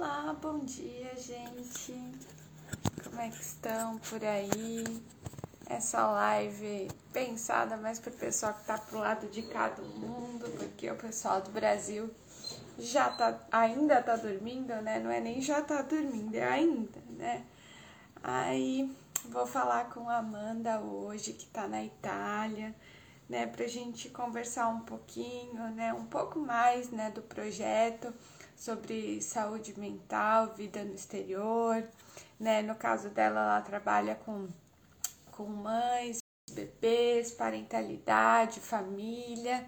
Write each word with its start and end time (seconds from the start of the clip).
Olá, 0.00 0.32
bom 0.40 0.60
dia, 0.60 1.12
gente. 1.16 1.92
Como 3.02 3.20
é 3.20 3.28
que 3.30 3.42
estão 3.42 3.98
por 3.98 4.24
aí? 4.24 4.84
Essa 5.66 6.08
live 6.12 6.88
pensada 7.12 7.76
mais 7.76 7.98
para 7.98 8.12
o 8.12 8.16
pessoal 8.16 8.54
que 8.54 8.60
está 8.60 8.78
pro 8.78 9.00
lado 9.00 9.26
de 9.26 9.42
cá 9.42 9.70
do 9.70 9.82
mundo, 9.82 10.48
porque 10.56 10.88
o 10.88 10.94
pessoal 10.94 11.42
do 11.42 11.50
Brasil 11.50 12.08
já 12.78 13.10
tá, 13.10 13.40
ainda 13.50 14.00
tá 14.00 14.14
dormindo, 14.14 14.72
né? 14.82 15.00
Não 15.00 15.10
é 15.10 15.18
nem 15.18 15.40
já 15.40 15.62
tá 15.62 15.82
dormindo, 15.82 16.32
é 16.36 16.44
ainda, 16.44 17.00
né? 17.18 17.44
Aí 18.22 18.96
vou 19.24 19.48
falar 19.48 19.90
com 19.90 20.08
a 20.08 20.18
Amanda 20.18 20.78
hoje, 20.78 21.32
que 21.32 21.46
tá 21.46 21.66
na 21.66 21.82
Itália, 21.82 22.72
né, 23.28 23.48
pra 23.48 23.66
gente 23.66 24.08
conversar 24.10 24.68
um 24.68 24.80
pouquinho, 24.80 25.70
né, 25.72 25.92
um 25.92 26.06
pouco 26.06 26.38
mais, 26.38 26.88
né, 26.88 27.10
do 27.10 27.20
projeto 27.20 28.14
sobre 28.58 29.22
saúde 29.22 29.78
mental, 29.78 30.54
vida 30.54 30.82
no 30.84 30.94
exterior, 30.94 31.82
né? 32.38 32.60
No 32.60 32.74
caso 32.74 33.08
dela, 33.08 33.40
ela 33.40 33.62
trabalha 33.62 34.16
com, 34.16 34.48
com 35.30 35.44
mães, 35.44 36.18
bebês, 36.50 37.30
parentalidade, 37.30 38.58
família. 38.58 39.64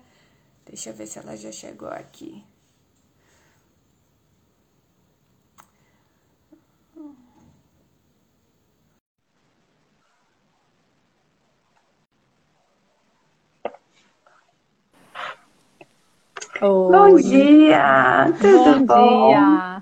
Deixa 0.67 0.91
eu 0.91 0.95
ver 0.95 1.07
se 1.07 1.19
ela 1.19 1.37
já 1.37 1.53
chegou 1.53 1.89
aqui. 1.89 2.45
Oi. 16.63 16.93
Bom 16.93 17.17
dia! 17.17 18.27
Tudo 18.39 18.85
bom? 18.85 18.85
bom? 18.85 19.29
Dia. 19.31 19.81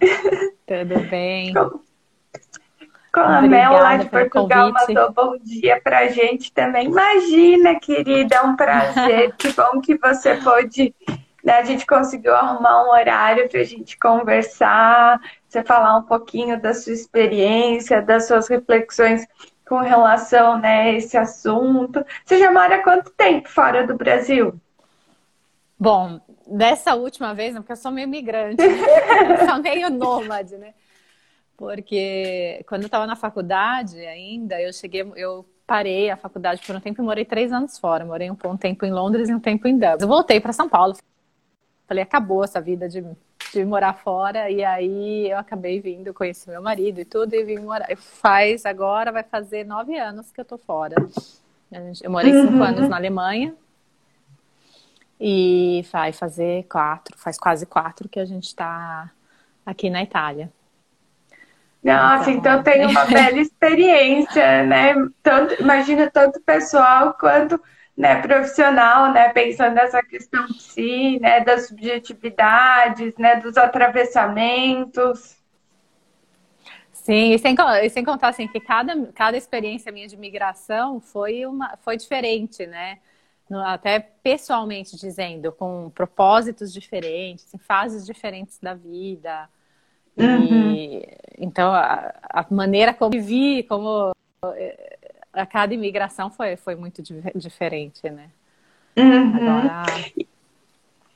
Tudo 0.64 1.00
bem? 1.10 1.52
Com 1.52 3.20
a 3.20 3.42
Mel 3.42 3.72
lá 3.72 3.96
de 3.96 4.08
Portugal 4.08 4.72
mandou 4.72 5.12
bom 5.12 5.36
dia 5.42 5.80
pra 5.82 6.06
gente 6.06 6.52
também. 6.52 6.86
Imagina, 6.86 7.80
querida, 7.80 8.36
é 8.36 8.42
um 8.42 8.54
prazer. 8.54 9.34
que 9.38 9.52
bom 9.54 9.80
que 9.80 9.98
você 9.98 10.36
pôde. 10.36 10.94
Né, 11.42 11.54
a 11.54 11.64
gente 11.64 11.84
conseguiu 11.84 12.34
arrumar 12.36 12.84
um 12.84 12.90
horário 12.90 13.48
para 13.48 13.60
a 13.60 13.64
gente 13.64 13.98
conversar, 13.98 15.20
você 15.48 15.64
falar 15.64 15.96
um 15.96 16.02
pouquinho 16.02 16.60
da 16.60 16.74
sua 16.74 16.92
experiência, 16.92 18.00
das 18.00 18.28
suas 18.28 18.46
reflexões 18.46 19.26
com 19.68 19.78
relação 19.80 20.58
né, 20.60 20.82
a 20.82 20.92
esse 20.92 21.16
assunto. 21.16 22.04
Você 22.24 22.38
já 22.38 22.52
mora 22.52 22.76
há 22.76 22.82
quanto 22.84 23.10
tempo 23.10 23.48
fora 23.48 23.84
do 23.84 23.96
Brasil? 23.96 24.60
Bom, 25.78 26.20
dessa 26.46 26.94
última 26.94 27.34
vez, 27.34 27.54
porque 27.54 27.72
eu 27.72 27.76
sou 27.76 27.92
meio 27.92 28.08
migrante, 28.08 28.66
né? 28.66 29.46
sou 29.48 29.62
meio 29.62 29.90
nômade, 29.90 30.56
né? 30.56 30.74
Porque 31.56 32.64
quando 32.68 32.82
eu 32.82 32.86
estava 32.86 33.06
na 33.06 33.16
faculdade 33.16 33.98
ainda, 33.98 34.60
eu 34.60 34.72
cheguei, 34.72 35.02
eu 35.16 35.44
parei 35.66 36.10
a 36.10 36.16
faculdade 36.16 36.62
por 36.66 36.74
um 36.74 36.80
tempo 36.80 37.02
e 37.02 37.04
morei 37.04 37.24
três 37.24 37.52
anos 37.52 37.78
fora. 37.78 38.04
Morei 38.04 38.30
um, 38.30 38.36
um 38.46 38.56
tempo 38.56 38.86
em 38.86 38.90
Londres 38.90 39.28
e 39.28 39.34
um 39.34 39.40
tempo 39.40 39.68
em 39.68 39.74
Dublin. 39.74 39.96
Eu 40.00 40.08
voltei 40.08 40.40
para 40.40 40.52
São 40.52 40.68
Paulo. 40.68 40.96
Falei, 41.86 42.02
acabou 42.02 42.42
essa 42.42 42.60
vida 42.60 42.88
de, 42.88 43.04
de 43.52 43.64
morar 43.64 43.92
fora. 43.94 44.50
E 44.50 44.64
aí 44.64 45.30
eu 45.30 45.36
acabei 45.36 45.80
vindo, 45.80 46.14
conheci 46.14 46.48
meu 46.48 46.62
marido 46.62 47.00
e 47.00 47.04
tudo, 47.04 47.34
e 47.34 47.44
vim 47.44 47.58
morar. 47.58 47.88
Faz 47.96 48.64
agora, 48.64 49.12
vai 49.12 49.22
fazer 49.22 49.64
nove 49.64 49.98
anos 49.98 50.30
que 50.30 50.40
eu 50.40 50.44
tô 50.44 50.58
fora. 50.58 50.96
Eu 52.02 52.10
morei 52.10 52.32
cinco 52.32 52.54
uhum. 52.54 52.62
anos 52.62 52.88
na 52.88 52.96
Alemanha, 52.96 53.54
e 55.20 55.84
vai 55.92 56.12
fazer 56.12 56.64
quatro, 56.64 57.16
faz 57.18 57.38
quase 57.38 57.66
quatro 57.66 58.08
que 58.08 58.20
a 58.20 58.24
gente 58.24 58.44
está 58.44 59.10
aqui 59.66 59.90
na 59.90 60.02
Itália. 60.02 60.50
Nossa, 61.82 62.30
então, 62.30 62.60
então 62.60 62.62
tem 62.62 62.86
uma 62.86 63.04
bela 63.06 63.38
experiência, 63.38 64.64
né? 64.64 64.94
Tanto, 65.22 65.60
imagina 65.60 66.10
tanto 66.10 66.40
pessoal 66.40 67.14
quanto 67.14 67.60
né, 67.96 68.20
profissional, 68.20 69.12
né? 69.12 69.30
Pensando 69.30 69.74
nessa 69.74 70.02
questão 70.02 70.46
de 70.46 70.62
si, 70.62 71.18
né? 71.20 71.40
Das 71.40 71.66
subjetividades, 71.66 73.14
né? 73.18 73.36
Dos 73.36 73.56
atravessamentos. 73.56 75.36
Sim, 76.92 77.32
e 77.32 77.38
sem, 77.38 77.56
e 77.82 77.90
sem 77.90 78.04
contar 78.04 78.28
assim 78.28 78.46
que 78.46 78.60
cada, 78.60 78.94
cada 79.14 79.36
experiência 79.36 79.90
minha 79.90 80.06
de 80.06 80.16
migração 80.16 81.00
foi 81.00 81.46
uma 81.46 81.76
foi 81.78 81.96
diferente, 81.96 82.66
né? 82.66 82.98
Até 83.50 83.98
pessoalmente 83.98 84.96
dizendo, 84.96 85.52
com 85.52 85.90
propósitos 85.90 86.72
diferentes, 86.72 87.52
em 87.54 87.58
fases 87.58 88.04
diferentes 88.04 88.58
da 88.58 88.74
vida. 88.74 89.48
Uhum. 90.16 90.74
E, 90.74 91.08
então, 91.38 91.72
a, 91.72 92.12
a, 92.22 92.46
maneira 92.50 92.92
como 92.92 93.20
vi, 93.20 93.62
como 93.62 94.12
eh, 94.44 94.98
a 95.32 95.46
cada 95.46 95.72
imigração 95.72 96.30
foi, 96.30 96.56
foi 96.56 96.74
muito 96.74 97.02
diferente, 97.34 98.08
né? 98.10 98.30
Uhum. 98.96 99.36
Agora... 99.36 99.86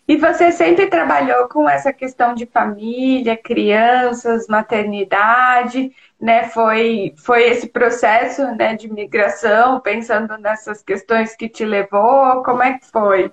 E 0.07 0.17
você 0.17 0.51
sempre 0.51 0.89
trabalhou 0.89 1.49
com 1.49 1.69
essa 1.69 1.93
questão 1.93 2.35
de 2.35 2.45
família, 2.45 3.37
crianças, 3.37 4.49
maternidade, 4.49 5.91
né? 6.23 6.49
Foi, 6.51 7.13
foi 7.19 7.51
esse 7.51 7.69
processo 7.69 8.47
né, 8.55 8.77
de 8.77 8.89
migração, 8.89 9.81
pensando 9.81 10.39
nessas 10.39 10.81
questões 10.81 11.35
que 11.35 11.49
te 11.49 11.65
levou, 11.65 12.45
como 12.45 12.63
é 12.63 12.79
que 12.79 12.87
foi? 12.87 13.33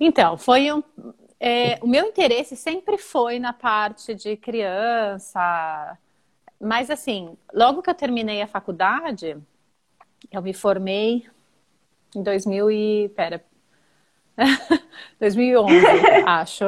Então, 0.00 0.36
foi 0.36 0.72
um. 0.72 0.82
É, 1.38 1.78
o 1.80 1.86
meu 1.86 2.06
interesse 2.06 2.56
sempre 2.56 2.98
foi 2.98 3.38
na 3.38 3.52
parte 3.52 4.14
de 4.14 4.36
criança, 4.36 5.96
mas 6.60 6.90
assim, 6.90 7.38
logo 7.54 7.80
que 7.80 7.88
eu 7.88 7.94
terminei 7.94 8.42
a 8.42 8.46
faculdade, 8.48 9.38
eu 10.30 10.42
me 10.42 10.52
formei 10.52 11.26
em 12.14 12.22
2000 12.22 12.70
e 12.70 13.08
pera, 13.10 13.42
2011, 15.20 15.72
acho. 16.26 16.64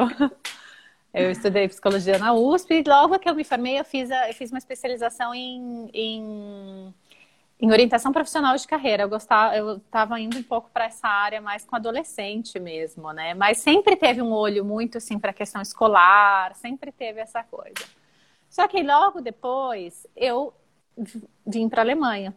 Eu 1.13 1.31
estudei 1.31 1.69
psicologia 1.69 2.19
na 2.19 2.33
USP 2.33 2.75
e 2.75 2.89
logo 2.89 3.19
que 3.19 3.29
eu 3.29 3.35
me 3.35 3.45
formei 3.45 3.79
eu 3.79 3.85
fiz, 3.85 4.11
a, 4.11 4.29
eu 4.29 4.35
fiz 4.35 4.51
uma 4.51 4.59
especialização 4.59 5.35
em, 5.35 5.91
em, 5.93 6.95
em, 7.61 7.71
orientação 7.71 8.13
profissional 8.13 8.57
de 8.57 8.67
carreira. 8.67 9.03
Eu 9.03 9.11
gostava, 9.11 9.55
eu 9.55 9.77
estava 9.77 10.19
indo 10.19 10.39
um 10.39 10.43
pouco 10.43 10.71
para 10.73 10.87
essa 10.87 11.07
área 11.07 11.41
mais 11.41 11.67
com 11.67 11.77
adolescente 11.77 12.59
mesmo, 12.59 13.13
né? 13.13 13.35
Mas 13.35 13.59
sempre 13.59 13.95
teve 13.95 14.23
um 14.23 14.33
olho 14.33 14.65
muito 14.65 14.97
assim 14.97 15.19
para 15.19 15.33
a 15.33 15.35
questão 15.35 15.61
escolar, 15.61 16.55
sempre 16.55 16.91
teve 16.91 17.21
essa 17.21 17.43
coisa. 17.43 17.85
Só 18.49 18.67
que 18.67 18.83
logo 18.83 19.21
depois 19.21 20.07
eu 20.17 20.55
vim 21.47 21.69
para 21.69 21.83
a 21.83 21.85
Alemanha, 21.85 22.35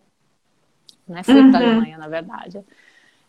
né? 1.07 1.23
Fui 1.23 1.33
uhum. 1.33 1.49
para 1.49 1.65
a 1.65 1.69
Alemanha, 1.69 1.97
na 1.97 2.09
verdade. 2.09 2.61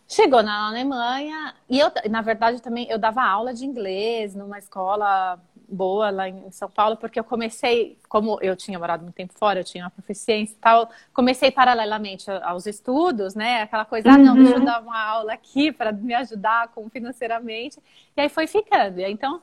Chegou 0.09 0.43
na 0.43 0.69
Alemanha 0.69 1.55
e 1.69 1.81
eu, 1.81 1.91
na 2.09 2.23
verdade, 2.23 2.63
também 2.63 2.87
eu 2.89 2.99
dava 2.99 3.25
aula 3.25 3.53
de 3.53 3.65
inglês 3.65 4.35
numa 4.35 4.59
escola 4.59 5.41
boa 5.69 6.11
lá 6.11 6.29
em 6.29 6.51
São 6.53 6.71
Paulo, 6.71 6.97
porque 6.97 7.19
eu 7.19 7.25
comecei, 7.25 7.99
como 8.09 8.39
eu 8.41 8.55
tinha 8.55 8.79
morado 8.79 9.03
muito 9.03 9.17
tempo 9.17 9.35
fora, 9.37 9.61
eu 9.61 9.65
tinha 9.65 9.85
uma 9.85 9.91
proficiência 9.91 10.55
e 10.55 10.59
tal, 10.59 10.89
comecei 11.13 11.51
paralelamente 11.51 12.31
aos 12.31 12.67
estudos, 12.67 13.35
né? 13.35 13.63
Aquela 13.63 13.85
coisa, 13.85 14.09
uhum. 14.09 14.15
ah, 14.15 14.19
não, 14.19 14.35
deixa 14.37 14.55
eu 14.55 14.59
uhum. 14.59 14.65
dar 14.65 14.81
uma 14.81 14.99
aula 14.99 15.33
aqui 15.33 15.73
para 15.73 15.91
me 15.91 16.15
ajudar 16.15 16.69
com 16.69 16.89
financeiramente. 16.89 17.81
E 18.17 18.21
aí 18.21 18.29
foi 18.29 18.47
ficando. 18.47 19.01
E 19.01 19.05
aí, 19.05 19.13
então, 19.13 19.43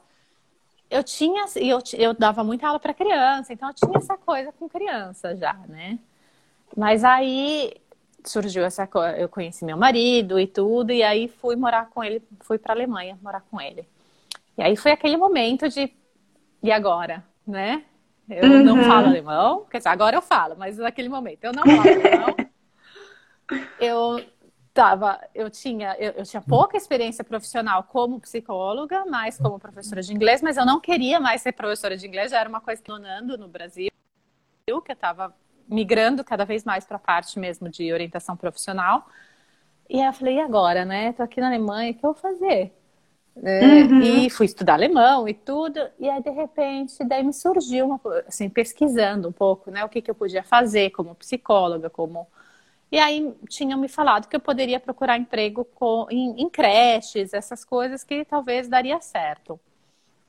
eu 0.89 1.03
tinha, 1.03 1.45
eu, 1.55 1.79
eu 1.93 2.13
dava 2.13 2.43
muita 2.43 2.67
aula 2.67 2.79
para 2.79 2.93
criança, 2.93 3.51
então 3.51 3.69
eu 3.69 3.73
tinha 3.73 3.97
essa 3.97 4.17
coisa 4.17 4.51
com 4.53 4.69
criança 4.69 5.35
já, 5.35 5.53
né? 5.67 5.99
Mas 6.75 7.03
aí 7.03 7.73
surgiu 8.25 8.63
essa 8.63 8.87
coisa, 8.87 9.17
eu 9.17 9.29
conheci 9.29 9.65
meu 9.65 9.77
marido 9.77 10.39
e 10.39 10.47
tudo, 10.47 10.91
e 10.91 11.03
aí 11.03 11.27
fui 11.27 11.55
morar 11.55 11.89
com 11.89 12.03
ele, 12.03 12.21
fui 12.41 12.57
para 12.57 12.73
Alemanha 12.73 13.17
morar 13.21 13.41
com 13.41 13.59
ele. 13.59 13.87
E 14.57 14.61
aí 14.61 14.75
foi 14.75 14.91
aquele 14.91 15.17
momento 15.17 15.67
de 15.69 15.91
e 16.61 16.71
agora, 16.71 17.23
né? 17.45 17.83
Eu 18.29 18.49
uhum. 18.49 18.63
não 18.63 18.83
falo 18.83 19.07
alemão, 19.07 19.65
quer 19.69 19.79
dizer, 19.79 19.89
agora 19.89 20.15
eu 20.15 20.21
falo, 20.21 20.55
mas 20.57 20.77
naquele 20.77 21.09
momento 21.09 21.43
eu 21.43 21.51
não 21.51 21.63
falo 21.63 21.81
alemão. 21.81 22.35
eu 23.79 24.25
tava, 24.73 25.19
eu 25.35 25.49
tinha, 25.49 25.95
eu, 25.99 26.13
eu, 26.13 26.23
tinha 26.23 26.41
pouca 26.41 26.77
experiência 26.77 27.23
profissional 27.23 27.83
como 27.83 28.19
psicóloga, 28.19 29.05
mas 29.05 29.37
como 29.37 29.59
professora 29.59 30.01
de 30.01 30.13
inglês, 30.13 30.41
mas 30.41 30.57
eu 30.57 30.65
não 30.65 30.79
queria 30.79 31.19
mais 31.19 31.41
ser 31.41 31.51
professora 31.51 31.97
de 31.97 32.07
inglês, 32.07 32.31
já 32.31 32.39
era 32.39 32.49
uma 32.49 32.61
coisa 32.61 32.81
que 32.81 32.91
no 32.91 33.47
Brasil, 33.47 33.91
que 34.65 34.71
eu 34.71 34.81
estava 34.89 35.35
migrando 35.67 36.23
cada 36.23 36.45
vez 36.45 36.63
mais 36.63 36.85
para 36.85 36.97
a 36.97 36.99
parte 36.99 37.39
mesmo 37.39 37.69
de 37.69 37.91
orientação 37.91 38.35
profissional. 38.35 39.07
E 39.89 39.99
aí 39.99 40.07
eu 40.07 40.13
falei, 40.13 40.35
e 40.35 40.39
agora, 40.41 40.85
né? 40.85 41.13
Tô 41.13 41.23
aqui 41.23 41.39
na 41.39 41.47
Alemanha, 41.47 41.91
o 41.91 41.93
que 41.93 42.05
eu 42.05 42.13
vou 42.13 42.21
fazer? 42.21 42.73
É, 43.41 43.61
uhum. 43.61 44.01
E 44.01 44.29
fui 44.29 44.45
estudar 44.45 44.73
alemão 44.73 45.27
e 45.27 45.33
tudo. 45.33 45.79
E 45.99 46.09
aí, 46.09 46.21
de 46.21 46.29
repente, 46.29 47.03
daí 47.03 47.23
me 47.23 47.33
surgiu, 47.33 47.87
uma, 47.87 48.01
assim, 48.27 48.49
pesquisando 48.49 49.27
um 49.27 49.31
pouco, 49.31 49.71
né? 49.71 49.83
O 49.83 49.89
que, 49.89 50.01
que 50.01 50.11
eu 50.11 50.15
podia 50.15 50.43
fazer 50.43 50.91
como 50.91 51.15
psicóloga, 51.15 51.89
como... 51.89 52.27
E 52.91 52.99
aí, 52.99 53.33
tinham 53.49 53.79
me 53.79 53.87
falado 53.87 54.27
que 54.27 54.35
eu 54.35 54.39
poderia 54.39 54.79
procurar 54.79 55.17
emprego 55.17 55.65
com, 55.65 56.05
em, 56.11 56.41
em 56.41 56.49
creches, 56.49 57.33
essas 57.33 57.65
coisas 57.65 58.03
que 58.03 58.23
talvez 58.23 58.67
daria 58.67 59.01
certo. 59.01 59.59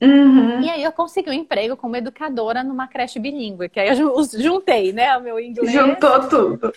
Uhum. 0.01 0.61
E 0.61 0.69
aí 0.69 0.83
eu 0.83 0.91
consegui 0.91 1.29
um 1.29 1.33
emprego 1.33 1.77
como 1.77 1.95
educadora 1.95 2.63
numa 2.63 2.87
creche 2.87 3.19
bilíngue, 3.19 3.69
que 3.69 3.79
aí 3.79 3.89
eu 3.97 4.23
juntei, 4.37 4.91
né, 4.91 5.15
o 5.17 5.21
meu 5.21 5.39
inglês. 5.39 5.71
Juntou 5.71 6.27
tudo. 6.27 6.73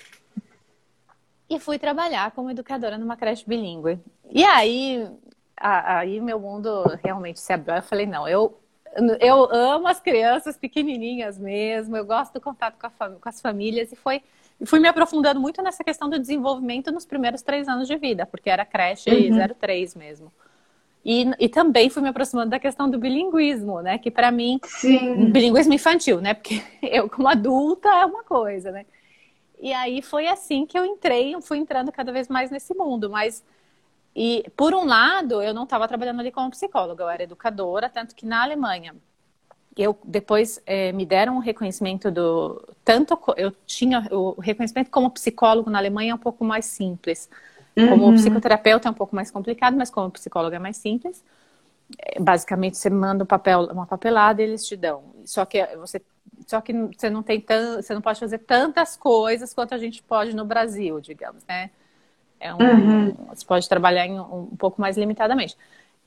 E 1.50 1.58
fui 1.58 1.78
trabalhar 1.78 2.30
como 2.32 2.50
educadora 2.50 2.98
numa 2.98 3.16
creche 3.16 3.44
bilíngue. 3.46 3.98
E 4.30 4.44
aí, 4.44 5.08
aí 5.56 6.20
meu 6.20 6.38
mundo 6.38 6.84
realmente 7.02 7.40
se 7.40 7.52
abriu. 7.52 7.74
Eu 7.74 7.82
falei, 7.82 8.06
não, 8.06 8.28
eu, 8.28 8.56
eu 9.20 9.48
amo 9.50 9.88
as 9.88 9.98
crianças 9.98 10.56
pequenininhas 10.56 11.38
mesmo, 11.38 11.96
eu 11.96 12.04
gosto 12.04 12.34
do 12.34 12.40
contato 12.40 12.76
com, 12.78 12.86
a, 12.86 13.10
com 13.10 13.28
as 13.28 13.40
famílias 13.40 13.90
e 13.92 13.96
foi 13.96 14.22
fui 14.66 14.80
me 14.80 14.88
aprofundando 14.88 15.38
muito 15.38 15.62
nessa 15.62 15.84
questão 15.84 16.10
do 16.10 16.18
desenvolvimento 16.18 16.90
nos 16.90 17.06
primeiros 17.06 17.42
três 17.42 17.68
anos 17.68 17.86
de 17.86 17.96
vida, 17.96 18.26
porque 18.26 18.50
era 18.50 18.64
creche 18.64 19.08
uhum. 19.08 19.54
03 19.56 19.94
mesmo. 19.94 20.32
E, 21.04 21.30
e 21.38 21.48
também 21.48 21.88
fui 21.88 22.02
me 22.02 22.08
aproximando 22.08 22.50
da 22.50 22.58
questão 22.58 22.90
do 22.90 22.98
bilinguismo, 22.98 23.80
né? 23.80 23.98
Que 23.98 24.10
para 24.10 24.30
mim, 24.30 24.60
Sim. 24.64 25.30
bilinguismo 25.30 25.72
infantil, 25.72 26.20
né? 26.20 26.34
Porque 26.34 26.62
eu, 26.82 27.08
como 27.08 27.28
adulta, 27.28 27.88
é 27.88 28.04
uma 28.04 28.24
coisa, 28.24 28.70
né? 28.70 28.84
E 29.60 29.72
aí 29.72 30.02
foi 30.02 30.28
assim 30.28 30.66
que 30.66 30.78
eu 30.78 30.84
entrei, 30.84 31.34
fui 31.42 31.58
entrando 31.58 31.90
cada 31.90 32.12
vez 32.12 32.28
mais 32.28 32.50
nesse 32.50 32.74
mundo. 32.74 33.10
Mas, 33.10 33.44
e 34.14 34.44
por 34.56 34.74
um 34.74 34.84
lado, 34.84 35.42
eu 35.42 35.52
não 35.54 35.64
estava 35.64 35.88
trabalhando 35.88 36.20
ali 36.20 36.30
como 36.30 36.50
psicóloga, 36.50 37.04
eu 37.04 37.08
era 37.08 37.22
educadora, 37.22 37.88
tanto 37.88 38.14
que 38.14 38.26
na 38.26 38.42
Alemanha 38.42 38.94
eu 39.76 39.96
depois 40.04 40.60
é, 40.66 40.90
me 40.90 41.06
deram 41.06 41.36
um 41.36 41.38
reconhecimento 41.38 42.10
do 42.10 42.60
tanto 42.84 43.16
eu 43.36 43.52
tinha 43.64 44.08
o 44.10 44.32
reconhecimento 44.40 44.90
como 44.90 45.08
psicólogo 45.08 45.70
na 45.70 45.78
Alemanha 45.78 46.10
é 46.10 46.14
um 46.14 46.18
pouco 46.18 46.44
mais 46.44 46.64
simples 46.64 47.30
como 47.86 48.06
uhum. 48.06 48.14
psicoterapeuta 48.14 48.88
é 48.88 48.90
um 48.90 48.94
pouco 48.94 49.14
mais 49.14 49.30
complicado, 49.30 49.76
mas 49.76 49.90
como 49.90 50.10
psicóloga 50.10 50.56
é 50.56 50.58
mais 50.58 50.76
simples. 50.76 51.22
É, 51.98 52.20
basicamente, 52.20 52.76
você 52.76 52.90
manda 52.90 53.24
um 53.24 53.26
papel, 53.26 53.64
uma 53.72 53.86
papelada 53.86 54.42
e 54.42 54.44
eles 54.44 54.66
te 54.66 54.76
dão. 54.76 55.02
Só 55.24 55.44
que 55.44 55.64
você, 55.76 56.02
só 56.46 56.60
que 56.60 56.72
você 56.72 57.08
não 57.08 57.22
tem 57.22 57.40
tão, 57.40 57.76
você 57.80 57.94
não 57.94 58.02
pode 58.02 58.20
fazer 58.20 58.38
tantas 58.38 58.96
coisas 58.96 59.54
quanto 59.54 59.74
a 59.74 59.78
gente 59.78 60.02
pode 60.02 60.34
no 60.34 60.44
Brasil, 60.44 61.00
digamos, 61.00 61.44
né? 61.46 61.70
É 62.40 62.54
um, 62.54 62.58
uhum. 62.58 63.16
Você 63.30 63.44
pode 63.44 63.68
trabalhar 63.68 64.06
em 64.06 64.18
um, 64.18 64.48
um 64.52 64.56
pouco 64.56 64.80
mais 64.80 64.96
limitadamente. 64.96 65.56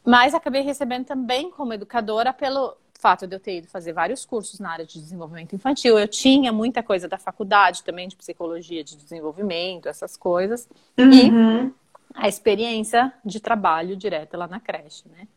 Mas 0.03 0.33
acabei 0.33 0.61
recebendo 0.61 1.05
também 1.05 1.51
como 1.51 1.73
educadora 1.73 2.33
pelo 2.33 2.75
fato 3.01 3.25
de 3.25 3.35
eu 3.35 3.39
ter 3.39 3.57
ido 3.57 3.67
fazer 3.67 3.91
vários 3.93 4.23
cursos 4.23 4.59
na 4.59 4.71
área 4.71 4.85
de 4.85 4.99
desenvolvimento 4.99 5.55
infantil. 5.55 5.97
Eu 5.97 6.07
tinha 6.07 6.53
muita 6.53 6.83
coisa 6.83 7.07
da 7.07 7.17
faculdade 7.17 7.83
também, 7.83 8.07
de 8.07 8.15
psicologia 8.15 8.83
de 8.83 8.95
desenvolvimento, 8.95 9.89
essas 9.89 10.15
coisas. 10.15 10.69
Uhum. 10.97 11.11
E 11.11 11.71
a 12.13 12.27
experiência 12.27 13.11
de 13.25 13.39
trabalho 13.39 13.95
direto 13.97 14.37
lá 14.37 14.47
na 14.47 14.59
creche, 14.59 15.05
né? 15.09 15.27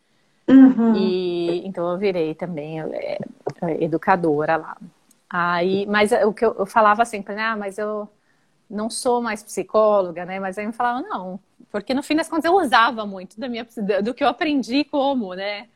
Uhum. 0.46 0.94
E 0.94 1.66
então 1.66 1.90
eu 1.90 1.96
virei 1.96 2.34
também 2.34 2.82
é, 2.82 3.18
é, 3.62 3.82
educadora 3.82 4.56
lá. 4.56 4.76
Aí, 5.30 5.86
mas 5.86 6.12
o 6.12 6.34
que 6.34 6.44
eu, 6.44 6.54
eu 6.58 6.66
falava 6.66 7.04
sempre, 7.06 7.34
né? 7.34 7.42
Ah, 7.44 7.56
mas 7.56 7.78
eu 7.78 8.06
não 8.68 8.90
sou 8.90 9.22
mais 9.22 9.42
psicóloga, 9.42 10.26
né? 10.26 10.38
Mas 10.38 10.58
aí 10.58 10.66
me 10.66 10.72
falavam, 10.72 11.08
não, 11.08 11.40
porque 11.70 11.94
no 11.94 12.02
fim 12.02 12.14
das 12.14 12.28
contas 12.28 12.44
eu 12.44 12.54
usava 12.54 13.06
muito 13.06 13.40
da 13.40 13.48
minha, 13.48 13.66
do 14.02 14.12
que 14.12 14.22
eu 14.22 14.28
aprendi 14.28 14.84
como, 14.84 15.32
né? 15.32 15.66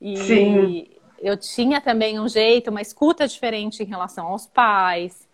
E, 0.00 0.16
Sim 0.16 0.97
eu 1.20 1.36
tinha 1.36 1.80
também 1.80 2.18
um 2.18 2.28
jeito, 2.28 2.70
uma 2.70 2.80
escuta 2.80 3.26
diferente 3.26 3.82
em 3.82 3.86
relação 3.86 4.26
aos 4.26 4.46
pais. 4.46 5.28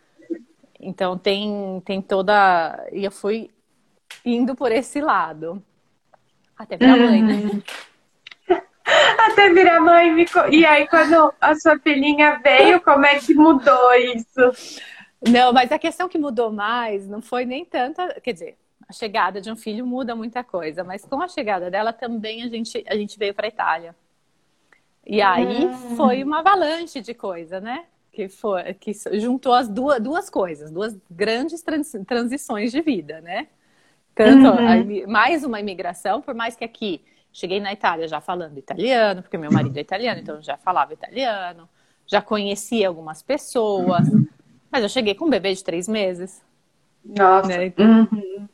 Então 0.81 1.17
tem, 1.17 1.83
tem 1.85 2.03
toda. 2.03 2.89
E 2.93 3.05
eu 3.05 3.11
fui 3.11 3.51
indo 4.25 4.55
por 4.55 4.73
esse 4.73 5.01
lado. 5.01 5.63
Até 6.57 6.77
virar 6.77 6.97
mãe, 6.97 7.23
né? 7.23 7.35
Uhum. 7.35 7.63
Até 9.19 9.51
virar 9.51 9.81
mãe. 9.81 10.27
E 10.51 10.65
aí, 10.65 10.87
quando 10.87 11.33
a 11.41 11.55
sua 11.57 11.79
filhinha 11.79 12.41
veio, 12.43 12.81
como 12.81 13.05
é 13.07 13.19
que 13.19 13.35
mudou 13.35 13.95
isso? 13.95 14.85
Não, 15.27 15.53
mas 15.53 15.73
a 15.73 15.79
questão 15.79 16.09
que 16.09 16.19
mudou 16.19 16.53
mais 16.53 17.09
não 17.09 17.23
foi 17.23 17.45
nem 17.45 17.65
tanta. 17.65 18.21
Quer 18.21 18.33
dizer, 18.33 18.59
a 18.89 18.93
chegada 18.93 19.41
de 19.41 19.51
um 19.51 19.57
filho 19.57 19.87
muda 19.87 20.15
muita 20.15 20.45
coisa, 20.45 20.85
mas 20.85 21.05
com 21.05 21.21
a 21.21 21.29
chegada 21.29 21.71
dela 21.71 21.93
também 21.93 22.43
a 22.43 22.49
gente, 22.49 22.85
a 22.87 22.95
gente 22.95 23.19
veio 23.19 23.35
para 23.35 23.47
a 23.47 23.49
Itália. 23.49 23.97
E 25.06 25.21
aí 25.21 25.67
hum. 25.67 25.97
foi 25.97 26.23
uma 26.23 26.41
avalanche 26.41 27.01
de 27.01 27.15
coisa, 27.15 27.61
né? 27.61 27.85
Que, 28.12 28.29
foi, 28.29 28.75
que 28.75 28.93
juntou 29.21 29.53
as 29.53 29.69
duas, 29.69 30.01
duas 30.01 30.31
coisas, 30.31 30.71
duas 30.71 30.97
grandes 31.11 31.62
trans, 31.62 31.93
transições 32.06 32.71
de 32.71 32.81
vida, 32.81 33.21
né? 33.21 33.49
Tanto 34.15 34.47
uhum. 34.47 35.05
a, 35.05 35.09
mais 35.09 35.43
uma 35.45 35.59
imigração, 35.59 36.23
por 36.23 36.35
mais 36.35 36.55
que 36.55 36.65
aqui 36.65 37.03
cheguei 37.33 37.59
na 37.59 37.73
Itália 37.73 38.06
já 38.06 38.21
falando 38.21 38.56
italiano, 38.56 39.23
porque 39.23 39.37
meu 39.37 39.51
marido 39.51 39.77
é 39.77 39.81
italiano, 39.81 40.21
então 40.21 40.41
já 40.41 40.56
falava 40.56 40.93
italiano, 40.93 41.69
já 42.07 42.23
conhecia 42.23 42.87
algumas 42.87 43.23
pessoas, 43.23 44.07
mas 44.71 44.85
eu 44.85 44.89
cheguei 44.89 45.15
com 45.15 45.25
um 45.25 45.31
bebê 45.31 45.53
de 45.53 45.65
três 45.65 45.89
meses. 45.89 46.41
Nossa. 47.05 47.49
Né? 47.49 47.73
Uhum. 47.77 48.49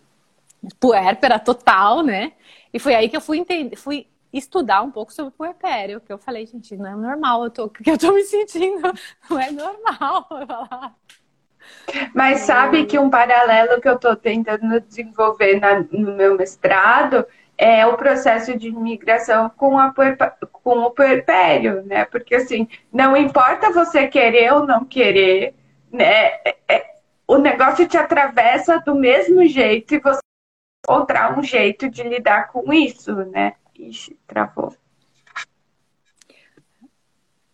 Puérpera 0.80 1.38
total, 1.38 2.02
né? 2.02 2.32
E 2.72 2.78
foi 2.78 2.94
aí 2.94 3.08
que 3.08 3.16
eu 3.16 3.20
fui, 3.20 3.38
entender, 3.38 3.76
fui 3.76 4.06
estudar 4.32 4.82
um 4.82 4.90
pouco 4.90 5.12
sobre 5.12 5.30
o 5.30 5.36
puerpério, 5.36 6.00
que 6.00 6.12
eu 6.12 6.18
falei, 6.18 6.46
gente, 6.46 6.76
não 6.76 6.86
é 6.86 6.94
normal, 6.94 7.44
eu 7.44 7.50
tô, 7.50 7.68
que 7.68 7.90
eu 7.90 7.98
tô 7.98 8.12
me 8.12 8.22
sentindo, 8.22 8.92
não 9.28 9.38
é 9.38 9.50
normal. 9.50 10.26
Mas 12.14 12.40
sabe 12.40 12.86
que 12.86 12.98
um 12.98 13.10
paralelo 13.10 13.80
que 13.80 13.88
eu 13.88 13.94
estou 13.94 14.16
tentando 14.16 14.80
desenvolver 14.80 15.60
na, 15.60 15.80
no 15.80 16.16
meu 16.16 16.36
mestrado 16.36 17.26
é 17.56 17.86
o 17.86 17.96
processo 17.96 18.56
de 18.56 18.70
migração 18.70 19.50
com, 19.50 19.78
a, 19.78 19.92
com 20.50 20.78
o 20.78 20.90
puerpério, 20.90 21.82
né? 21.84 22.06
Porque 22.06 22.34
assim, 22.34 22.66
não 22.90 23.16
importa 23.16 23.70
você 23.70 24.08
querer 24.08 24.52
ou 24.52 24.66
não 24.66 24.84
querer, 24.84 25.54
né? 25.92 26.38
É, 26.44 26.56
é 26.68 26.90
o 27.26 27.36
negócio 27.38 27.86
te 27.86 27.96
atravessa 27.96 28.80
do 28.80 28.94
mesmo 28.94 29.46
jeito 29.46 29.94
e 29.94 30.00
você 30.00 30.20
encontrar 30.84 31.38
um 31.38 31.42
jeito 31.42 31.88
de 31.88 32.02
lidar 32.02 32.48
com 32.48 32.72
isso, 32.72 33.14
né? 33.26 33.54
Ixi, 33.88 34.18
travou. 34.26 34.76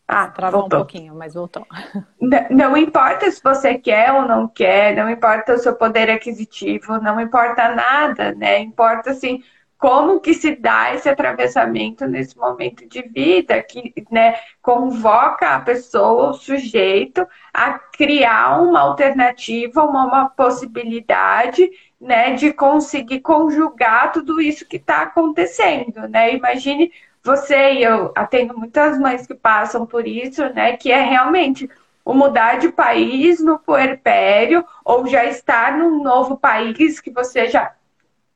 Ah, 0.08 0.28
travou 0.28 0.60
voltou. 0.60 0.78
um 0.78 0.82
pouquinho, 0.82 1.14
mas 1.14 1.34
voltou. 1.34 1.66
Não, 2.20 2.48
não, 2.50 2.76
importa 2.76 3.30
se 3.30 3.42
você 3.42 3.76
quer 3.76 4.12
ou 4.12 4.22
não 4.26 4.48
quer, 4.48 4.94
não 4.96 5.10
importa 5.10 5.54
o 5.54 5.58
seu 5.58 5.74
poder 5.74 6.08
aquisitivo, 6.10 6.98
não 7.00 7.20
importa 7.20 7.74
nada, 7.74 8.32
né? 8.34 8.60
Importa 8.60 9.10
assim 9.10 9.42
como 9.78 10.20
que 10.20 10.32
se 10.32 10.56
dá 10.56 10.94
esse 10.94 11.08
atravessamento 11.08 12.06
nesse 12.06 12.36
momento 12.36 12.86
de 12.88 13.02
vida, 13.02 13.62
que 13.62 13.92
né, 14.10 14.36
convoca 14.62 15.54
a 15.54 15.60
pessoa, 15.60 16.30
o 16.30 16.34
sujeito, 16.34 17.26
a 17.52 17.78
criar 17.78 18.62
uma 18.62 18.80
alternativa, 18.80 19.84
uma, 19.84 20.06
uma 20.06 20.28
possibilidade 20.30 21.70
né, 22.00 22.32
de 22.34 22.52
conseguir 22.52 23.20
conjugar 23.20 24.12
tudo 24.12 24.40
isso 24.40 24.66
que 24.66 24.76
está 24.76 25.02
acontecendo, 25.02 26.08
né? 26.08 26.34
Imagine 26.34 26.92
você 27.22 27.74
e 27.74 27.82
eu 27.82 28.12
atendo 28.14 28.56
muitas 28.56 28.98
mães 28.98 29.26
que 29.26 29.34
passam 29.34 29.84
por 29.84 30.06
isso, 30.06 30.42
né? 30.54 30.76
Que 30.76 30.92
é 30.92 31.00
realmente 31.02 31.68
o 32.04 32.14
mudar 32.14 32.58
de 32.58 32.70
país 32.70 33.40
no 33.42 33.58
puerpério 33.58 34.64
ou 34.84 35.06
já 35.06 35.24
estar 35.24 35.76
num 35.76 36.02
novo 36.02 36.36
país 36.36 37.00
que 37.00 37.10
você 37.10 37.48
já 37.48 37.74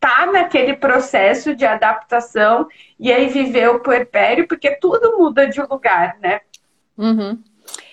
está 0.00 0.25
naquele 0.25 0.75
processo 0.75 1.54
de 1.54 1.66
adaptação 1.66 2.66
e 2.99 3.12
aí 3.12 3.28
viver 3.28 3.69
o 3.69 3.80
puerpério, 3.80 4.49
porque 4.49 4.76
tudo 4.76 5.19
muda 5.19 5.47
de 5.47 5.61
lugar, 5.61 6.19
né? 6.19 6.40
Uhum. 6.97 7.42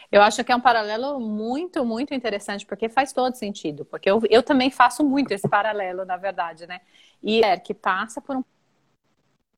Eu 0.10 0.22
acho 0.22 0.42
que 0.42 0.52
é 0.52 0.56
um 0.56 0.62
paralelo 0.62 1.20
muito, 1.20 1.84
muito 1.84 2.14
interessante, 2.14 2.66
porque 2.66 2.88
faz 2.88 3.12
todo 3.12 3.36
sentido. 3.36 3.84
Porque 3.84 4.10
eu, 4.10 4.22
eu 4.30 4.42
também 4.42 4.72
faço 4.72 5.04
muito 5.04 5.34
esse 5.34 5.50
paralelo, 5.50 6.06
na 6.06 6.16
verdade, 6.16 6.66
né? 6.66 6.80
E 7.22 7.44
é 7.44 7.58
que 7.58 7.74
passa 7.74 8.22
por 8.22 8.38
um 8.38 8.44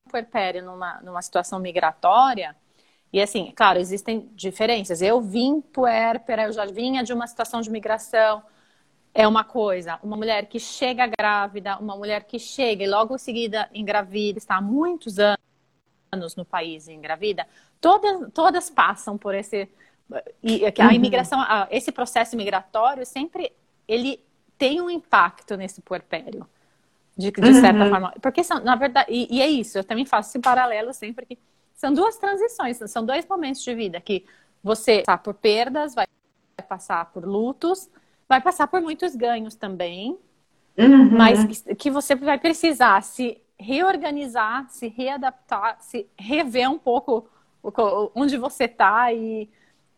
puerpério 0.09 0.65
numa, 0.65 0.99
numa 1.01 1.21
situação 1.21 1.59
migratória, 1.59 2.55
e 3.13 3.21
assim, 3.21 3.51
claro, 3.55 3.79
existem 3.79 4.29
diferenças. 4.33 5.01
Eu 5.01 5.21
vim 5.21 5.61
puérpera, 5.61 6.43
eu 6.43 6.51
já 6.51 6.65
vinha 6.65 7.03
de 7.03 7.13
uma 7.13 7.27
situação 7.27 7.61
de 7.61 7.69
migração, 7.69 8.43
é 9.13 9.27
uma 9.27 9.43
coisa. 9.43 9.99
Uma 10.03 10.17
mulher 10.17 10.45
que 10.47 10.59
chega 10.59 11.07
grávida, 11.07 11.77
uma 11.77 11.95
mulher 11.95 12.23
que 12.23 12.39
chega 12.39 12.83
e 12.83 12.87
logo 12.87 13.15
em 13.15 13.17
seguida 13.17 13.69
engravida, 13.73 14.37
está 14.37 14.57
há 14.57 14.61
muitos 14.61 15.17
anos 15.19 16.35
no 16.35 16.45
país 16.45 16.87
e 16.87 16.93
engravida, 16.93 17.47
todas, 17.79 18.31
todas 18.33 18.69
passam 18.69 19.17
por 19.17 19.35
esse 19.35 19.69
e 20.41 20.65
a 20.65 20.85
uhum. 20.85 20.91
imigração, 20.91 21.39
esse 21.69 21.91
processo 21.91 22.35
migratório 22.35 23.05
sempre 23.05 23.53
ele 23.87 24.19
tem 24.57 24.81
um 24.81 24.89
impacto 24.89 25.55
nesse 25.55 25.81
puerpério, 25.81 26.47
de, 27.15 27.31
de 27.31 27.53
certa 27.53 27.83
uhum. 27.83 27.89
forma. 27.89 28.13
Porque 28.21 28.43
são, 28.43 28.59
na 28.59 28.75
verdade, 28.75 29.11
e, 29.11 29.37
e, 29.37 29.41
é 29.41 29.47
isso, 29.47 29.77
eu 29.77 29.83
também 29.83 30.05
faço 30.05 30.29
esse 30.29 30.39
paralelo 30.39 30.93
sempre 30.93 31.25
que 31.25 31.37
são 31.75 31.93
duas 31.93 32.17
transições, 32.17 32.77
são 32.87 33.05
dois 33.05 33.25
momentos 33.27 33.61
de 33.61 33.73
vida 33.73 34.01
que 34.01 34.25
você 34.63 35.03
passar 35.03 35.19
por 35.19 35.33
perdas, 35.35 35.95
vai 35.95 36.07
passar 36.67 37.05
por 37.11 37.23
lutos, 37.23 37.89
vai 38.29 38.39
passar 38.39 38.67
por 38.67 38.79
muitos 38.79 39.15
ganhos 39.15 39.55
também, 39.55 40.15
uhum. 40.77 41.09
mas 41.17 41.63
que, 41.75 41.89
você 41.89 42.13
vai 42.13 42.37
precisar 42.37 43.01
se 43.01 43.41
reorganizar, 43.59 44.69
se 44.69 44.87
readaptar, 44.87 45.77
se 45.81 46.07
rever 46.17 46.69
um 46.69 46.77
pouco 46.77 47.27
onde 48.15 48.37
você 48.37 48.65
está 48.65 49.11
e, 49.11 49.49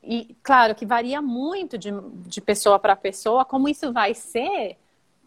e, 0.01 0.35
claro, 0.41 0.73
que 0.73 0.85
varia 0.85 1.21
muito 1.21 1.77
de, 1.77 1.91
de 2.25 2.41
pessoa 2.41 2.79
para 2.79 2.95
pessoa, 2.95 3.43
como 3.43 3.67
isso 3.67 3.91
vai 3.91 4.15
ser, 4.15 4.77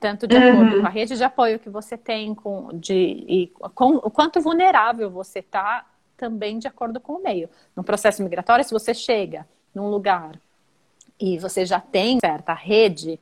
tanto 0.00 0.26
de 0.26 0.36
acordo 0.36 0.76
uhum. 0.76 0.80
com 0.80 0.86
a 0.86 0.90
rede 0.90 1.16
de 1.16 1.22
apoio 1.22 1.60
que 1.60 1.68
você 1.68 1.96
tem, 1.96 2.34
com, 2.34 2.70
de, 2.72 3.24
e 3.28 3.52
com, 3.74 3.96
o 3.96 4.10
quanto 4.10 4.40
vulnerável 4.40 5.10
você 5.10 5.40
está, 5.40 5.86
também 6.16 6.58
de 6.58 6.66
acordo 6.66 6.98
com 6.98 7.14
o 7.14 7.22
meio. 7.22 7.50
No 7.76 7.84
processo 7.84 8.22
migratório, 8.22 8.64
se 8.64 8.72
você 8.72 8.94
chega 8.94 9.46
num 9.74 9.88
lugar 9.90 10.40
e 11.18 11.38
você 11.38 11.64
já 11.64 11.80
tem 11.80 12.18
certa 12.20 12.52
rede, 12.54 13.20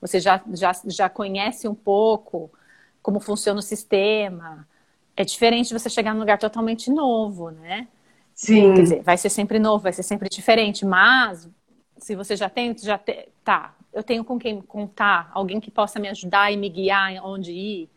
você 0.00 0.20
já, 0.20 0.42
já, 0.52 0.72
já 0.86 1.08
conhece 1.08 1.66
um 1.68 1.74
pouco 1.74 2.50
como 3.02 3.20
funciona 3.20 3.60
o 3.60 3.62
sistema, 3.62 4.66
é 5.16 5.24
diferente 5.24 5.72
você 5.72 5.88
chegar 5.88 6.12
num 6.14 6.20
lugar 6.20 6.38
totalmente 6.38 6.90
novo, 6.90 7.50
né? 7.50 7.88
Sim. 8.34 8.74
Quer 8.74 8.82
dizer, 8.82 9.02
vai 9.02 9.16
ser 9.16 9.30
sempre 9.30 9.58
novo, 9.58 9.82
vai 9.82 9.92
ser 9.92 10.02
sempre 10.02 10.28
diferente, 10.28 10.84
mas 10.84 11.48
se 11.98 12.14
você 12.14 12.36
já 12.36 12.50
tem, 12.50 12.76
já 12.76 12.98
te, 12.98 13.28
tá, 13.42 13.74
eu 13.92 14.02
tenho 14.02 14.24
com 14.24 14.38
quem 14.38 14.60
contar, 14.60 15.30
alguém 15.32 15.58
que 15.58 15.70
possa 15.70 15.98
me 15.98 16.08
ajudar 16.08 16.52
e 16.52 16.56
me 16.56 16.68
guiar 16.68 17.24
onde 17.24 17.52
ir, 17.52 17.90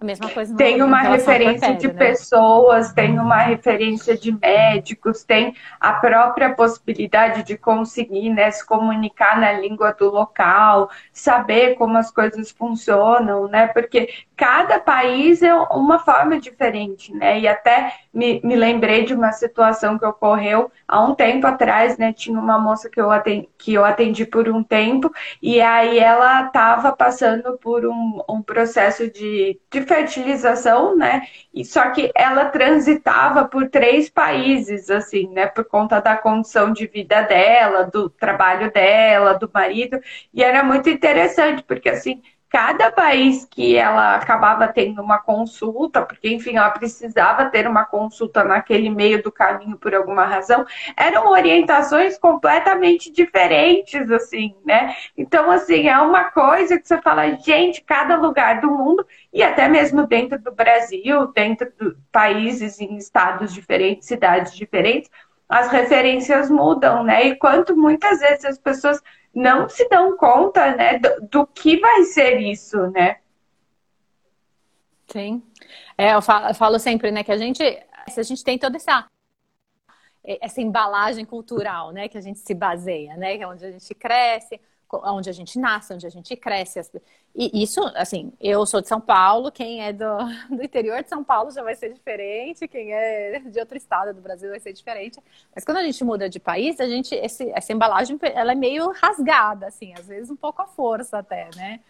a 0.00 0.04
mesma 0.04 0.30
coisa. 0.30 0.56
Tem 0.56 0.82
uma 0.82 1.02
referência 1.02 1.74
de 1.74 1.88
né? 1.88 1.92
pessoas, 1.92 2.92
tem 2.92 3.18
uma 3.18 3.36
referência 3.36 4.16
de 4.16 4.32
médicos, 4.32 5.22
tem 5.22 5.54
a 5.78 5.92
própria 5.92 6.54
possibilidade 6.54 7.42
de 7.42 7.58
conseguir 7.58 8.30
né, 8.30 8.50
se 8.50 8.66
comunicar 8.66 9.38
na 9.38 9.52
língua 9.52 9.92
do 9.92 10.10
local, 10.10 10.90
saber 11.12 11.74
como 11.74 11.98
as 11.98 12.10
coisas 12.10 12.50
funcionam, 12.50 13.46
né? 13.46 13.66
Porque 13.66 14.08
cada 14.34 14.80
país 14.80 15.42
é 15.42 15.54
uma 15.54 15.98
forma 15.98 16.40
diferente, 16.40 17.14
né? 17.14 17.38
E 17.38 17.46
até 17.46 17.92
me, 18.12 18.40
me 18.42 18.56
lembrei 18.56 19.04
de 19.04 19.12
uma 19.12 19.32
situação 19.32 19.98
que 19.98 20.06
ocorreu 20.06 20.72
há 20.88 21.04
um 21.04 21.14
tempo 21.14 21.46
atrás, 21.46 21.98
né? 21.98 22.10
Tinha 22.14 22.40
uma 22.40 22.58
moça 22.58 22.88
que 22.88 22.98
eu 22.98 23.10
atendi, 23.10 23.50
que 23.58 23.74
eu 23.74 23.84
atendi 23.84 24.24
por 24.24 24.48
um 24.48 24.62
tempo, 24.62 25.12
e 25.42 25.60
aí 25.60 25.98
ela 25.98 26.46
estava 26.46 26.90
passando 26.92 27.58
por 27.58 27.84
um, 27.84 28.22
um 28.26 28.40
processo 28.40 29.10
de, 29.10 29.60
de 29.70 29.80
fertilização, 29.90 30.96
né? 30.96 31.22
E 31.52 31.64
só 31.64 31.90
que 31.90 32.12
ela 32.14 32.44
transitava 32.44 33.44
por 33.48 33.68
três 33.68 34.08
países, 34.08 34.88
assim, 34.88 35.28
né? 35.30 35.46
Por 35.46 35.64
conta 35.64 36.00
da 36.00 36.16
condição 36.16 36.72
de 36.72 36.86
vida 36.86 37.22
dela, 37.22 37.84
do 37.84 38.08
trabalho 38.08 38.72
dela, 38.72 39.34
do 39.34 39.50
marido, 39.52 39.98
e 40.32 40.44
era 40.44 40.62
muito 40.62 40.88
interessante, 40.88 41.64
porque 41.64 41.88
assim 41.88 42.22
cada 42.50 42.90
país 42.90 43.46
que 43.48 43.76
ela 43.76 44.16
acabava 44.16 44.66
tendo 44.66 45.00
uma 45.00 45.18
consulta, 45.20 46.02
porque 46.02 46.34
enfim, 46.34 46.56
ela 46.56 46.70
precisava 46.70 47.46
ter 47.46 47.66
uma 47.68 47.84
consulta 47.84 48.42
naquele 48.42 48.90
meio 48.90 49.22
do 49.22 49.30
caminho 49.30 49.78
por 49.78 49.94
alguma 49.94 50.24
razão, 50.24 50.66
eram 50.96 51.28
orientações 51.28 52.18
completamente 52.18 53.12
diferentes, 53.12 54.10
assim, 54.10 54.54
né? 54.64 54.96
Então, 55.16 55.48
assim, 55.48 55.88
é 55.88 55.96
uma 55.98 56.24
coisa 56.24 56.76
que 56.76 56.88
você 56.88 57.00
fala, 57.00 57.36
gente, 57.36 57.82
cada 57.82 58.16
lugar 58.16 58.60
do 58.60 58.68
mundo, 58.68 59.06
e 59.32 59.44
até 59.44 59.68
mesmo 59.68 60.04
dentro 60.06 60.36
do 60.40 60.50
Brasil, 60.50 61.28
dentro 61.28 61.72
de 61.80 61.94
países 62.10 62.80
em 62.80 62.96
estados 62.96 63.54
diferentes, 63.54 64.08
cidades 64.08 64.56
diferentes, 64.56 65.08
as 65.48 65.68
referências 65.68 66.50
mudam, 66.50 67.04
né? 67.04 67.26
E 67.26 67.36
quanto 67.36 67.76
muitas 67.76 68.20
vezes 68.20 68.44
as 68.44 68.58
pessoas 68.58 69.00
não 69.34 69.68
se 69.68 69.88
dão 69.88 70.16
conta, 70.16 70.74
né, 70.74 70.98
do, 70.98 71.28
do 71.28 71.46
que 71.46 71.78
vai 71.78 72.04
ser 72.04 72.38
isso, 72.38 72.76
né? 72.90 73.18
Sim. 75.06 75.42
É, 75.96 76.14
eu 76.14 76.22
falo, 76.22 76.48
eu 76.48 76.54
falo, 76.54 76.78
sempre, 76.78 77.10
né, 77.10 77.22
que 77.22 77.32
a 77.32 77.36
gente, 77.36 77.62
a 77.62 78.22
gente 78.22 78.44
tem 78.44 78.58
toda 78.58 78.76
essa 78.76 79.06
essa 80.22 80.60
embalagem 80.60 81.24
cultural, 81.24 81.92
né, 81.92 82.06
que 82.06 82.18
a 82.18 82.20
gente 82.20 82.40
se 82.40 82.54
baseia, 82.54 83.16
né, 83.16 83.38
que 83.38 83.42
é 83.42 83.46
onde 83.46 83.64
a 83.64 83.70
gente 83.70 83.94
cresce, 83.94 84.60
onde 84.92 85.30
a 85.30 85.32
gente 85.32 85.58
nasce, 85.58 85.94
onde 85.94 86.06
a 86.06 86.10
gente 86.10 86.34
cresce. 86.36 86.80
E 87.34 87.62
isso, 87.62 87.80
assim, 87.94 88.32
eu 88.40 88.66
sou 88.66 88.80
de 88.80 88.88
São 88.88 89.00
Paulo, 89.00 89.52
quem 89.52 89.82
é 89.82 89.92
do, 89.92 90.04
do 90.50 90.62
interior 90.62 91.02
de 91.02 91.08
São 91.08 91.22
Paulo 91.22 91.50
já 91.50 91.62
vai 91.62 91.74
ser 91.74 91.92
diferente, 91.92 92.66
quem 92.66 92.92
é 92.92 93.38
de 93.38 93.60
outro 93.60 93.76
estado 93.76 94.14
do 94.14 94.20
Brasil 94.20 94.50
vai 94.50 94.60
ser 94.60 94.72
diferente. 94.72 95.20
Mas 95.54 95.64
quando 95.64 95.78
a 95.78 95.84
gente 95.84 96.02
muda 96.02 96.28
de 96.28 96.40
país, 96.40 96.80
a 96.80 96.86
gente, 96.88 97.14
esse, 97.14 97.50
essa 97.50 97.72
embalagem, 97.72 98.18
ela 98.22 98.52
é 98.52 98.56
meio 98.56 98.90
rasgada, 98.92 99.66
assim, 99.66 99.92
às 99.94 100.06
vezes 100.06 100.30
um 100.30 100.36
pouco 100.36 100.62
à 100.62 100.66
força 100.66 101.18
até, 101.18 101.48
né? 101.54 101.80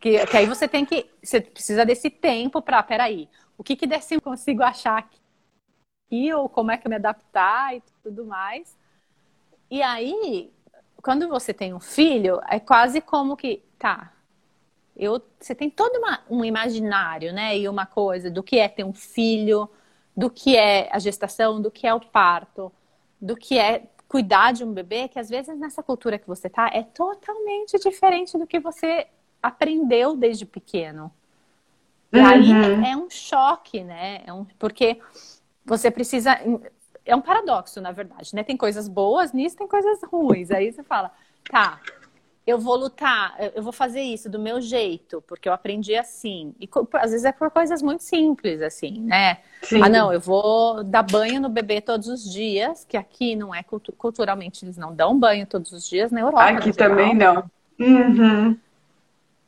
Que, 0.00 0.24
que 0.26 0.36
aí 0.36 0.46
você 0.46 0.68
tem 0.68 0.84
que, 0.84 1.10
você 1.22 1.40
precisa 1.40 1.84
desse 1.84 2.10
tempo 2.10 2.62
para, 2.62 2.82
peraí, 2.82 3.28
o 3.58 3.64
que 3.64 3.76
que 3.76 3.86
desse 3.86 4.14
eu 4.14 4.20
consigo 4.20 4.62
achar 4.62 4.98
aqui, 4.98 6.32
ou 6.32 6.48
como 6.48 6.70
é 6.70 6.76
que 6.76 6.86
eu 6.86 6.90
me 6.90 6.96
adaptar 6.96 7.76
e 7.76 7.82
tudo 8.02 8.24
mais. 8.24 8.76
E 9.70 9.82
aí, 9.82 10.52
quando 11.02 11.28
você 11.28 11.52
tem 11.52 11.74
um 11.74 11.80
filho, 11.80 12.40
é 12.48 12.60
quase 12.60 13.00
como 13.00 13.36
que, 13.36 13.62
tá, 13.78 14.12
eu, 14.96 15.20
você 15.38 15.54
tem 15.54 15.70
todo 15.70 15.96
uma, 15.96 16.20
um 16.28 16.44
imaginário, 16.44 17.32
né? 17.32 17.56
E 17.56 17.68
uma 17.68 17.86
coisa 17.86 18.30
do 18.30 18.42
que 18.42 18.58
é 18.58 18.68
ter 18.68 18.84
um 18.84 18.92
filho, 18.92 19.68
do 20.16 20.28
que 20.28 20.56
é 20.56 20.88
a 20.92 20.98
gestação, 20.98 21.60
do 21.60 21.70
que 21.70 21.86
é 21.86 21.94
o 21.94 22.00
parto, 22.00 22.70
do 23.20 23.36
que 23.36 23.58
é 23.58 23.84
cuidar 24.06 24.52
de 24.52 24.64
um 24.64 24.72
bebê, 24.72 25.08
que 25.08 25.18
às 25.18 25.30
vezes 25.30 25.56
nessa 25.58 25.82
cultura 25.82 26.18
que 26.18 26.26
você 26.26 26.48
tá 26.50 26.68
é 26.72 26.82
totalmente 26.82 27.78
diferente 27.78 28.36
do 28.36 28.46
que 28.46 28.58
você 28.58 29.06
aprendeu 29.42 30.16
desde 30.16 30.44
pequeno. 30.44 31.10
E 32.12 32.18
uhum. 32.18 32.26
aí 32.26 32.90
é 32.90 32.96
um 32.96 33.08
choque, 33.08 33.84
né? 33.84 34.22
É 34.26 34.32
um, 34.32 34.44
porque 34.58 35.00
você 35.64 35.90
precisa 35.90 36.38
é 37.04 37.14
um 37.16 37.20
paradoxo, 37.20 37.80
na 37.80 37.92
verdade, 37.92 38.34
né? 38.34 38.42
Tem 38.42 38.56
coisas 38.56 38.88
boas 38.88 39.32
nisso, 39.32 39.56
tem 39.56 39.66
coisas 39.66 40.00
ruins. 40.04 40.50
Aí 40.50 40.72
você 40.72 40.82
fala, 40.82 41.10
tá, 41.50 41.80
eu 42.46 42.58
vou 42.58 42.76
lutar, 42.76 43.36
eu 43.54 43.62
vou 43.62 43.72
fazer 43.72 44.00
isso 44.00 44.28
do 44.28 44.38
meu 44.38 44.60
jeito, 44.60 45.22
porque 45.26 45.48
eu 45.48 45.52
aprendi 45.52 45.94
assim. 45.94 46.54
E 46.60 46.68
às 46.94 47.10
vezes 47.10 47.24
é 47.24 47.32
por 47.32 47.50
coisas 47.50 47.82
muito 47.82 48.02
simples, 48.02 48.62
assim, 48.62 49.00
né? 49.00 49.38
Sim. 49.62 49.82
Ah, 49.82 49.88
não, 49.88 50.12
eu 50.12 50.20
vou 50.20 50.82
dar 50.82 51.02
banho 51.02 51.40
no 51.40 51.48
bebê 51.48 51.80
todos 51.80 52.08
os 52.08 52.24
dias, 52.24 52.84
que 52.84 52.96
aqui 52.96 53.36
não 53.36 53.54
é 53.54 53.62
culturalmente, 53.96 54.64
eles 54.64 54.76
não 54.76 54.94
dão 54.94 55.18
banho 55.18 55.46
todos 55.46 55.72
os 55.72 55.88
dias 55.88 56.10
na 56.10 56.20
Europa. 56.20 56.44
Aqui 56.44 56.72
também 56.72 57.14
não. 57.14 57.48
Uhum. 57.78 58.58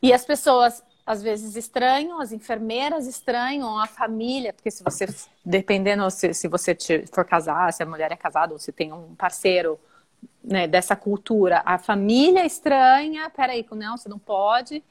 E 0.03 0.13
as 0.13 0.25
pessoas 0.25 0.83
às 1.05 1.23
vezes 1.23 1.57
estranham, 1.57 2.21
as 2.21 2.33
enfermeiras 2.33 3.07
estranham, 3.07 3.79
a 3.79 3.87
família, 3.87 4.53
porque 4.53 4.71
se 4.71 4.85
você, 4.85 5.07
dependendo 5.45 6.09
se, 6.11 6.33
se 6.33 6.47
você 6.47 6.77
for 7.13 7.25
casar, 7.25 7.73
se 7.73 7.83
a 7.83 7.87
mulher 7.87 8.13
é 8.13 8.17
casada 8.17 8.53
ou 8.53 8.59
se 8.59 8.71
tem 8.71 8.93
um 8.93 9.15
parceiro 9.17 9.79
né, 10.43 10.69
dessa 10.69 10.95
cultura, 10.95 11.63
a 11.65 11.77
família 11.77 12.47
estranha, 12.47 13.29
peraí, 13.31 13.67
não, 13.73 13.97
você 13.97 14.09
não 14.09 14.19
pode. 14.19 14.83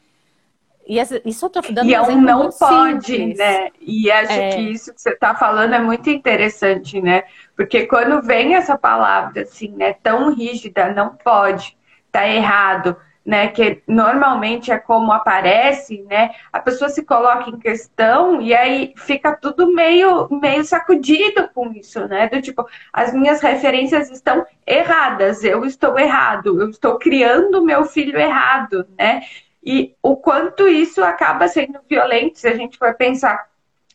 E 0.85 0.99
isso 1.23 1.45
eu 1.45 1.49
tô 1.49 1.61
dando 1.61 1.89
e 1.89 1.93
é 1.93 2.01
um 2.01 2.19
não 2.19 2.49
pode, 2.49 3.05
simples. 3.05 3.37
né? 3.37 3.69
E 3.79 4.11
acho 4.11 4.31
é... 4.33 4.55
que 4.55 4.61
isso 4.61 4.93
que 4.93 5.01
você 5.01 5.11
está 5.11 5.35
falando 5.35 5.75
é 5.75 5.79
muito 5.79 6.09
interessante, 6.09 6.99
né? 6.99 7.23
Porque 7.55 7.85
quando 7.85 8.21
vem 8.21 8.55
essa 8.55 8.77
palavra 8.77 9.43
assim, 9.43 9.69
né, 9.69 9.93
tão 9.93 10.33
rígida, 10.33 10.91
não 10.91 11.15
pode, 11.15 11.77
tá 12.11 12.27
errado 12.27 12.97
né, 13.25 13.49
que 13.49 13.83
normalmente 13.87 14.71
é 14.71 14.79
como 14.79 15.11
aparece, 15.11 16.01
né, 16.09 16.31
a 16.51 16.59
pessoa 16.59 16.89
se 16.89 17.03
coloca 17.03 17.49
em 17.49 17.59
questão 17.59 18.41
e 18.41 18.53
aí 18.53 18.93
fica 18.97 19.35
tudo 19.35 19.71
meio, 19.71 20.27
meio 20.29 20.63
sacudido 20.63 21.47
com 21.53 21.71
isso, 21.71 22.07
né, 22.07 22.27
do 22.27 22.41
tipo, 22.41 22.65
as 22.91 23.13
minhas 23.13 23.39
referências 23.41 24.09
estão 24.09 24.45
erradas, 24.65 25.43
eu 25.43 25.63
estou 25.65 25.97
errado, 25.99 26.61
eu 26.61 26.69
estou 26.69 26.97
criando 26.97 27.63
meu 27.63 27.85
filho 27.85 28.17
errado, 28.17 28.87
né, 28.97 29.21
e 29.63 29.95
o 30.01 30.15
quanto 30.17 30.67
isso 30.67 31.03
acaba 31.03 31.47
sendo 31.47 31.79
violento 31.87 32.39
se 32.39 32.47
a 32.47 32.55
gente 32.55 32.77
for 32.77 32.95
pensar 32.95 33.51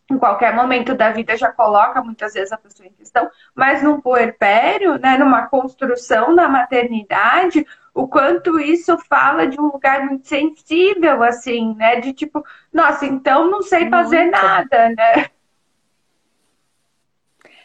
em 0.09 0.19
qualquer 0.19 0.55
momento 0.55 0.95
da 0.95 1.11
vida 1.11 1.37
já 1.37 1.51
coloca 1.51 2.01
muitas 2.01 2.35
vezes 2.35 2.53
a 2.53 2.57
pessoa 2.57 2.87
em 2.87 2.93
questão, 2.93 3.29
mas 3.55 3.83
num 3.83 4.01
puerpério, 4.01 4.99
né, 4.99 5.19
numa 5.19 5.49
construção 5.49 6.33
na 6.33 6.49
maternidade, 6.49 7.67
o 7.97 8.07
quanto 8.07 8.61
isso 8.61 8.99
fala 9.09 9.47
de 9.47 9.59
um 9.59 9.73
lugar 9.73 10.05
muito 10.05 10.29
sensível, 10.29 11.23
assim, 11.23 11.75
né? 11.77 11.99
De 11.99 12.13
tipo, 12.13 12.45
nossa, 12.71 13.07
então 13.07 13.51
não 13.51 13.63
sei 13.63 13.89
fazer 13.89 14.25
muito. 14.25 14.33
nada, 14.33 14.91
né? 14.91 15.31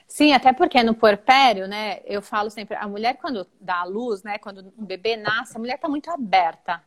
Sim, 0.08 0.32
até 0.34 0.54
porque 0.54 0.82
no 0.84 0.94
puerpério, 0.94 1.68
né, 1.68 2.00
eu 2.06 2.22
falo 2.22 2.50
sempre, 2.50 2.78
a 2.78 2.88
mulher 2.88 3.18
quando 3.18 3.46
dá 3.60 3.82
a 3.82 3.84
luz, 3.84 4.24
né, 4.24 4.38
quando 4.38 4.74
um 4.78 4.86
bebê 4.86 5.18
nasce, 5.18 5.56
a 5.56 5.60
mulher 5.60 5.76
está 5.76 5.90
muito 5.90 6.10
aberta 6.10 6.82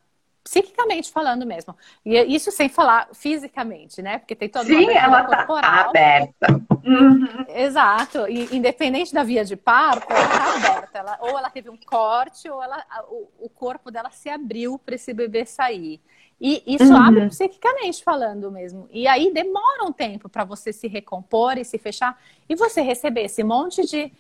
psiquicamente 0.45 1.11
falando 1.11 1.47
mesmo. 1.47 1.75
E 2.05 2.15
isso 2.35 2.53
sem 2.53 2.69
falar 2.69 3.09
fisicamente, 3.15 4.03
né? 4.03 4.19
Porque 4.19 4.37
tem 4.37 4.49
toda 4.49 4.67
Sim, 4.67 4.85
uma 4.85 4.93
ela 4.93 5.25
tá 5.25 5.37
corporal. 5.39 5.89
aberta. 5.89 6.63
Uhum. 6.85 7.47
Exato. 7.49 8.29
E, 8.29 8.55
independente 8.55 9.15
da 9.15 9.23
via 9.23 9.43
de 9.43 9.57
parto, 9.57 10.07
ela 10.13 10.29
tá 10.29 10.55
aberta. 10.55 10.99
Ela, 10.99 11.19
ou 11.23 11.39
ela 11.39 11.49
teve 11.49 11.71
um 11.71 11.79
corte, 11.79 12.49
ou 12.51 12.63
ela, 12.63 12.85
o, 13.09 13.47
o 13.47 13.49
corpo 13.49 13.91
dela 13.91 14.11
se 14.11 14.29
abriu 14.29 14.79
para 14.79 14.97
esse 14.97 15.15
bebê 15.15 15.47
sair. 15.47 15.99
E 16.39 16.63
isso 16.67 16.93
uhum. 16.93 17.03
abre 17.03 17.29
psiquicamente 17.29 18.05
falando 18.05 18.51
mesmo. 18.51 18.87
E 18.93 19.07
aí 19.07 19.33
demora 19.33 19.85
um 19.85 19.93
tempo 19.93 20.29
para 20.29 20.45
você 20.45 20.75
se 20.75 20.87
recompor 20.87 21.57
e 21.57 21.65
se 21.65 21.79
fechar 21.79 22.21
e 22.47 22.55
você 22.55 22.83
receber 22.83 23.23
esse 23.23 23.43
monte 23.43 23.87
de 23.87 24.13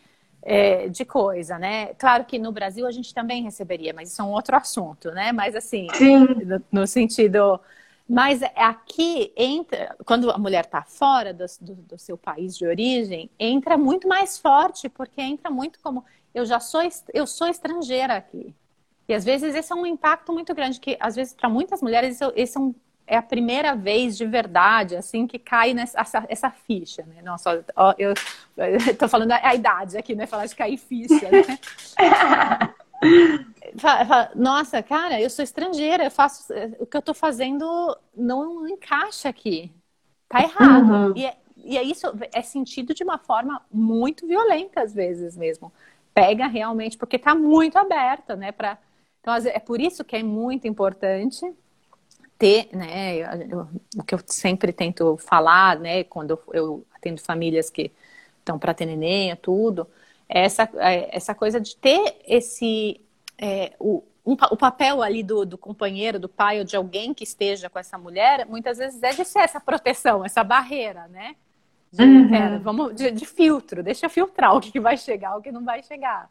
é, 0.44 0.88
de 0.88 1.04
coisa, 1.04 1.58
né? 1.58 1.94
Claro 1.94 2.24
que 2.24 2.38
no 2.38 2.52
Brasil 2.52 2.86
a 2.86 2.92
gente 2.92 3.14
também 3.14 3.42
receberia, 3.42 3.94
mas 3.94 4.12
isso 4.12 4.20
é 4.20 4.24
um 4.24 4.30
outro 4.30 4.54
assunto, 4.54 5.10
né? 5.10 5.32
Mas 5.32 5.56
assim, 5.56 5.88
no, 6.44 6.62
no, 6.70 6.86
sentido. 6.86 7.58
Mas 8.06 8.42
aqui 8.54 9.32
entra, 9.34 9.96
quando 10.04 10.30
a 10.30 10.36
mulher 10.36 10.66
está 10.66 10.82
fora 10.82 11.32
do, 11.32 11.46
do, 11.62 11.74
do, 11.74 11.98
seu 11.98 12.18
país 12.18 12.56
de 12.56 12.66
origem, 12.66 13.30
entra 13.38 13.78
muito 13.78 14.06
mais 14.06 14.38
forte, 14.38 14.90
porque 14.90 15.22
entra 15.22 15.50
muito 15.50 15.78
como 15.82 16.04
eu 16.34 16.44
já 16.44 16.60
sou, 16.60 16.82
eu 17.14 17.26
sou 17.26 17.48
estrangeira 17.48 18.14
aqui. 18.16 18.54
E 19.08 19.14
às 19.14 19.24
vezes 19.24 19.54
esse 19.54 19.72
é 19.72 19.74
um 19.74 19.86
impacto 19.86 20.30
muito 20.32 20.54
grande, 20.54 20.78
que 20.78 20.96
às 21.00 21.16
vezes 21.16 21.32
para 21.32 21.48
muitas 21.48 21.80
mulheres 21.80 22.18
esse 22.36 22.58
é 22.58 22.60
um 22.60 22.74
é 23.06 23.16
a 23.16 23.22
primeira 23.22 23.74
vez 23.74 24.16
de 24.16 24.26
verdade, 24.26 24.96
assim, 24.96 25.26
que 25.26 25.38
cai 25.38 25.74
nessa 25.74 26.00
essa, 26.00 26.24
essa 26.28 26.50
ficha, 26.50 27.02
né? 27.02 27.20
Nossa, 27.22 27.64
ó, 27.76 27.94
eu, 27.98 28.14
estou 28.90 29.08
falando 29.08 29.32
a, 29.32 29.48
a, 29.48 29.54
idade 29.54 29.96
aqui, 29.96 30.14
né? 30.14 30.26
Falar 30.26 30.46
de 30.46 30.56
cair 30.56 30.78
ficha, 30.78 31.28
né? 31.30 31.42
Nossa, 34.34 34.82
cara, 34.82 35.20
eu 35.20 35.28
sou 35.28 35.42
estrangeira, 35.42 36.04
eu 36.04 36.10
faço 36.10 36.52
o 36.78 36.86
que 36.86 36.96
eu 36.96 37.00
estou 37.00 37.14
fazendo 37.14 37.96
não 38.16 38.66
encaixa 38.66 39.28
aqui, 39.28 39.70
tá 40.28 40.40
errado. 40.40 40.90
Uhum. 40.90 41.12
E, 41.16 41.26
é, 41.26 41.36
e 41.56 41.76
é 41.76 41.82
isso 41.82 42.06
é 42.32 42.42
sentido 42.42 42.94
de 42.94 43.04
uma 43.04 43.18
forma 43.18 43.60
muito 43.70 44.26
violenta 44.26 44.82
às 44.82 44.94
vezes 44.94 45.36
mesmo. 45.36 45.72
Pega 46.14 46.46
realmente 46.46 46.96
porque 46.96 47.16
está 47.16 47.34
muito 47.34 47.76
aberta, 47.76 48.34
né? 48.34 48.50
Pra... 48.52 48.78
Então 49.20 49.34
é 49.34 49.58
por 49.58 49.80
isso 49.80 50.04
que 50.04 50.16
é 50.16 50.22
muito 50.22 50.66
importante 50.66 51.52
ter, 52.38 52.68
né, 52.72 53.18
eu, 53.50 53.68
o 53.96 54.02
que 54.02 54.14
eu 54.14 54.20
sempre 54.26 54.72
tento 54.72 55.16
falar, 55.18 55.78
né, 55.78 56.04
quando 56.04 56.38
eu 56.52 56.84
atendo 56.94 57.20
famílias 57.20 57.70
que 57.70 57.92
estão 58.38 58.58
para 58.58 58.74
ter 58.74 58.86
neném, 58.86 59.34
tudo, 59.36 59.86
é 60.28 60.44
essa, 60.44 60.68
é 60.76 61.16
essa 61.16 61.34
coisa 61.34 61.60
de 61.60 61.76
ter 61.76 62.16
esse, 62.26 63.00
é, 63.38 63.72
o, 63.78 64.02
um, 64.24 64.32
o 64.32 64.56
papel 64.56 65.02
ali 65.02 65.22
do, 65.22 65.44
do 65.44 65.58
companheiro, 65.58 66.18
do 66.18 66.28
pai 66.28 66.58
ou 66.58 66.64
de 66.64 66.76
alguém 66.76 67.12
que 67.12 67.24
esteja 67.24 67.68
com 67.68 67.78
essa 67.78 67.98
mulher, 67.98 68.46
muitas 68.46 68.78
vezes 68.78 69.02
é 69.02 69.12
de 69.12 69.24
ser 69.24 69.40
essa 69.40 69.60
proteção, 69.60 70.24
essa 70.24 70.42
barreira, 70.42 71.06
né? 71.08 71.36
De, 71.92 72.02
uhum. 72.02 72.28
pera, 72.28 72.58
vamos, 72.58 72.94
de, 72.94 73.10
de, 73.10 73.24
filtro, 73.24 73.82
deixa 73.82 74.08
filtrar 74.08 74.56
o 74.56 74.60
que 74.60 74.80
vai 74.80 74.96
chegar, 74.96 75.36
o 75.36 75.42
que 75.42 75.52
não 75.52 75.64
vai 75.64 75.82
chegar. 75.82 76.28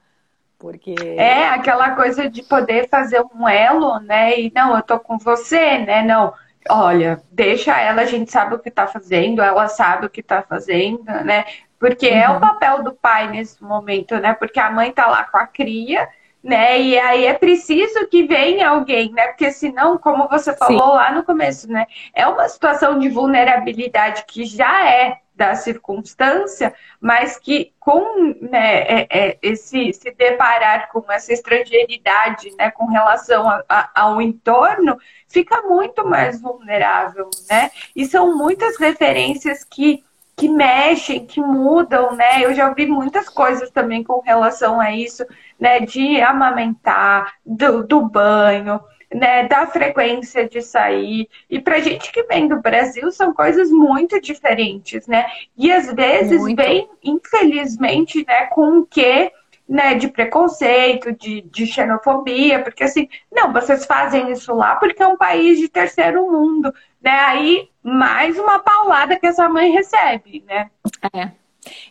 Porque... 0.64 0.96
É 1.18 1.50
aquela 1.50 1.90
coisa 1.90 2.30
de 2.30 2.42
poder 2.42 2.88
fazer 2.88 3.22
um 3.36 3.50
elo, 3.50 4.00
né? 4.00 4.40
E 4.40 4.50
não, 4.56 4.74
eu 4.74 4.82
tô 4.82 4.98
com 4.98 5.18
você, 5.18 5.80
né? 5.80 6.02
Não, 6.04 6.34
olha, 6.70 7.22
deixa 7.30 7.78
ela, 7.78 8.04
a 8.04 8.06
gente 8.06 8.32
sabe 8.32 8.56
o 8.56 8.60
que 8.60 8.72
tá 8.72 8.88
fazendo, 8.88 9.42
ela 9.42 9.68
sabe 9.68 10.06
o 10.06 10.10
que 10.10 10.24
tá 10.24 10.42
fazendo, 10.42 11.04
né? 11.04 11.44
Porque 11.78 12.08
uhum. 12.10 12.16
é 12.16 12.30
o 12.30 12.34
uhum. 12.36 12.40
papel 12.40 12.82
do 12.82 12.94
pai 12.94 13.30
nesse 13.30 13.62
momento, 13.62 14.18
né? 14.20 14.34
Porque 14.36 14.58
a 14.58 14.72
mãe 14.72 14.90
tá 14.94 15.06
lá 15.08 15.26
com 15.26 15.36
a 15.36 15.46
cria, 15.46 16.08
né? 16.42 16.80
E 16.80 16.98
aí 16.98 17.26
é 17.26 17.34
preciso 17.34 18.08
que 18.08 18.26
venha 18.26 18.70
alguém, 18.70 19.12
né? 19.12 19.28
Porque 19.28 19.52
senão, 19.52 19.98
como 19.98 20.30
você 20.30 20.56
falou 20.56 20.92
Sim. 20.92 20.96
lá 20.96 21.12
no 21.12 21.26
começo, 21.26 21.70
né? 21.70 21.88
É 22.14 22.26
uma 22.26 22.48
situação 22.48 22.98
de 23.00 23.10
vulnerabilidade 23.10 24.24
que 24.26 24.46
já 24.46 24.90
é 24.90 25.18
da 25.36 25.56
circunstância, 25.56 26.74
mas 27.02 27.38
que 27.38 27.74
com 27.80 28.36
né, 28.42 28.82
é, 28.82 29.08
é, 29.10 29.38
esse 29.42 29.92
se 29.94 30.12
deparar 30.12 30.92
com 30.92 31.04
essa 31.12 31.34
estrangeiridade, 31.34 32.54
né, 32.58 32.70
com 32.72 32.86
relação 32.86 33.50
a, 33.50 33.64
a, 33.68 33.90
ao 33.96 34.22
entorno, 34.22 34.98
fica 35.28 35.62
muito 35.64 36.08
mais 36.08 36.40
vulnerável, 36.40 37.30
né? 37.50 37.72
E 37.96 38.06
são 38.06 38.38
muitas 38.38 38.78
referências 38.78 39.64
que 39.64 40.04
que 40.36 40.50
mexem, 40.50 41.28
que 41.28 41.40
mudam, 41.40 42.16
né? 42.16 42.44
Eu 42.44 42.56
já 42.56 42.68
ouvi 42.68 42.88
muitas 42.88 43.30
coisas 43.30 43.70
também 43.70 44.04
com 44.04 44.20
relação 44.22 44.80
a 44.80 44.92
isso, 44.92 45.24
né? 45.60 45.80
De 45.82 46.20
amamentar, 46.22 47.36
do, 47.46 47.84
do 47.84 48.02
banho, 48.02 48.82
né, 49.14 49.48
da 49.48 49.68
frequência 49.68 50.48
de 50.48 50.62
sair. 50.62 51.30
E 51.50 51.60
para 51.60 51.80
gente 51.80 52.12
que 52.12 52.24
vem 52.24 52.48
do 52.48 52.62
Brasil, 52.62 53.12
são 53.12 53.34
coisas 53.34 53.70
muito 53.70 54.20
diferentes, 54.20 55.08
né? 55.08 55.26
E 55.58 55.72
às 55.72 55.92
vezes 55.94 56.42
muito. 56.42 56.56
vem, 56.56 56.90
infelizmente, 57.04 58.26
né, 58.28 58.48
com 58.48 58.80
o 58.80 58.86
quê? 58.86 59.32
Né, 59.68 59.96
de 59.96 60.10
preconceito, 60.10 61.14
de, 61.14 61.42
de 61.42 61.66
xenofobia, 61.66 62.62
porque 62.62 62.84
assim, 62.84 63.08
não, 63.32 63.54
vocês 63.54 63.86
fazem 63.86 64.30
isso 64.30 64.54
lá 64.54 64.76
porque 64.76 65.02
é 65.02 65.08
um 65.08 65.16
país 65.16 65.58
de 65.58 65.70
terceiro 65.70 66.30
mundo, 66.30 66.74
né? 67.02 67.18
Aí, 67.20 67.70
mais 67.82 68.38
uma 68.38 68.60
paulada 68.60 69.18
que 69.18 69.26
essa 69.26 69.48
mãe 69.48 69.72
recebe, 69.72 70.44
né? 70.46 70.70
É. 71.14 71.32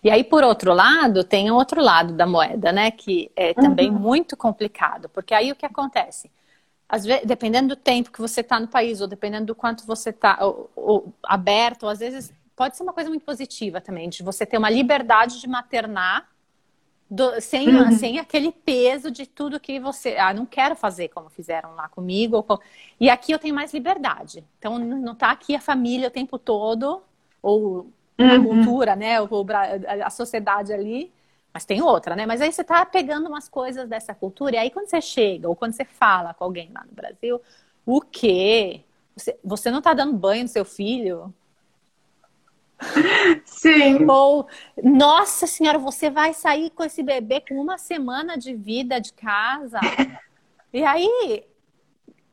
E 0.05 0.11
aí, 0.11 0.23
por 0.23 0.45
outro 0.45 0.75
lado, 0.75 1.25
tem 1.25 1.51
outro 1.51 1.83
lado 1.83 2.13
da 2.13 2.27
moeda, 2.27 2.73
né? 2.73 2.91
Que 2.91 3.31
é 3.35 3.55
também 3.55 3.91
uhum. 3.91 3.99
muito 3.99 4.37
complicado, 4.37 5.09
porque 5.09 5.33
aí 5.33 5.51
o 5.51 5.57
que 5.57 5.65
acontece? 5.65 6.31
Às 6.93 7.07
vezes, 7.07 7.25
dependendo 7.25 7.69
do 7.69 7.77
tempo 7.77 8.13
que 8.13 8.21
você 8.21 8.43
está 8.43 8.61
no 8.61 8.69
país, 8.69 9.01
ou 9.01 9.09
dependendo 9.09 9.47
do 9.47 9.55
quanto 9.55 9.87
você 9.87 10.11
está 10.11 10.39
aberto, 11.23 11.85
ou 11.85 11.89
às 11.89 12.01
vezes 12.01 12.31
pode 12.55 12.77
ser 12.77 12.83
uma 12.83 12.93
coisa 12.93 13.09
muito 13.09 13.25
positiva 13.25 13.81
também, 13.81 14.11
de 14.11 14.23
você 14.23 14.45
ter 14.45 14.59
uma 14.59 14.69
liberdade 14.69 15.41
de 15.41 15.49
maternar 15.49 16.29
do, 17.11 17.41
sem, 17.41 17.67
uhum. 17.67 17.93
sem 17.93 18.19
aquele 18.19 18.53
peso 18.53 19.11
de 19.11 19.27
tudo 19.27 19.59
que 19.59 19.81
você. 19.81 20.19
Ah, 20.19 20.35
não 20.35 20.45
quero 20.45 20.77
fazer 20.77 21.09
como 21.09 21.31
fizeram 21.31 21.75
lá 21.75 21.89
comigo. 21.89 22.43
Com... 22.43 22.59
E 23.01 23.09
aqui 23.09 23.33
eu 23.33 23.39
tenho 23.39 23.55
mais 23.55 23.73
liberdade. 23.73 24.45
Então 24.59 24.79
não 24.79 25.15
está 25.15 25.31
aqui 25.31 25.55
a 25.55 25.61
família 25.63 26.09
o 26.09 26.11
tempo 26.11 26.39
todo, 26.39 27.03
ou 27.43 27.91
a 28.19 28.23
uhum. 28.23 28.45
cultura, 28.45 28.95
né? 28.95 29.19
Ou 29.19 29.47
a 30.05 30.11
sociedade 30.11 30.75
ali. 30.75 31.11
Mas 31.53 31.65
tem 31.65 31.83
outra, 31.83 32.17
né? 32.17 32.25
Mas 32.25 32.41
aí 32.41 32.51
você 32.51 32.65
tá 32.65 32.85
pegando 32.87 33.29
umas 33.29 33.49
coisas 33.49 33.89
dessa 33.89 34.15
cultura, 34.15 34.57
e 34.57 34.59
aí 34.59 34.71
quando 34.71 34.89
você 34.89 35.01
chega, 35.01 35.49
ou 35.49 35.55
quando 35.55 35.73
você 35.73 35.85
fala 35.85 36.33
com 36.33 36.45
alguém 36.45 36.71
lá 36.73 36.83
no 36.89 36.95
Brasil, 36.95 37.41
o 37.85 38.01
quê? 38.01 38.83
Você, 39.15 39.39
você 39.45 39.71
não 39.71 39.83
tá 39.83 39.93
dando 39.93 40.15
banho 40.15 40.45
no 40.45 40.49
seu 40.49 40.65
filho? 40.65 41.33
Sim. 43.45 44.07
Ou, 44.09 44.49
nossa 44.83 45.47
senhora, 45.47 45.79
você 45.79 46.11
vai 46.11 46.35
sair 46.35 46.71
com 46.71 46.83
esse 46.83 47.03
bebê 47.03 47.43
com 47.47 47.61
uma 47.61 47.79
semana 47.79 48.37
de 48.37 48.55
vida 48.55 49.01
de 49.01 49.13
casa. 49.13 49.79
e 50.73 50.85
aí, 50.85 51.45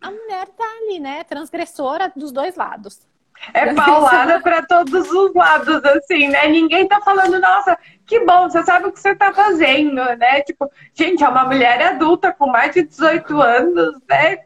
a 0.02 0.10
mulher 0.10 0.48
tá 0.50 0.66
ali, 0.82 1.00
né? 1.00 1.24
Transgressora 1.24 2.12
dos 2.16 2.32
dois 2.32 2.56
lados. 2.56 3.08
É 3.54 3.74
paulada 3.74 4.42
para 4.42 4.66
todos 4.66 5.10
os 5.10 5.34
lados, 5.34 5.84
assim, 5.86 6.28
né? 6.28 6.48
Ninguém 6.48 6.88
tá 6.88 7.00
falando, 7.00 7.40
nossa, 7.40 7.78
que 8.10 8.26
bom, 8.26 8.50
você 8.50 8.64
sabe 8.64 8.88
o 8.88 8.92
que 8.92 9.00
você 9.00 9.14
tá 9.14 9.32
fazendo, 9.32 10.04
né? 10.18 10.42
Tipo, 10.42 10.68
gente, 10.96 11.24
é 11.24 11.30
uma 11.30 11.46
mulher 11.46 11.80
adulta 11.80 12.34
com 12.34 12.48
mais 12.48 12.74
de 12.74 12.82
18 12.82 13.40
anos, 13.40 14.00
né? 14.10 14.40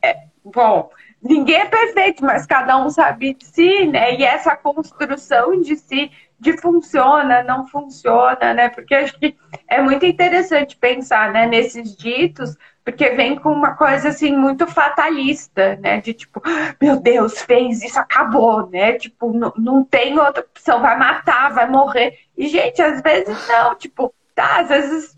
É, 0.00 0.16
bom, 0.44 0.88
ninguém 1.20 1.56
é 1.56 1.64
perfeito, 1.64 2.24
mas 2.24 2.46
cada 2.46 2.78
um 2.78 2.88
sabe 2.88 3.34
de 3.34 3.44
si, 3.44 3.84
né? 3.86 4.14
E 4.14 4.22
essa 4.22 4.54
construção 4.54 5.60
de 5.60 5.74
si, 5.74 6.08
de 6.40 6.56
funciona, 6.56 7.42
não 7.42 7.66
funciona, 7.68 8.54
né? 8.54 8.70
Porque 8.70 8.94
acho 8.94 9.18
que 9.18 9.36
é 9.68 9.80
muito 9.82 10.06
interessante 10.06 10.74
pensar, 10.76 11.30
né, 11.32 11.46
nesses 11.46 11.94
ditos, 11.94 12.56
porque 12.82 13.10
vem 13.10 13.36
com 13.36 13.52
uma 13.52 13.74
coisa 13.74 14.08
assim 14.08 14.34
muito 14.34 14.66
fatalista, 14.66 15.76
né? 15.76 16.00
De 16.00 16.14
tipo, 16.14 16.40
meu 16.80 16.98
Deus, 16.98 17.42
fez 17.42 17.82
isso, 17.82 17.98
acabou, 17.98 18.68
né? 18.70 18.94
Tipo, 18.94 19.32
não, 19.32 19.52
não 19.56 19.84
tem 19.84 20.18
outra 20.18 20.42
opção, 20.42 20.80
vai 20.80 20.98
matar, 20.98 21.52
vai 21.52 21.68
morrer. 21.68 22.18
E, 22.36 22.48
gente, 22.48 22.80
às 22.80 23.02
vezes 23.02 23.46
não, 23.46 23.74
tipo, 23.74 24.12
tá, 24.34 24.60
às 24.60 24.68
vezes, 24.68 25.14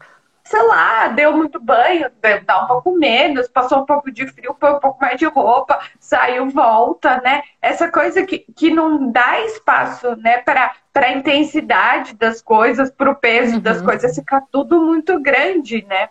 sei 0.53 0.63
lá, 0.65 1.09
deu 1.09 1.35
muito 1.35 1.59
banho, 1.59 2.11
dá 2.45 2.65
um 2.65 2.67
pouco 2.67 2.93
menos, 2.93 3.49
passou 3.49 3.79
um 3.79 3.87
pouco 3.87 4.13
de 4.13 4.27
frio, 4.29 4.55
põe 4.55 4.73
um 4.73 4.81
pouco 4.81 5.01
mais 5.01 5.19
de 5.19 5.25
roupa, 5.25 5.81
saiu, 5.99 6.51
volta, 6.51 7.23
né? 7.23 7.43
Essa 7.63 7.91
coisa 7.91 8.23
que, 8.27 8.41
que 8.55 8.71
não 8.71 9.11
dá 9.11 9.41
espaço, 9.47 10.15
né, 10.17 10.43
para 10.43 10.75
a 10.95 11.13
intensidade 11.13 12.15
das 12.17 12.43
coisas, 12.43 12.91
para 12.91 13.11
o 13.11 13.15
peso 13.15 13.55
uhum. 13.55 13.61
das 13.63 13.81
coisas, 13.81 14.15
fica 14.15 14.43
tudo 14.53 14.79
muito 14.83 15.19
grande, 15.21 15.87
né? 15.89 16.11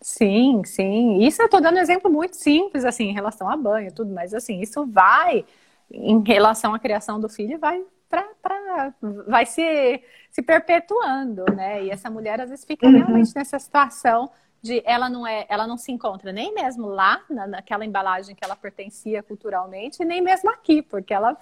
Sim, 0.00 0.62
sim. 0.64 1.18
Isso 1.18 1.42
eu 1.42 1.46
estou 1.46 1.60
dando 1.60 1.76
um 1.76 1.80
exemplo 1.80 2.10
muito 2.10 2.34
simples, 2.34 2.82
assim, 2.82 3.10
em 3.10 3.12
relação 3.12 3.46
a 3.50 3.58
banho 3.58 3.92
tudo, 3.92 4.10
mas 4.10 4.32
assim, 4.32 4.58
isso 4.58 4.86
vai, 4.86 5.44
em 5.92 6.22
relação 6.22 6.74
à 6.74 6.78
criação 6.78 7.20
do 7.20 7.28
filho, 7.28 7.58
vai 7.58 7.82
pra, 8.08 8.22
pra, 8.42 8.94
vai 9.26 9.46
se, 9.46 10.02
se 10.30 10.42
perpetuando, 10.42 11.44
né? 11.54 11.84
E 11.84 11.90
essa 11.90 12.10
mulher 12.10 12.40
às 12.40 12.50
vezes 12.50 12.64
fica 12.64 12.86
uhum. 12.86 12.92
realmente 12.92 13.34
nessa 13.34 13.58
situação 13.58 14.30
de 14.62 14.82
ela 14.84 15.08
não 15.08 15.26
é, 15.26 15.46
ela 15.48 15.66
não 15.66 15.76
se 15.76 15.92
encontra 15.92 16.32
nem 16.32 16.52
mesmo 16.52 16.88
lá 16.88 17.22
na, 17.30 17.46
naquela 17.46 17.84
embalagem 17.84 18.34
que 18.34 18.44
ela 18.44 18.56
pertencia 18.56 19.22
culturalmente, 19.22 20.04
nem 20.04 20.20
mesmo 20.20 20.50
aqui, 20.50 20.82
porque 20.82 21.14
ela 21.14 21.36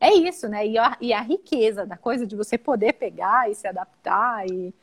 é 0.00 0.12
isso, 0.14 0.48
né? 0.48 0.66
E 0.66 0.78
a, 0.78 0.96
e 1.00 1.12
a 1.12 1.20
riqueza 1.20 1.86
da 1.86 1.96
coisa 1.96 2.26
de 2.26 2.36
você 2.36 2.56
poder 2.56 2.94
pegar 2.94 3.50
e 3.50 3.54
se 3.54 3.66
adaptar 3.66 4.46
e 4.46 4.74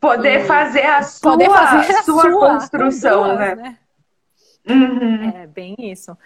poder 0.00 0.46
fazer 0.46 0.86
a 0.86 1.02
sua, 1.02 1.32
poder 1.32 1.50
fazer 1.50 1.92
a 1.94 2.02
sua, 2.02 2.22
sua 2.22 2.32
construção, 2.32 3.24
duas, 3.24 3.38
né? 3.38 3.54
né? 3.54 3.78
Uhum. 4.68 5.30
É 5.30 5.46
bem 5.46 5.76
isso. 5.78 6.16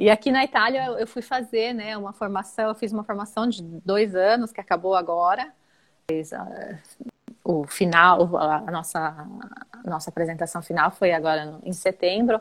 E 0.00 0.08
aqui 0.08 0.32
na 0.32 0.42
Itália 0.42 0.86
eu 0.98 1.06
fui 1.06 1.20
fazer, 1.20 1.74
né, 1.74 1.94
uma 1.94 2.14
formação. 2.14 2.68
Eu 2.68 2.74
fiz 2.74 2.90
uma 2.90 3.04
formação 3.04 3.46
de 3.46 3.62
dois 3.62 4.14
anos 4.14 4.50
que 4.50 4.58
acabou 4.58 4.94
agora. 4.94 5.52
o 7.44 7.66
final, 7.66 8.34
a 8.34 8.70
nossa, 8.70 8.98
a 9.84 9.90
nossa 9.90 10.08
apresentação 10.08 10.62
final 10.62 10.90
foi 10.90 11.12
agora 11.12 11.58
em 11.62 11.72
setembro, 11.74 12.40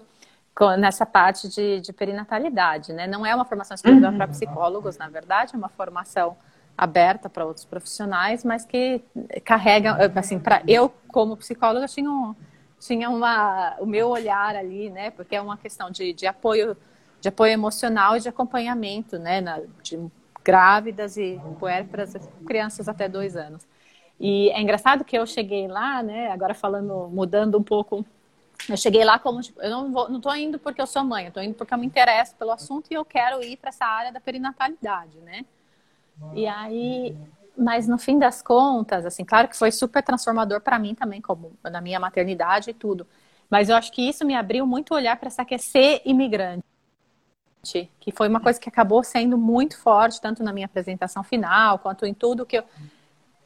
nessa 0.78 1.06
parte 1.06 1.50
de, 1.50 1.82
de, 1.82 1.91
perinatalidade, 1.91 2.93
né? 2.93 3.06
Não 3.08 3.26
é 3.26 3.36
uma 3.36 3.43
formação 3.43 3.76
exclusiva 3.76 4.10
uhum. 4.10 4.15
para 4.15 4.28
psicólogos, 4.30 4.98
na 4.98 5.10
verdade, 5.10 5.54
é 5.54 5.58
uma 5.58 5.69
formação 5.69 6.38
aberta 6.78 7.30
para 7.30 7.45
outros 7.45 7.65
profissionais, 7.65 8.45
mas 8.45 8.63
que 8.63 9.04
carrega, 9.43 9.98
assim, 10.15 10.39
para 10.39 10.63
eu 10.65 10.93
como 11.10 11.36
psicóloga 11.36 11.88
tinha 11.88 12.10
um, 12.10 12.34
tinha 12.80 13.10
uma, 13.10 13.76
o 13.80 13.86
meu 13.86 14.08
olhar 14.08 14.56
ali, 14.56 14.89
né? 14.89 15.12
Porque 15.12 15.36
é 15.36 15.41
uma 15.41 15.58
questão 15.58 15.91
de, 15.91 16.13
de 16.13 16.26
apoio, 16.26 16.78
de 17.21 17.27
apoio 17.27 17.51
emocional 17.51 18.15
e 18.15 18.19
de 18.19 18.29
acompanhamento, 18.29 19.17
né? 19.17 19.41
Na, 19.41 19.62
de 19.84 19.99
grávidas 20.43 21.17
e 21.17 21.39
puérperas, 21.60 22.15
crianças 22.45 22.88
até 22.88 23.08
dois 23.08 23.36
anos. 23.36 23.67
E 24.19 24.49
é 24.49 24.62
engraçado 24.62 25.05
que 25.05 25.17
eu 25.17 25.25
cheguei 25.25 25.67
lá, 25.67 26.03
né? 26.03 26.32
Agora 26.32 26.53
falando, 26.53 27.08
mudando 27.10 27.58
um 27.58 27.63
pouco, 27.63 28.05
eu 28.67 28.77
cheguei 28.77 29.05
lá 29.05 29.17
como 29.17 29.41
tipo, 29.41 29.62
eu 29.62 29.69
não 29.69 29.91
vou, 29.91 30.10
não 30.10 30.17
estou 30.17 30.36
indo 30.36 30.60
porque 30.60 30.82
eu 30.82 30.88
sou 30.88 31.03
mãe, 31.03 31.25
eu 31.25 31.29
estou 31.29 31.43
indo 31.43 31.55
porque 31.55 31.73
eu 31.73 31.77
me 31.77 31.86
interesso 31.86 32.36
pelo 32.36 32.51
assunto 32.51 32.88
e 32.91 32.93
eu 32.93 33.05
quero 33.05 33.41
ir 33.43 33.58
para 33.58 33.69
essa 33.69 33.86
área 33.86 34.12
da 34.12 34.19
perinatalidade, 34.19 35.17
né? 35.19 35.45
E 36.34 36.45
aí, 36.45 37.15
mas 37.58 37.88
no 37.88 37.97
fim 37.97 38.19
das 38.19 38.41
contas, 38.41 39.05
assim, 39.05 39.23
claro 39.23 39.47
que 39.47 39.55
foi 39.55 39.71
super 39.71 40.03
transformador 40.03 40.60
para 40.60 40.77
mim 40.77 40.93
também, 40.93 41.21
como 41.21 41.53
na 41.63 41.79
minha 41.79 41.99
maternidade 41.99 42.71
e 42.71 42.73
tudo. 42.73 43.08
Mas 43.49 43.69
eu 43.69 43.75
acho 43.75 43.91
que 43.91 44.01
isso 44.01 44.25
me 44.25 44.36
abriu 44.36 44.67
muito 44.67 44.93
olhar 44.93 45.15
para 45.17 45.27
essa 45.27 45.45
que 45.45 45.55
é 45.55 45.58
ser 45.58 46.01
imigrante, 46.05 46.63
que 47.62 48.12
foi 48.12 48.28
uma 48.28 48.39
coisa 48.39 48.60
que 48.60 48.69
acabou 48.69 49.04
sendo 49.04 49.38
muito 49.38 49.78
forte, 49.78 50.22
tanto 50.22 50.43
na 50.43 50.54
minha 50.54 50.65
apresentação 50.65 51.24
final, 51.24 51.80
quanto 51.80 52.06
em 52.06 52.13
tudo 52.13 52.45
que 52.45 52.58
eu. 52.58 52.63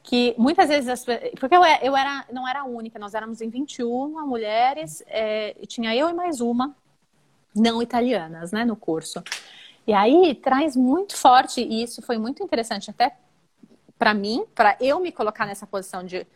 Que 0.02 0.34
muitas 0.36 0.68
vezes, 0.68 1.04
porque 1.40 1.56
eu, 1.56 1.64
eu 1.82 1.96
era, 1.96 2.26
não 2.30 2.46
era 2.46 2.60
a 2.60 2.64
única, 2.64 2.98
nós 2.98 3.14
éramos 3.14 3.40
em 3.40 3.48
21 3.48 4.26
mulheres, 4.26 5.02
é, 5.06 5.56
tinha 5.66 5.96
eu 5.96 6.10
e 6.10 6.12
mais 6.12 6.42
uma 6.42 6.76
não 7.54 7.80
italianas, 7.80 8.52
né, 8.52 8.64
no 8.64 8.76
curso. 8.76 9.22
E 9.86 9.94
aí 9.94 10.34
traz 10.34 10.76
muito 10.76 11.16
forte, 11.16 11.62
e 11.62 11.82
isso 11.82 12.02
foi 12.02 12.18
muito 12.18 12.42
interessante 12.42 12.90
até 12.90 13.16
para 13.98 14.12
mim, 14.12 14.44
para 14.54 14.76
eu 14.80 15.00
me 15.00 15.10
colocar 15.10 15.46
nessa 15.46 15.66
posição 15.66 16.04
de 16.04 16.26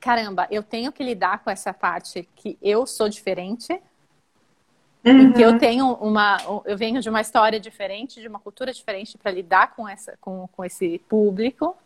caramba, 0.00 0.46
eu 0.50 0.62
tenho 0.62 0.92
que 0.92 1.02
lidar 1.02 1.42
com 1.42 1.50
essa 1.50 1.72
parte 1.72 2.28
que 2.34 2.58
eu 2.60 2.86
sou 2.86 3.08
diferente, 3.08 3.80
uhum. 5.04 5.32
que 5.32 5.42
eu 5.42 5.58
tenho 5.58 5.92
uma, 5.94 6.36
eu 6.64 6.76
venho 6.76 7.00
de 7.00 7.08
uma 7.08 7.20
história 7.20 7.60
diferente, 7.60 8.20
de 8.20 8.28
uma 8.28 8.38
cultura 8.38 8.72
diferente 8.72 9.18
para 9.18 9.30
lidar 9.30 9.74
com 9.74 9.88
essa, 9.88 10.16
com, 10.20 10.48
com 10.48 10.64
esse 10.64 10.98
público 11.08 11.76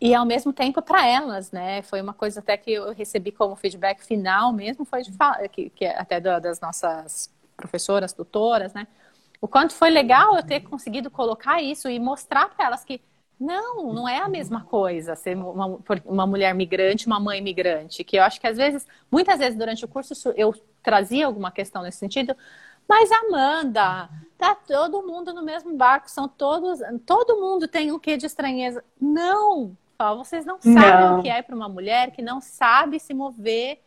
e 0.00 0.14
ao 0.14 0.24
mesmo 0.24 0.52
tempo 0.52 0.80
para 0.80 1.06
elas, 1.06 1.50
né? 1.50 1.82
Foi 1.82 2.00
uma 2.00 2.14
coisa 2.14 2.40
até 2.40 2.56
que 2.56 2.72
eu 2.72 2.92
recebi 2.92 3.32
como 3.32 3.56
feedback 3.56 4.04
final 4.04 4.52
mesmo, 4.52 4.84
foi 4.84 5.02
de 5.02 5.10
que, 5.50 5.70
que 5.70 5.84
até 5.84 6.20
das 6.20 6.60
nossas 6.60 7.32
professoras, 7.56 8.12
tutoras, 8.12 8.72
né? 8.72 8.86
o 9.40 9.46
quanto 9.46 9.74
foi 9.74 9.90
legal 9.90 10.36
eu 10.36 10.42
ter 10.42 10.60
conseguido 10.60 11.10
colocar 11.10 11.62
isso 11.62 11.88
e 11.88 11.98
mostrar 11.98 12.48
para 12.48 12.66
elas 12.66 12.84
que 12.84 13.00
não, 13.38 13.92
não 13.92 14.08
é 14.08 14.18
a 14.18 14.28
mesma 14.28 14.64
coisa 14.64 15.14
ser 15.14 15.36
uma, 15.36 15.78
uma 16.04 16.26
mulher 16.26 16.52
migrante, 16.54 17.06
uma 17.06 17.20
mãe 17.20 17.40
migrante. 17.40 18.02
Que 18.02 18.18
eu 18.18 18.24
acho 18.24 18.40
que 18.40 18.46
às 18.48 18.56
vezes, 18.56 18.84
muitas 19.10 19.38
vezes 19.38 19.56
durante 19.56 19.84
o 19.84 19.88
curso 19.88 20.32
eu 20.36 20.52
trazia 20.88 21.26
alguma 21.26 21.50
questão 21.50 21.82
nesse 21.82 21.98
sentido, 21.98 22.34
mas 22.88 23.10
Amanda, 23.12 24.08
tá 24.38 24.54
todo 24.54 25.06
mundo 25.06 25.34
no 25.34 25.42
mesmo 25.42 25.76
barco, 25.76 26.10
são 26.10 26.26
todos, 26.26 26.80
todo 27.04 27.38
mundo 27.38 27.68
tem 27.68 27.92
um 27.92 27.98
quê 27.98 28.16
de 28.16 28.24
estranheza. 28.24 28.82
Não, 28.98 29.76
vocês 30.16 30.46
não 30.46 30.58
sabem 30.62 31.06
não. 31.06 31.18
o 31.18 31.22
que 31.22 31.28
é 31.28 31.42
para 31.42 31.54
uma 31.54 31.68
mulher 31.68 32.10
que 32.12 32.22
não 32.22 32.40
sabe 32.40 32.98
se 32.98 33.12
mover 33.12 33.82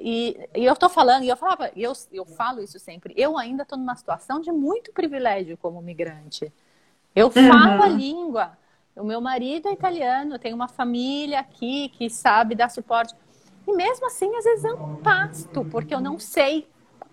e, 0.00 0.48
e, 0.54 0.64
eu 0.64 0.74
tô 0.74 0.88
falando, 0.88 1.24
e 1.24 1.28
eu 1.28 1.36
falava, 1.36 1.70
eu, 1.76 1.92
eu 2.10 2.24
falo 2.24 2.62
isso 2.62 2.78
sempre, 2.78 3.12
eu 3.14 3.36
ainda 3.36 3.62
estou 3.62 3.76
numa 3.76 3.94
situação 3.94 4.40
de 4.40 4.50
muito 4.50 4.90
privilégio 4.90 5.58
como 5.58 5.82
migrante. 5.82 6.50
Eu 7.14 7.26
uhum. 7.26 7.32
falo 7.32 7.76
uhum. 7.76 7.82
a 7.82 7.88
língua. 7.88 8.58
O 8.96 9.04
meu 9.04 9.20
marido 9.20 9.68
é 9.68 9.72
italiano, 9.72 10.38
tenho 10.38 10.54
uma 10.54 10.68
família 10.68 11.40
aqui 11.40 11.90
que 11.90 12.08
sabe 12.08 12.54
dar 12.54 12.70
suporte. 12.70 13.14
E 13.72 13.76
mesmo 13.76 14.06
assim, 14.06 14.34
às 14.36 14.44
vezes 14.44 14.64
eu 14.64 14.76
pasto, 15.02 15.64
porque 15.64 15.94
eu 15.94 16.00
não 16.00 16.18
sei 16.18 16.68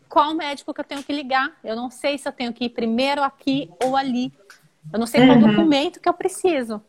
qual 0.09 0.33
médico 0.33 0.73
que 0.73 0.81
eu 0.81 0.85
tenho 0.85 1.03
que 1.03 1.13
ligar. 1.13 1.57
Eu 1.63 1.75
não 1.75 1.89
sei 1.89 2.17
se 2.17 2.27
eu 2.27 2.33
tenho 2.33 2.51
que 2.51 2.65
ir 2.65 2.69
primeiro 2.69 3.23
aqui 3.23 3.71
ou 3.83 3.95
ali. 3.95 4.33
Eu 4.91 4.99
não 4.99 5.07
sei 5.07 5.25
qual 5.25 5.37
uhum. 5.37 5.47
documento 5.47 6.01
que 6.01 6.09
eu 6.09 6.13
preciso. 6.13 6.81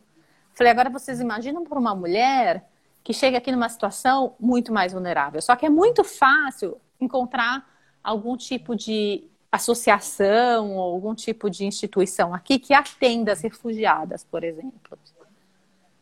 Falei, 0.54 0.72
agora 0.72 0.90
vocês 0.90 1.20
imaginam 1.20 1.64
para 1.64 1.78
uma 1.78 1.94
mulher 1.94 2.68
que 3.04 3.12
chega 3.12 3.38
aqui 3.38 3.52
numa 3.52 3.68
situação 3.68 4.34
muito 4.40 4.72
mais 4.72 4.92
vulnerável. 4.92 5.40
Só 5.40 5.54
que 5.54 5.66
é 5.66 5.70
muito 5.70 6.02
fácil 6.02 6.78
encontrar 7.00 7.68
algum 8.02 8.36
tipo 8.36 8.74
de 8.74 9.24
associação 9.52 10.76
ou 10.76 10.94
algum 10.94 11.14
tipo 11.14 11.48
de 11.48 11.64
instituição 11.64 12.34
aqui 12.34 12.58
que 12.58 12.74
atenda 12.74 13.32
as 13.32 13.40
refugiadas, 13.40 14.24
por 14.24 14.42
exemplo. 14.42 14.98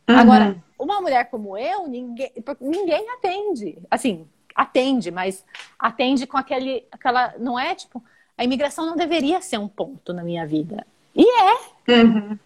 Uhum. 0.08 0.18
Agora, 0.18 0.56
uma 0.78 1.00
mulher 1.00 1.28
como 1.30 1.56
eu, 1.56 1.86
ninguém, 1.86 2.32
ninguém 2.60 3.10
atende. 3.10 3.78
Assim, 3.90 4.26
atende, 4.54 5.10
mas 5.10 5.44
atende 5.78 6.26
com 6.26 6.36
aquele, 6.36 6.84
aquela, 6.90 7.34
não 7.38 7.58
é 7.58 7.74
tipo, 7.74 8.02
a 8.36 8.44
imigração 8.44 8.86
não 8.86 8.96
deveria 8.96 9.40
ser 9.40 9.58
um 9.58 9.68
ponto 9.68 10.12
na 10.12 10.22
minha 10.22 10.46
vida. 10.46 10.86
E 11.14 11.24
é. 11.24 12.02
Uhum. 12.02 12.38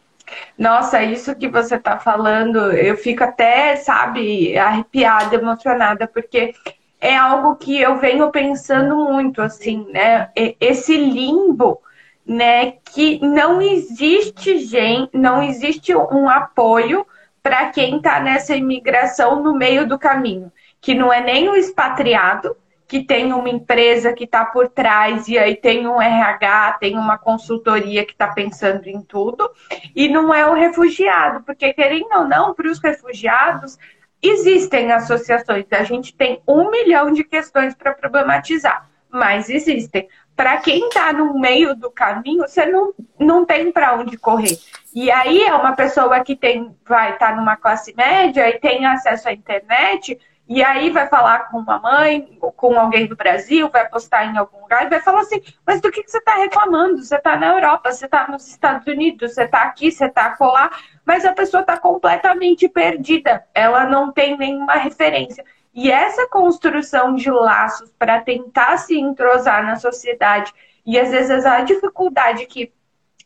Nossa, 0.57 1.03
isso 1.03 1.35
que 1.35 1.49
você 1.49 1.77
está 1.77 1.99
falando, 1.99 2.73
eu 2.73 2.97
fico 2.97 3.23
até, 3.23 3.77
sabe, 3.77 4.57
arrepiada, 4.57 5.35
emocionada, 5.35 6.07
porque 6.07 6.55
é 7.01 7.17
algo 7.17 7.57
que 7.57 7.81
eu 7.81 7.97
venho 7.99 8.31
pensando 8.31 8.97
muito, 8.97 9.43
assim, 9.43 9.87
né? 9.91 10.31
Esse 10.61 10.97
limbo, 10.97 11.81
né? 12.25 12.73
Que 12.95 13.21
não 13.21 13.61
existe 13.61 14.59
gente, 14.59 15.17
não 15.17 15.43
existe 15.43 15.95
um 15.95 16.29
apoio 16.29 17.05
para 17.43 17.71
quem 17.71 17.97
está 17.97 18.21
nessa 18.21 18.55
imigração 18.55 19.43
no 19.43 19.55
meio 19.55 19.87
do 19.87 19.99
caminho, 19.99 20.53
que 20.81 20.95
não 20.95 21.13
é 21.13 21.21
nem 21.21 21.49
o 21.49 21.57
expatriado, 21.57 22.57
que 22.87 23.03
tem 23.03 23.33
uma 23.33 23.49
empresa 23.49 24.13
que 24.13 24.25
está 24.25 24.45
por 24.45 24.69
trás 24.69 25.27
e 25.27 25.39
aí 25.39 25.57
tem 25.57 25.89
um 25.89 26.01
RH, 26.01 26.77
tem 26.79 26.95
uma 26.99 27.17
consultoria 27.17 28.05
que 28.05 28.13
está 28.13 28.29
pensando 28.29 28.87
em 28.87 29.01
tudo, 29.01 29.51
e 29.97 30.09
não 30.09 30.33
é 30.33 30.47
o 30.47 30.53
refugiado, 30.53 31.43
porque 31.43 31.73
querendo 31.73 32.13
ou 32.13 32.29
não, 32.29 32.55
para 32.55 32.71
os 32.71 32.79
refugiados 32.79 33.79
existem 34.21 34.93
associações, 34.93 35.65
a 35.71 35.85
gente 35.85 36.15
tem 36.15 36.43
um 36.47 36.71
milhão 36.71 37.11
de 37.11 37.25
questões 37.25 37.75
para 37.75 37.95
problematizar, 37.95 38.89
mas 39.11 39.49
existem. 39.49 40.07
Para 40.43 40.57
quem 40.57 40.89
está 40.89 41.13
no 41.13 41.39
meio 41.39 41.73
do 41.73 41.89
caminho, 41.89 42.41
você 42.41 42.67
não, 42.67 42.93
não 43.17 43.45
tem 43.47 43.71
para 43.71 43.95
onde 43.95 44.17
correr. 44.17 44.59
E 44.93 45.09
aí 45.09 45.41
é 45.41 45.55
uma 45.55 45.77
pessoa 45.77 46.19
que 46.19 46.35
tem, 46.35 46.77
vai 46.85 47.13
estar 47.13 47.29
tá 47.29 47.37
numa 47.37 47.55
classe 47.55 47.95
média 47.95 48.49
e 48.49 48.59
tem 48.59 48.85
acesso 48.85 49.29
à 49.29 49.33
internet, 49.33 50.19
e 50.49 50.61
aí 50.61 50.91
vai 50.91 51.07
falar 51.07 51.49
com 51.49 51.59
uma 51.59 51.79
mãe, 51.79 52.37
com 52.57 52.77
alguém 52.77 53.07
do 53.07 53.15
Brasil, 53.15 53.71
vai 53.71 53.89
postar 53.89 54.25
em 54.25 54.37
algum 54.37 54.63
lugar 54.63 54.85
e 54.85 54.91
vai 54.91 55.01
falar 55.01 55.21
assim, 55.21 55.41
mas 55.65 55.81
do 55.81 55.93
que, 55.93 56.03
que 56.03 56.11
você 56.11 56.19
está 56.19 56.35
reclamando? 56.35 57.05
Você 57.05 57.15
está 57.15 57.37
na 57.37 57.47
Europa, 57.47 57.93
você 57.93 58.07
está 58.07 58.27
nos 58.27 58.49
Estados 58.49 58.89
Unidos, 58.89 59.35
você 59.35 59.45
está 59.45 59.63
aqui, 59.63 59.93
você 59.93 60.07
está 60.07 60.35
colar, 60.35 60.77
mas 61.07 61.25
a 61.25 61.33
pessoa 61.33 61.61
está 61.61 61.77
completamente 61.77 62.69
perdida, 62.69 63.47
ela 63.55 63.87
não 63.87 64.11
tem 64.11 64.37
nenhuma 64.37 64.75
referência. 64.75 65.45
E 65.75 65.91
essa 65.91 66.29
construção 66.29 67.15
de 67.15 67.31
laços 67.31 67.91
para 67.99 68.21
tentar 68.21 68.77
se 68.77 68.99
entrosar 68.99 69.65
na 69.65 69.77
sociedade, 69.77 70.53
e 70.85 70.99
às 70.99 71.11
vezes 71.11 71.47
a 71.47 71.61
dificuldade 71.61 72.47
que 72.47 72.73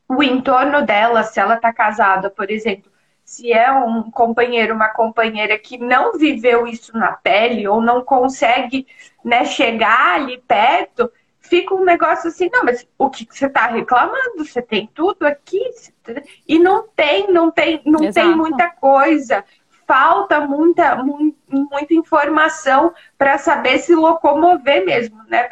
o 0.09 0.22
entorno 0.22 0.82
dela, 0.82 1.24
se 1.24 1.40
ela 1.40 1.56
está 1.56 1.72
casada, 1.72 2.30
por 2.30 2.50
exemplo, 2.50 2.90
se 3.24 3.52
é 3.52 3.72
um 3.72 4.09
companheiro, 4.09 4.72
uma 4.72 4.88
companheira 4.88 5.59
que 5.59 5.76
não 5.76 6.16
viveu 6.16 6.64
isso 6.66 6.96
na 6.96 7.12
pele 7.12 7.66
ou 7.66 7.80
não 7.80 8.04
consegue 8.04 8.87
né, 9.24 9.44
chegar 9.44 10.14
ali 10.14 10.38
perto, 10.46 11.11
fica 11.40 11.74
um 11.74 11.85
negócio 11.85 12.28
assim, 12.28 12.48
não, 12.52 12.64
mas 12.64 12.87
o 12.96 13.11
que 13.11 13.26
você 13.28 13.46
está 13.46 13.66
reclamando? 13.66 14.44
Você 14.44 14.62
tem 14.62 14.88
tudo 14.94 15.26
aqui? 15.26 15.61
E 16.46 16.56
não 16.56 16.87
tem, 16.87 17.32
não 17.32 17.50
tem, 17.50 17.82
não 17.85 18.12
tem 18.12 18.37
muita 18.37 18.70
coisa. 18.70 19.44
Falta 19.87 20.40
muita, 20.40 20.96
muita 21.49 21.94
informação 21.94 22.92
para 23.16 23.38
saber 23.38 23.79
se 23.79 23.94
locomover 23.94 24.85
mesmo, 24.85 25.22
né? 25.29 25.49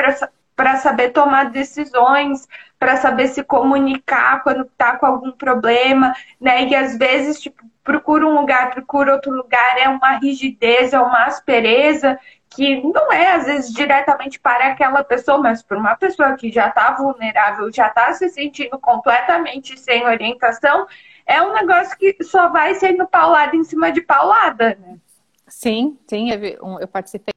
Para 0.57 0.77
saber 0.77 1.11
tomar 1.11 1.51
decisões, 1.51 2.49
para 2.79 2.97
saber 2.97 3.29
se 3.29 3.44
comunicar 3.44 4.42
quando 4.42 4.62
está 4.62 4.97
com 4.97 5.07
algum 5.07 5.33
problema, 5.33 6.12
né? 6.40 6.64
E 6.64 6.75
às 6.75 6.99
vezes, 6.99 7.40
tipo, 7.40 7.64
procura 7.85 8.27
um 8.27 8.40
lugar, 8.40 8.70
procura 8.70 9.12
outro 9.12 9.31
lugar, 9.31 9.79
é 9.79 9.88
uma 9.88 10.18
rigidez, 10.18 10.92
é 10.92 10.99
uma 10.99 11.25
aspereza 11.27 12.18
que 12.55 12.81
não 12.83 13.12
é, 13.12 13.33
às 13.33 13.47
vezes, 13.47 13.73
diretamente 13.73 14.38
para 14.38 14.68
aquela 14.68 15.03
pessoa, 15.03 15.38
mas 15.38 15.62
para 15.62 15.77
uma 15.77 15.97
pessoa 15.97 16.37
que 16.37 16.51
já 16.51 16.68
está 16.68 16.92
vulnerável, 16.92 17.70
já 17.73 17.88
está 17.88 18.12
se 18.12 18.29
sentindo 18.29 18.79
completamente 18.79 19.79
sem 19.79 20.07
orientação, 20.07 20.87
é 21.26 21.42
um 21.42 21.52
negócio 21.52 21.96
que 21.96 22.16
só 22.22 22.48
vai 22.48 22.74
sendo 22.74 23.06
paulada 23.06 23.56
em 23.56 23.64
cima 23.64 23.90
de 23.90 24.00
paulada, 24.00 24.76
né? 24.80 24.98
Sim, 25.46 25.98
sim, 26.06 26.30
eu, 26.30 26.88
participei 26.88 27.34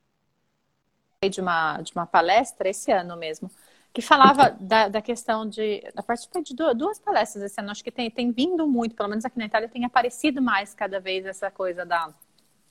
de 1.29 1.41
uma, 1.41 1.81
de 1.81 1.91
uma 1.93 2.05
palestra 2.05 2.69
esse 2.69 2.91
ano 2.91 3.17
mesmo, 3.17 3.51
que 3.93 4.01
falava 4.01 4.55
da, 4.59 4.87
da 4.87 5.01
questão 5.01 5.47
de. 5.47 5.83
Eu 5.95 6.03
participei 6.03 6.43
de 6.43 6.55
duas 6.75 6.99
palestras 6.99 7.43
esse 7.43 7.59
ano, 7.59 7.71
acho 7.71 7.83
que 7.83 7.91
tem, 7.91 8.09
tem 8.09 8.31
vindo 8.31 8.67
muito, 8.67 8.95
pelo 8.95 9.09
menos 9.09 9.25
aqui 9.25 9.37
na 9.37 9.45
Itália, 9.45 9.67
tem 9.67 9.85
aparecido 9.85 10.41
mais 10.41 10.73
cada 10.73 10.99
vez 10.99 11.25
essa 11.25 11.49
coisa 11.51 11.85
da 11.85 12.09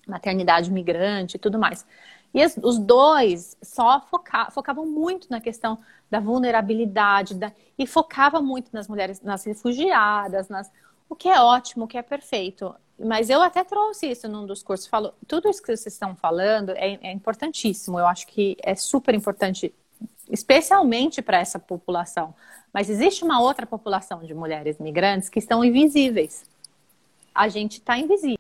maternidade 0.07 0.71
migrante 0.71 1.37
e 1.37 1.39
tudo 1.39 1.59
mais. 1.59 1.87
E 2.33 2.45
os 2.63 2.79
dois 2.79 3.57
só 3.63 4.01
foca, 4.01 4.51
focavam 4.51 4.87
muito 4.87 5.29
na 5.31 5.41
questão 5.41 5.79
da 6.11 6.21
vulnerabilidade 6.21 7.35
da, 7.35 7.53
e 7.79 7.87
focava 7.87 8.41
muito 8.41 8.71
nas 8.73 8.89
mulheres, 8.89 9.21
nas 9.21 9.45
refugiadas, 9.45 10.49
nas, 10.49 10.71
o 11.09 11.15
que 11.15 11.29
é 11.29 11.41
ótimo, 11.41 11.85
o 11.85 11.89
que 11.89 11.99
é 11.99 12.03
perfeito. 12.03 12.75
Mas 12.99 13.29
eu 13.29 13.43
até 13.43 13.63
trouxe 13.63 14.11
isso 14.11 14.29
num 14.29 14.47
dos 14.47 14.63
cursos. 14.63 14.87
Falo, 14.87 15.13
tudo 15.27 15.49
isso 15.49 15.61
que 15.61 15.67
vocês 15.67 15.87
estão 15.87 16.17
falando 16.17 16.71
é, 16.71 16.99
é 17.03 17.13
importantíssimo. 17.13 17.99
Eu 17.99 18.07
acho 18.07 18.27
que 18.27 18.57
é 18.63 18.75
super 18.75 19.15
importante, 19.15 19.75
especialmente 20.31 21.21
para 21.21 21.39
essa 21.39 21.59
população. 21.59 22.35
Mas 22.73 22.89
existe 22.89 23.23
uma 23.23 23.41
outra 23.41 23.67
população 23.67 24.25
de 24.25 24.35
mulheres 24.35 24.79
migrantes 24.79 25.29
que 25.29 25.39
estão 25.39 25.65
invisíveis. 25.65 26.45
A 27.35 27.49
gente 27.49 27.79
está 27.79 27.99
invisível, 27.99 28.39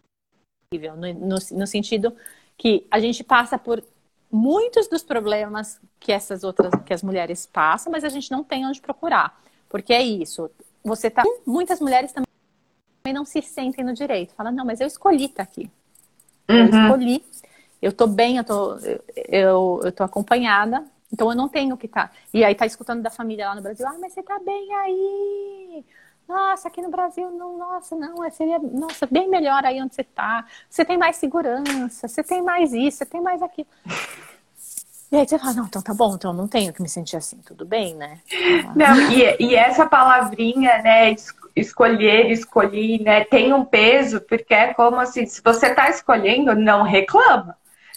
no, 0.96 1.12
no, 1.12 1.36
no 1.52 1.66
sentido 1.66 2.16
que 2.56 2.86
a 2.90 2.98
gente 2.98 3.22
passa 3.22 3.58
por 3.58 3.84
muitos 4.30 4.88
dos 4.88 5.02
problemas 5.02 5.78
que 6.00 6.12
essas 6.12 6.44
outras, 6.44 6.72
que 6.84 6.92
as 6.92 7.02
mulheres 7.02 7.46
passam, 7.46 7.92
mas 7.92 8.04
a 8.04 8.08
gente 8.08 8.30
não 8.30 8.42
tem 8.42 8.66
onde 8.66 8.80
procurar. 8.80 9.38
Porque 9.68 9.92
é 9.92 10.02
isso. 10.02 10.50
Você 10.82 11.10
tá. 11.10 11.22
Muitas 11.46 11.80
mulheres 11.80 12.12
também 12.12 12.26
não 13.12 13.24
se 13.24 13.42
sentem 13.42 13.84
no 13.84 13.94
direito. 13.94 14.34
Falam, 14.34 14.52
não, 14.52 14.64
mas 14.64 14.80
eu 14.80 14.86
escolhi 14.86 15.26
estar 15.26 15.44
tá 15.44 15.50
aqui. 15.50 15.70
Eu 16.48 16.56
uhum. 16.56 16.82
escolhi. 16.84 17.24
Eu 17.80 17.92
tô 17.92 18.06
bem, 18.06 18.36
eu 18.38 18.44
tô, 18.44 18.76
eu, 19.28 19.80
eu 19.84 19.92
tô 19.92 20.02
acompanhada. 20.02 20.84
Então 21.12 21.30
eu 21.30 21.36
não 21.36 21.48
tenho 21.48 21.76
que 21.76 21.86
estar. 21.86 22.08
Tá. 22.08 22.14
E 22.32 22.44
aí 22.44 22.54
tá 22.54 22.66
escutando 22.66 23.02
da 23.02 23.10
família 23.10 23.48
lá 23.48 23.54
no 23.54 23.62
Brasil, 23.62 23.86
ah, 23.86 23.96
mas 24.00 24.12
você 24.12 24.22
tá 24.22 24.38
bem 24.38 24.74
aí. 24.74 25.84
Nossa, 26.28 26.66
aqui 26.66 26.82
no 26.82 26.90
Brasil, 26.90 27.30
não, 27.30 27.56
nossa, 27.56 27.94
não, 27.94 28.24
é, 28.24 28.30
seria, 28.30 28.58
nossa, 28.58 29.06
bem 29.06 29.28
melhor 29.28 29.64
aí 29.64 29.80
onde 29.80 29.94
você 29.94 30.02
tá. 30.02 30.44
Você 30.68 30.84
tem 30.84 30.98
mais 30.98 31.16
segurança, 31.16 32.08
você 32.08 32.22
tem 32.22 32.42
mais 32.42 32.72
isso, 32.72 32.98
você 32.98 33.06
tem 33.06 33.20
mais 33.20 33.40
aquilo. 33.42 33.68
E 35.12 35.16
aí 35.16 35.26
você 35.26 35.38
fala, 35.38 35.54
não, 35.54 35.66
então 35.66 35.80
tá 35.80 35.94
bom, 35.94 36.16
então 36.16 36.32
eu 36.32 36.36
não 36.36 36.48
tenho 36.48 36.72
que 36.72 36.82
me 36.82 36.88
sentir 36.88 37.16
assim, 37.16 37.36
tudo 37.38 37.64
bem, 37.64 37.94
né? 37.94 38.18
Não, 38.74 39.12
e, 39.12 39.36
e 39.38 39.54
essa 39.54 39.86
palavrinha, 39.86 40.82
né, 40.82 41.14
escolher, 41.56 42.30
escolher, 42.30 43.00
né, 43.00 43.24
tem 43.24 43.52
um 43.52 43.64
peso, 43.64 44.20
porque 44.20 44.54
é 44.54 44.74
como 44.74 45.00
assim, 45.00 45.26
se 45.26 45.42
você 45.42 45.74
tá 45.74 45.88
escolhendo, 45.88 46.54
não 46.54 46.82
reclama 46.82 47.56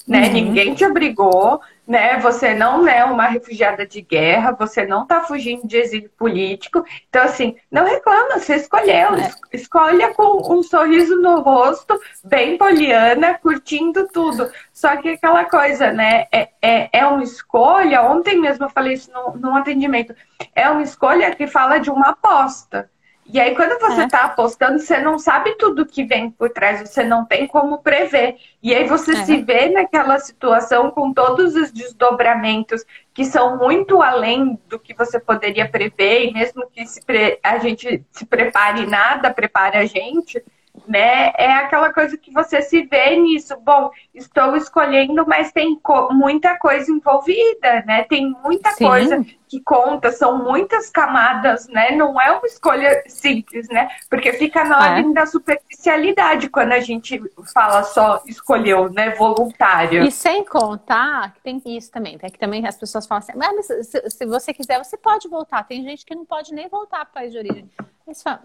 né? 0.10 0.26
Uhum. 0.26 0.34
Ninguém 0.34 0.74
te 0.74 0.84
obrigou, 0.84 1.62
né? 1.88 2.18
Você 2.18 2.56
não 2.56 2.88
é 2.88 3.06
uma 3.06 3.28
refugiada 3.28 3.86
de 3.86 4.02
guerra, 4.02 4.56
você 4.58 4.84
não 4.84 5.04
está 5.04 5.22
fugindo 5.22 5.68
de 5.68 5.78
exílio 5.78 6.10
político. 6.18 6.84
Então, 7.08 7.24
assim, 7.24 7.56
não 7.70 7.86
reclama, 7.86 8.40
você 8.40 8.56
escolheu. 8.56 9.14
É. 9.14 9.32
Escolha 9.54 10.12
com 10.16 10.52
um 10.52 10.64
sorriso 10.64 11.16
no 11.22 11.42
rosto, 11.42 12.00
bem 12.24 12.58
poliana, 12.58 13.36
curtindo 13.36 14.08
tudo. 14.08 14.50
Só 14.74 14.98
que 14.98 15.10
aquela 15.10 15.46
coisa, 15.46 15.94
né? 15.94 16.26
É, 16.32 16.50
é, 16.60 16.90
é 16.92 17.06
uma 17.06 17.24
escolha. 17.24 18.02
Ontem 18.02 18.42
mesmo 18.42 18.66
eu 18.66 18.70
falei 18.70 18.94
isso 18.94 19.12
no, 19.12 19.38
num 19.38 19.56
atendimento. 19.56 20.16
É 20.56 20.68
uma 20.72 20.82
escolha 20.82 21.36
que 21.36 21.46
fala 21.46 21.78
de 21.78 21.92
uma 21.92 22.10
aposta. 22.10 22.90
E 23.32 23.40
aí, 23.40 23.56
quando 23.56 23.80
você 23.80 24.06
está 24.06 24.22
é. 24.22 24.24
apostando, 24.24 24.80
você 24.80 24.98
não 24.98 25.20
sabe 25.20 25.56
tudo 25.56 25.86
que 25.86 26.04
vem 26.04 26.32
por 26.32 26.50
trás, 26.50 26.82
você 26.82 27.04
não 27.04 27.24
tem 27.24 27.46
como 27.46 27.78
prever. 27.78 28.38
E 28.62 28.74
aí 28.74 28.88
você 28.88 29.12
é. 29.12 29.24
se 29.24 29.38
vê 29.38 29.70
naquela 29.70 30.18
situação 30.18 30.90
com 30.90 31.14
todos 31.14 31.56
os 31.56 31.72
desdobramentos 31.72 32.84
que 33.14 33.24
são 33.24 33.56
muito 33.58 34.02
além 34.02 34.60
do 34.68 34.80
que 34.80 34.96
você 34.96 35.20
poderia 35.20 35.70
prever, 35.70 36.26
e 36.26 36.34
mesmo 36.34 36.66
que 36.72 36.84
pre... 37.06 37.40
a 37.44 37.60
gente 37.60 38.04
se 38.12 38.26
prepare 38.26 38.88
nada, 38.88 39.32
prepare 39.32 39.78
a 39.78 39.86
gente, 39.86 40.44
né? 40.88 41.32
É 41.38 41.52
aquela 41.54 41.94
coisa 41.94 42.18
que 42.18 42.32
você 42.32 42.64
se 42.64 42.82
vê 42.84 43.16
nisso. 43.16 43.56
Bom, 43.58 43.92
estou 44.12 44.56
escolhendo, 44.56 45.24
mas 45.28 45.52
tem 45.52 45.76
co 45.76 46.12
muita 46.12 46.58
coisa 46.58 46.92
envolvida, 46.92 47.84
né? 47.86 48.04
Tem 48.06 48.36
muita 48.44 48.72
Sim. 48.72 48.86
coisa 48.88 49.26
que 49.50 49.60
conta, 49.62 50.12
são 50.12 50.38
muitas 50.38 50.92
camadas, 50.92 51.68
né? 51.68 51.96
Não 51.96 52.22
é 52.22 52.32
uma 52.32 52.46
escolha 52.46 53.04
simples, 53.08 53.68
né? 53.68 53.90
Porque 54.08 54.32
fica 54.34 54.64
na 54.64 54.76
é. 54.76 54.90
ordem 54.90 55.12
é. 55.12 55.14
da 55.16 55.26
superficialidade 55.26 56.50
quando 56.50 56.72
a 56.72 56.80
gente 56.80 57.20
fala 57.52 57.82
só 57.84 58.22
escolheu, 58.28 58.92
né? 58.92 59.16
Voluntário. 59.16 60.04
E 60.04 60.12
sem 60.12 60.46
contar 60.46 61.34
que 61.34 61.42
tem 61.42 61.60
isso 61.66 61.92
também, 61.92 62.20
né? 62.22 62.30
Que 62.30 62.38
também 62.38 62.66
as 62.68 62.78
pessoas 62.78 63.08
falam 63.08 63.24
assim, 63.24 63.34
mas 63.36 63.66
se, 63.66 64.10
se 64.10 64.26
você 64.28 64.54
quiser, 64.54 64.78
você 64.78 64.96
pode 64.96 65.28
voltar. 65.28 65.64
Tem 65.64 65.84
gente 65.84 66.06
que 66.06 66.14
não 66.14 66.26
pode 66.26 66.54
nem 66.54 66.68
voltar 66.70 67.06
para 67.06 67.10
o 67.10 67.14
país 67.14 67.32
de 67.32 67.40
origem. 67.40 67.70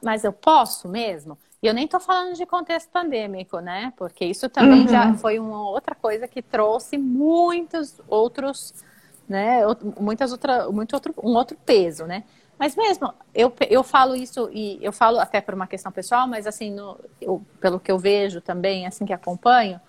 Mas 0.03 0.25
eu 0.25 0.33
posso 0.33 0.89
mesmo? 0.89 1.39
E 1.63 1.67
eu 1.67 1.75
nem 1.75 1.85
estou 1.85 2.01
falando 2.01 2.35
de 2.35 2.47
contexto 2.47 2.91
pandêmico, 2.91 3.59
né? 3.59 3.93
Porque 3.97 4.25
isso 4.25 4.49
também 4.49 4.83
uhum. 4.83 4.89
já 4.89 5.15
foi 5.15 5.39
uma 5.39 5.69
outra 5.69 5.95
coisa 5.95 6.27
que 6.27 6.41
trouxe 6.41 6.97
muitos 6.97 8.01
outros, 8.09 8.85
né? 9.29 9.63
Muitas 9.99 10.33
outra, 10.33 10.71
muito 10.71 10.95
outro, 10.95 11.15
um 11.23 11.35
outro 11.35 11.57
peso, 11.65 12.07
né? 12.07 12.25
Mas 12.59 12.77
mesmo, 12.77 13.13
eu, 13.35 13.53
eu 13.69 13.83
falo 13.83 14.15
isso, 14.15 14.49
e 14.53 14.79
eu 14.81 14.93
falo 14.93 15.19
até 15.19 15.41
por 15.41 15.55
uma 15.55 15.67
questão 15.67 15.91
pessoal, 15.91 16.27
mas 16.29 16.47
assim, 16.47 16.71
no, 16.71 16.99
eu, 17.21 17.45
pelo 17.61 17.81
que 17.81 17.91
eu 17.91 17.99
vejo 17.99 18.41
também, 18.41 18.87
assim 18.87 19.05
que 19.05 19.13
acompanho, 19.13 19.81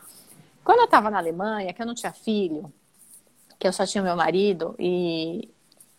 quando 0.63 0.80
eu 0.80 0.86
estava 0.86 1.12
na 1.12 1.19
Alemanha, 1.19 1.71
que 1.74 1.82
eu 1.82 1.86
não 1.86 1.93
tinha 1.93 2.12
filho, 2.12 2.74
que 3.60 3.67
eu 3.67 3.74
só 3.74 3.86
tinha 3.86 4.04
meu 4.04 4.15
marido, 4.15 4.76
e 4.80 5.48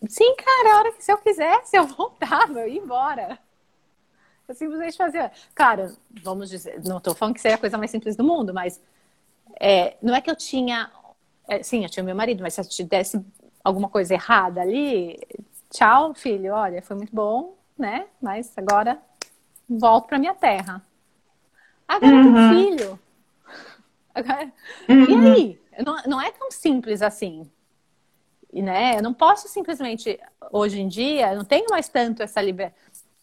sim, 0.09 0.35
cara, 0.37 0.75
a 0.75 0.79
hora 0.79 0.93
que 0.93 1.05
se 1.05 1.13
eu 1.13 1.19
quisesse, 1.19 1.77
eu 1.77 1.87
voltava, 1.89 2.61
eu 2.61 2.69
ia 2.69 2.81
embora. 2.81 3.39
Eu 4.49 4.55
simplesmente 4.55 4.97
fazia. 4.97 5.31
Cara, 5.55 5.93
vamos 6.23 6.49
dizer, 6.49 6.81
não 6.85 6.99
estou 6.99 7.15
falando 7.15 7.35
que 7.35 7.41
seria 7.41 7.57
a 7.57 7.61
coisa 7.61 7.79
mais 7.79 7.91
simples 7.91 8.17
do 8.17 8.25
mundo, 8.25 8.55
mas 8.55 8.81
é, 9.61 9.97
não 10.03 10.15
é 10.15 10.21
que 10.21 10.31
eu 10.31 10.37
tinha. 10.37 10.91
É, 11.49 11.63
sim, 11.63 11.83
eu 11.85 11.91
tinha 11.91 12.03
meu 12.03 12.15
marido, 12.15 12.43
mas 12.43 12.55
se 12.55 12.61
eu 12.61 12.69
te 12.69 12.83
desse 12.83 13.25
alguma 13.63 13.89
coisa 13.89 14.15
errada 14.15 14.61
ali, 14.61 15.19
tchau, 15.71 16.15
filho, 16.15 16.53
olha, 16.53 16.83
foi 16.83 16.97
muito 16.97 17.15
bom, 17.15 17.57
né? 17.79 18.07
Mas 18.21 18.57
agora 18.57 18.99
volto 19.69 20.07
para 20.07 20.19
minha 20.19 20.35
terra. 20.35 20.83
Agora 21.87 22.15
uhum. 22.15 22.49
filho. 22.51 23.01
Agora, 24.15 24.53
uhum. 24.89 25.05
E 25.05 25.31
aí? 25.31 25.61
Não, 25.85 25.97
não 26.07 26.21
é 26.21 26.31
tão 26.31 26.51
simples 26.51 27.03
assim. 27.03 27.51
E, 28.53 28.63
né? 28.63 28.97
Eu 28.97 29.03
não 29.03 29.13
posso 29.13 29.49
simplesmente, 29.49 30.19
hoje 30.51 30.81
em 30.81 30.89
dia, 30.89 31.35
não 31.35 31.45
tenho 31.45 31.67
mais 31.69 31.89
tanto 31.89 32.23
essa 32.23 32.41
liberdade 32.41 32.75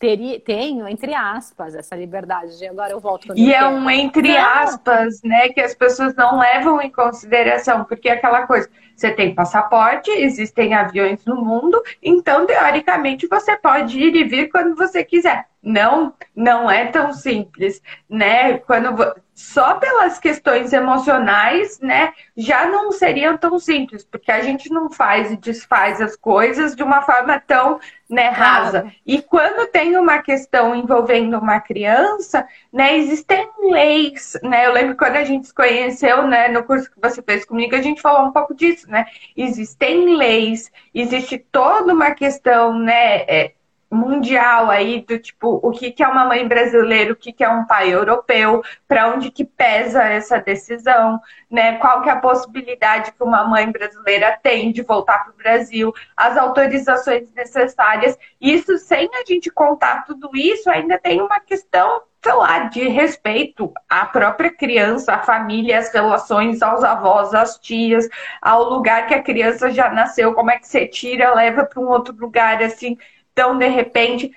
teria, 0.04 0.38
tenho, 0.38 0.86
entre 0.86 1.14
aspas, 1.14 1.74
essa 1.74 1.96
liberdade 1.96 2.58
de 2.58 2.68
agora 2.68 2.92
eu 2.92 3.00
volto. 3.00 3.34
E 3.38 3.54
é 3.54 3.66
um 3.66 3.90
entre 3.90 4.36
aspas, 4.36 5.22
né, 5.24 5.48
que 5.48 5.62
as 5.62 5.74
pessoas 5.74 6.14
não 6.14 6.40
levam 6.40 6.82
em 6.82 6.92
consideração, 6.92 7.86
porque 7.86 8.10
é 8.10 8.12
aquela 8.12 8.46
coisa, 8.46 8.70
você 8.94 9.12
tem 9.12 9.34
passaporte, 9.34 10.12
existem 10.12 10.74
aviões 10.74 11.24
no 11.24 11.38
mundo, 11.38 11.82
então, 12.02 12.46
teoricamente, 12.46 13.28
você 13.28 13.56
pode 13.56 13.98
ir 13.98 14.14
e 14.14 14.26
vir 14.26 14.50
quando 14.50 14.76
você 14.76 15.06
quiser. 15.06 15.46
Não, 15.64 16.14
não 16.36 16.70
é 16.70 16.88
tão 16.88 17.14
simples, 17.14 17.82
né? 18.10 18.58
Quando 18.58 19.16
só 19.34 19.76
pelas 19.76 20.20
questões 20.20 20.72
emocionais, 20.74 21.80
né, 21.80 22.14
já 22.38 22.68
não 22.68 22.92
seriam 22.92 23.36
tão 23.38 23.58
simples, 23.58 24.04
porque 24.04 24.32
a 24.32 24.42
gente 24.42 24.70
não 24.70 24.92
faz 24.92 25.32
e 25.32 25.38
desfaz 25.38 26.00
as 26.02 26.16
coisas 26.16 26.76
de 26.76 26.84
uma 26.84 27.02
forma 27.02 27.40
tão, 27.40 27.80
né, 28.08 28.30
rasa. 28.30 28.92
E 29.06 29.22
quando 29.22 29.68
tem 29.72 29.98
uma 29.98 30.20
questão 30.22 30.76
envolvendo 30.76 31.38
uma 31.40 31.60
criança, 31.60 32.48
né, 32.72 32.96
existem 32.98 33.50
leis, 33.72 34.38
né? 34.44 34.68
Eu 34.68 34.74
lembro 34.74 34.96
quando 34.96 35.16
a 35.16 35.24
gente 35.24 35.48
se 35.48 35.54
conheceu, 35.54 36.28
né, 36.28 36.48
no 36.50 36.64
curso 36.64 36.92
que 36.92 37.02
você 37.02 37.22
fez 37.22 37.44
comigo, 37.44 37.76
a 37.76 37.82
gente 37.82 38.02
falou 38.02 38.28
um 38.28 38.32
pouco 38.32 38.54
disso, 38.54 38.90
né? 38.90 39.06
Existem 39.36 40.16
leis, 40.16 40.72
existe 40.94 41.40
toda 41.40 41.94
uma 41.94 42.12
questão, 42.12 42.78
né, 42.78 43.22
é, 43.28 43.54
mundial 43.94 44.70
aí 44.70 45.02
do 45.02 45.20
tipo 45.20 45.60
o 45.64 45.72
que, 45.72 45.92
que 45.92 46.04
é 46.04 46.08
uma 46.08 46.26
mãe 46.26 46.48
brasileira, 46.48 47.14
o 47.14 47.16
que, 47.16 47.32
que 47.32 47.44
é 47.44 47.50
um 47.50 47.66
pai 47.66 47.94
europeu, 47.94 48.64
para 48.88 49.14
onde 49.14 49.32
que 49.32 49.46
pesa 49.46 50.04
essa 50.04 50.40
decisão, 50.40 51.20
né? 51.50 51.78
Qual 51.78 52.02
que 52.02 52.10
é 52.10 52.14
a 52.14 52.20
possibilidade 52.20 53.12
que 53.12 53.24
uma 53.24 53.44
mãe 53.44 53.72
brasileira 53.72 54.38
tem 54.42 54.72
de 54.72 54.82
voltar 54.82 55.24
para 55.24 55.34
o 55.34 55.38
Brasil, 55.38 55.94
as 56.18 56.38
autorizações 56.38 57.32
necessárias. 57.34 58.18
Isso 58.40 58.78
sem 58.78 59.10
a 59.14 59.24
gente 59.26 59.50
contar 59.50 60.06
tudo 60.06 60.30
isso, 60.34 60.70
ainda 60.70 60.98
tem 60.98 61.22
uma 61.22 61.40
questão 61.40 62.02
sei 62.24 62.34
lá, 62.34 62.60
de 62.60 62.88
respeito 62.88 63.72
à 63.90 64.06
própria 64.06 64.50
criança, 64.50 65.14
à 65.14 65.20
família, 65.20 65.78
às 65.78 65.94
relações, 65.94 66.62
aos 66.62 66.82
avós, 66.82 67.34
às 67.34 67.60
tias, 67.60 68.08
ao 68.42 68.70
lugar 68.70 69.08
que 69.08 69.14
a 69.14 69.22
criança 69.22 69.70
já 69.70 69.90
nasceu, 69.90 70.34
como 70.34 70.50
é 70.50 70.58
que 70.58 70.66
você 70.66 70.88
tira, 70.88 71.36
leva 71.36 71.66
para 71.66 71.82
um 71.82 71.90
outro 71.90 72.16
lugar, 72.18 72.64
assim, 72.64 72.98
Então, 73.34 73.58
de 73.58 73.68
repente, 73.68 74.32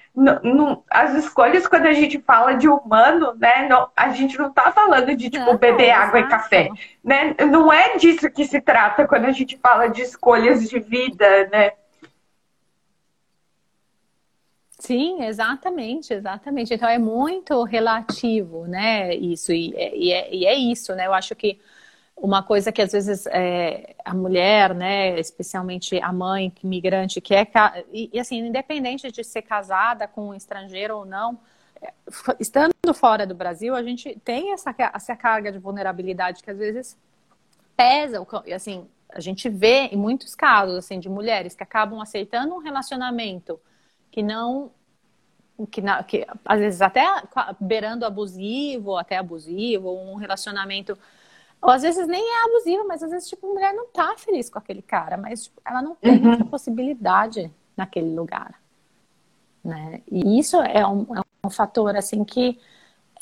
as 0.90 1.14
escolhas, 1.14 1.68
quando 1.68 1.84
a 1.84 1.92
gente 1.92 2.18
fala 2.18 2.54
de 2.54 2.66
humano, 2.66 3.34
né? 3.34 3.68
Não, 3.68 3.90
a 3.94 4.08
gente 4.08 4.38
não 4.38 4.50
tá 4.50 4.72
falando 4.72 5.14
de, 5.14 5.28
tipo, 5.28 5.58
beber 5.58 5.90
água 5.90 6.20
e 6.20 6.26
café. 6.26 6.70
Né? 7.04 7.34
Não 7.50 7.70
é 7.70 7.98
disso 7.98 8.30
que 8.30 8.46
se 8.46 8.58
trata 8.58 9.06
quando 9.06 9.26
a 9.26 9.32
gente 9.32 9.58
fala 9.58 9.88
de 9.88 10.00
escolhas 10.00 10.66
de 10.66 10.80
vida, 10.80 11.46
né? 11.48 11.72
Sim, 14.78 15.24
exatamente, 15.24 16.14
exatamente. 16.14 16.72
Então 16.72 16.88
é 16.88 16.98
muito 16.98 17.62
relativo, 17.64 18.66
né? 18.66 19.14
Isso, 19.14 19.52
e, 19.52 19.74
e, 19.74 20.10
é, 20.10 20.34
e 20.34 20.46
é 20.46 20.54
isso, 20.54 20.94
né? 20.94 21.06
Eu 21.06 21.12
acho 21.12 21.34
que 21.34 21.60
uma 22.16 22.42
coisa 22.42 22.72
que 22.72 22.80
às 22.80 22.92
vezes 22.92 23.26
é, 23.26 23.94
a 24.04 24.14
mulher, 24.14 24.74
né, 24.74 25.20
especialmente 25.20 26.00
a 26.00 26.12
mãe 26.12 26.52
migrante, 26.62 27.20
que 27.20 27.34
é 27.34 27.46
e, 27.92 28.10
e, 28.12 28.18
assim, 28.18 28.38
independente 28.38 29.12
de 29.12 29.22
ser 29.22 29.42
casada 29.42 30.08
com 30.08 30.28
um 30.28 30.34
estrangeiro 30.34 30.96
ou 30.96 31.04
não, 31.04 31.38
é, 31.80 31.92
estando 32.40 32.72
fora 32.94 33.26
do 33.26 33.34
Brasil, 33.34 33.74
a 33.74 33.82
gente 33.82 34.18
tem 34.24 34.52
essa, 34.52 34.74
essa 34.94 35.14
carga 35.14 35.52
de 35.52 35.58
vulnerabilidade 35.58 36.42
que 36.42 36.50
às 36.50 36.58
vezes 36.58 36.96
pesa, 37.76 38.26
assim, 38.54 38.88
a 39.10 39.20
gente 39.20 39.48
vê 39.48 39.86
em 39.86 39.96
muitos 39.96 40.34
casos 40.34 40.76
assim 40.76 40.98
de 40.98 41.08
mulheres 41.08 41.54
que 41.54 41.62
acabam 41.62 42.00
aceitando 42.00 42.54
um 42.54 42.58
relacionamento 42.58 43.60
que 44.10 44.22
não 44.22 44.70
que, 45.70 45.80
na, 45.80 46.02
que 46.02 46.26
às 46.44 46.60
vezes 46.60 46.82
até 46.82 47.04
beirando 47.58 48.04
abusivo, 48.04 48.96
até 48.96 49.16
abusivo, 49.16 49.90
um 49.90 50.16
relacionamento 50.16 50.98
ou 51.60 51.70
às 51.70 51.82
vezes 51.82 52.06
nem 52.06 52.22
é 52.22 52.44
abusiva, 52.44 52.84
mas 52.84 53.02
às 53.02 53.10
vezes, 53.10 53.28
tipo, 53.28 53.46
a 53.46 53.54
mulher 53.54 53.72
não 53.72 53.86
tá 53.88 54.14
feliz 54.16 54.48
com 54.48 54.58
aquele 54.58 54.82
cara, 54.82 55.16
mas 55.16 55.44
tipo, 55.44 55.60
ela 55.64 55.82
não 55.82 55.94
tem 55.94 56.22
uhum. 56.22 56.30
outra 56.30 56.44
possibilidade 56.44 57.50
naquele 57.76 58.14
lugar. 58.14 58.60
Né? 59.64 60.02
E 60.10 60.38
isso 60.38 60.56
é 60.58 60.86
um, 60.86 61.06
é 61.16 61.20
um 61.44 61.50
fator, 61.50 61.96
assim, 61.96 62.24
que 62.24 62.58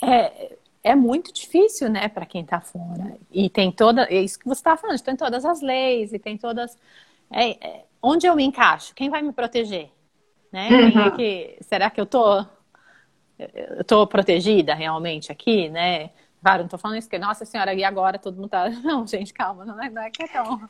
é, 0.03 0.57
é 0.83 0.95
muito 0.95 1.33
difícil, 1.33 1.89
né, 1.89 2.09
para 2.09 2.27
quem 2.27 2.45
tá 2.45 2.61
fora. 2.61 3.17
E 3.33 3.49
tem 3.49 3.73
toda, 3.73 4.03
é 4.05 4.21
isso 4.23 4.39
que 4.39 4.45
você 4.45 4.61
estava 4.61 4.77
falando, 4.77 5.01
tem 5.01 5.17
todas 5.17 5.45
as 5.45 5.63
leis 5.63 6.13
e 6.13 6.19
tem 6.19 6.37
todas. 6.37 6.77
É, 7.31 7.67
é, 7.67 7.85
onde 8.03 8.27
eu 8.27 8.37
me 8.37 8.45
encaixo? 8.45 8.95
Quem 8.95 9.09
vai 9.09 9.23
me 9.23 9.33
proteger? 9.33 9.91
Né? 10.53 10.69
Uhum. 10.69 11.17
que, 11.17 11.57
será 11.63 11.89
que 11.91 12.01
eu 12.01 12.07
tô, 12.07 12.45
eu 13.39 13.83
tô 13.85 14.07
protegida 14.07 14.75
realmente 14.75 15.33
aqui, 15.33 15.69
né? 15.71 16.11
Claro, 16.45 16.63
não 16.63 16.69
tô 16.69 16.77
falando 16.77 16.99
isso, 16.99 17.09
que, 17.09 17.19
nossa 17.19 17.47
senhora, 17.47 17.73
e 17.73 17.83
agora 17.83 18.19
todo 18.19 18.37
mundo 18.37 18.51
tá. 18.51 18.69
Não, 18.85 19.07
gente, 19.07 19.33
calma, 19.33 19.65
não 19.65 19.83
é, 19.83 19.89
não 19.89 20.03
é 20.03 20.11
que 20.11 20.23
é 20.25 20.29
tão. 20.29 20.69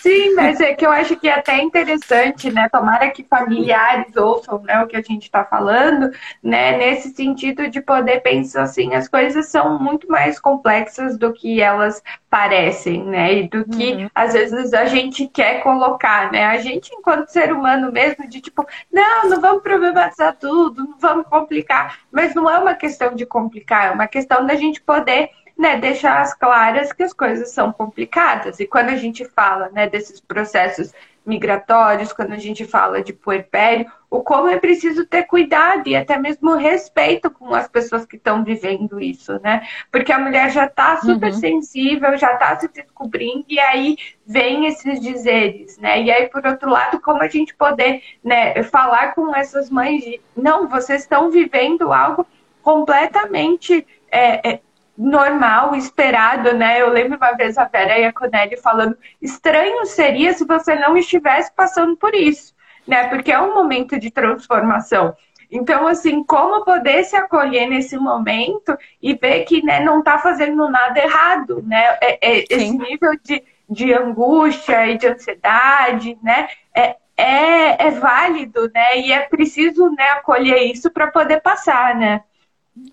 Sim, 0.00 0.34
mas 0.34 0.60
é 0.60 0.74
que 0.74 0.86
eu 0.86 0.90
acho 0.90 1.16
que 1.16 1.28
é 1.28 1.34
até 1.34 1.60
interessante, 1.60 2.50
né? 2.50 2.68
Tomara 2.70 3.10
que 3.10 3.24
familiares 3.24 4.16
ouçam 4.16 4.62
né, 4.62 4.82
o 4.82 4.86
que 4.86 4.96
a 4.96 5.02
gente 5.02 5.24
está 5.24 5.44
falando, 5.44 6.10
né? 6.42 6.76
Nesse 6.76 7.10
sentido 7.10 7.68
de 7.68 7.80
poder 7.82 8.20
pensar 8.20 8.62
assim, 8.62 8.94
as 8.94 9.08
coisas 9.08 9.46
são 9.46 9.78
muito 9.78 10.08
mais 10.08 10.38
complexas 10.38 11.18
do 11.18 11.32
que 11.32 11.60
elas 11.60 12.02
parecem, 12.30 13.04
né? 13.04 13.34
E 13.34 13.48
do 13.48 13.64
que 13.64 13.92
uhum. 13.92 14.10
às 14.14 14.32
vezes 14.32 14.72
a 14.72 14.86
gente 14.86 15.26
quer 15.26 15.62
colocar, 15.62 16.30
né? 16.30 16.44
A 16.46 16.58
gente, 16.58 16.94
enquanto 16.94 17.28
ser 17.28 17.52
humano 17.52 17.90
mesmo, 17.90 18.28
de 18.28 18.40
tipo, 18.40 18.64
não, 18.90 19.28
não 19.28 19.40
vamos 19.40 19.62
problematizar 19.62 20.36
tudo, 20.38 20.84
não 20.84 20.98
vamos 20.98 21.26
complicar. 21.26 21.98
Mas 22.10 22.34
não 22.34 22.48
é 22.48 22.56
uma 22.58 22.74
questão 22.74 23.14
de 23.14 23.26
complicar, 23.26 23.88
é 23.88 23.90
uma 23.90 24.06
questão 24.06 24.46
da 24.46 24.54
gente 24.54 24.80
poder 24.80 25.30
né, 25.60 25.76
deixar 25.76 26.22
as 26.22 26.32
claras 26.32 26.90
que 26.90 27.02
as 27.02 27.12
coisas 27.12 27.50
são 27.50 27.70
complicadas. 27.70 28.58
E 28.60 28.66
quando 28.66 28.88
a 28.88 28.96
gente 28.96 29.26
fala 29.26 29.68
né, 29.68 29.86
desses 29.86 30.18
processos 30.18 30.90
migratórios, 31.24 32.14
quando 32.14 32.32
a 32.32 32.38
gente 32.38 32.64
fala 32.64 33.02
de 33.02 33.12
puerpério, 33.12 33.84
o 34.08 34.22
como 34.22 34.48
é 34.48 34.58
preciso 34.58 35.04
ter 35.04 35.24
cuidado 35.24 35.86
e 35.86 35.94
até 35.94 36.16
mesmo 36.16 36.54
respeito 36.54 37.30
com 37.30 37.54
as 37.54 37.68
pessoas 37.68 38.06
que 38.06 38.16
estão 38.16 38.42
vivendo 38.42 38.98
isso, 38.98 39.38
né? 39.42 39.68
Porque 39.92 40.10
a 40.10 40.18
mulher 40.18 40.50
já 40.50 40.64
está 40.64 40.96
super 40.96 41.30
uhum. 41.30 41.38
sensível, 41.38 42.16
já 42.16 42.32
está 42.32 42.58
se 42.58 42.66
descobrindo, 42.68 43.44
e 43.46 43.60
aí 43.60 43.98
vem 44.26 44.64
esses 44.66 44.98
dizeres, 44.98 45.76
né? 45.76 46.02
E 46.02 46.10
aí, 46.10 46.26
por 46.28 46.44
outro 46.46 46.70
lado, 46.70 46.98
como 47.00 47.22
a 47.22 47.28
gente 47.28 47.54
poder 47.54 48.02
né, 48.24 48.62
falar 48.62 49.14
com 49.14 49.36
essas 49.36 49.68
mães 49.68 50.02
de 50.02 50.18
não, 50.34 50.66
vocês 50.68 51.02
estão 51.02 51.30
vivendo 51.30 51.92
algo 51.92 52.26
completamente. 52.62 53.86
É, 54.10 54.52
é, 54.52 54.60
normal, 55.00 55.74
esperado, 55.74 56.52
né? 56.52 56.82
Eu 56.82 56.90
lembro 56.90 57.16
uma 57.16 57.32
vez 57.32 57.56
a 57.56 57.64
Vera 57.64 57.98
e 57.98 58.04
a 58.04 58.12
Conelli 58.12 58.58
falando: 58.58 58.96
estranho 59.20 59.86
seria 59.86 60.32
se 60.34 60.44
você 60.44 60.74
não 60.74 60.94
estivesse 60.96 61.50
passando 61.54 61.96
por 61.96 62.14
isso, 62.14 62.54
né? 62.86 63.08
Porque 63.08 63.32
é 63.32 63.40
um 63.40 63.54
momento 63.54 63.98
de 63.98 64.10
transformação. 64.10 65.16
Então, 65.50 65.88
assim, 65.88 66.22
como 66.22 66.64
poder 66.64 67.02
se 67.04 67.16
acolher 67.16 67.66
nesse 67.66 67.96
momento 67.96 68.76
e 69.02 69.14
ver 69.14 69.44
que 69.44 69.64
né, 69.64 69.80
não 69.80 69.98
está 69.98 70.18
fazendo 70.18 70.68
nada 70.68 71.00
errado, 71.00 71.62
né? 71.66 71.82
É, 72.00 72.18
é, 72.20 72.44
esse 72.48 72.70
nível 72.70 73.12
de, 73.24 73.42
de 73.68 73.92
angústia 73.94 74.86
e 74.86 74.98
de 74.98 75.08
ansiedade, 75.08 76.16
né? 76.22 76.48
É, 76.74 76.96
é, 77.16 77.86
é 77.86 77.90
válido, 77.90 78.70
né? 78.72 78.98
E 78.98 79.12
é 79.12 79.20
preciso 79.20 79.90
né, 79.90 80.04
acolher 80.10 80.62
isso 80.70 80.90
para 80.90 81.10
poder 81.10 81.40
passar, 81.40 81.96
né? 81.96 82.22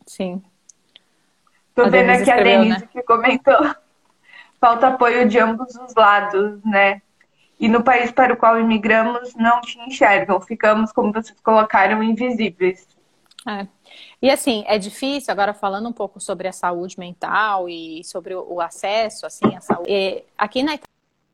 Sim. 0.05 0.41
Tô 1.77 1.87
vendo 1.91 2.09
aqui 2.09 2.31
a 2.31 2.37
Denise 2.41 2.79
né? 2.81 2.89
que 2.91 3.03
comentou. 3.03 3.53
Falta 4.59 4.87
apoio 4.87 5.29
de 5.29 5.37
ambos 5.37 5.75
os 5.75 5.93
lados, 5.93 6.59
né? 6.65 7.03
E 7.59 7.67
no 7.67 7.83
país 7.83 8.09
para 8.09 8.33
o 8.33 8.37
qual 8.37 8.59
imigramos, 8.59 9.35
não 9.35 9.61
te 9.61 9.79
enxergam. 9.81 10.41
Ficamos, 10.41 10.91
como 10.91 11.13
vocês 11.13 11.39
colocaram, 11.39 12.01
invisíveis. 12.01 12.87
É. 13.47 13.67
E 14.19 14.31
assim, 14.31 14.63
é 14.65 14.79
difícil, 14.79 15.31
agora 15.31 15.53
falando 15.53 15.87
um 15.87 15.93
pouco 15.93 16.19
sobre 16.19 16.47
a 16.47 16.51
saúde 16.51 16.97
mental 16.97 17.69
e 17.69 18.03
sobre 18.03 18.33
o 18.33 18.59
acesso, 18.59 19.27
assim, 19.27 19.55
à 19.55 19.61
saúde. 19.61 19.91
E 19.91 20.23
aqui 20.35 20.63
na 20.63 20.79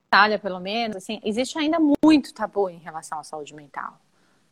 Itália, 0.07 0.37
pelo 0.37 0.59
menos, 0.59 0.97
assim, 0.97 1.21
existe 1.23 1.57
ainda 1.57 1.77
muito 2.03 2.33
tabu 2.33 2.69
em 2.69 2.79
relação 2.79 3.17
à 3.17 3.23
saúde 3.23 3.55
mental. 3.55 3.97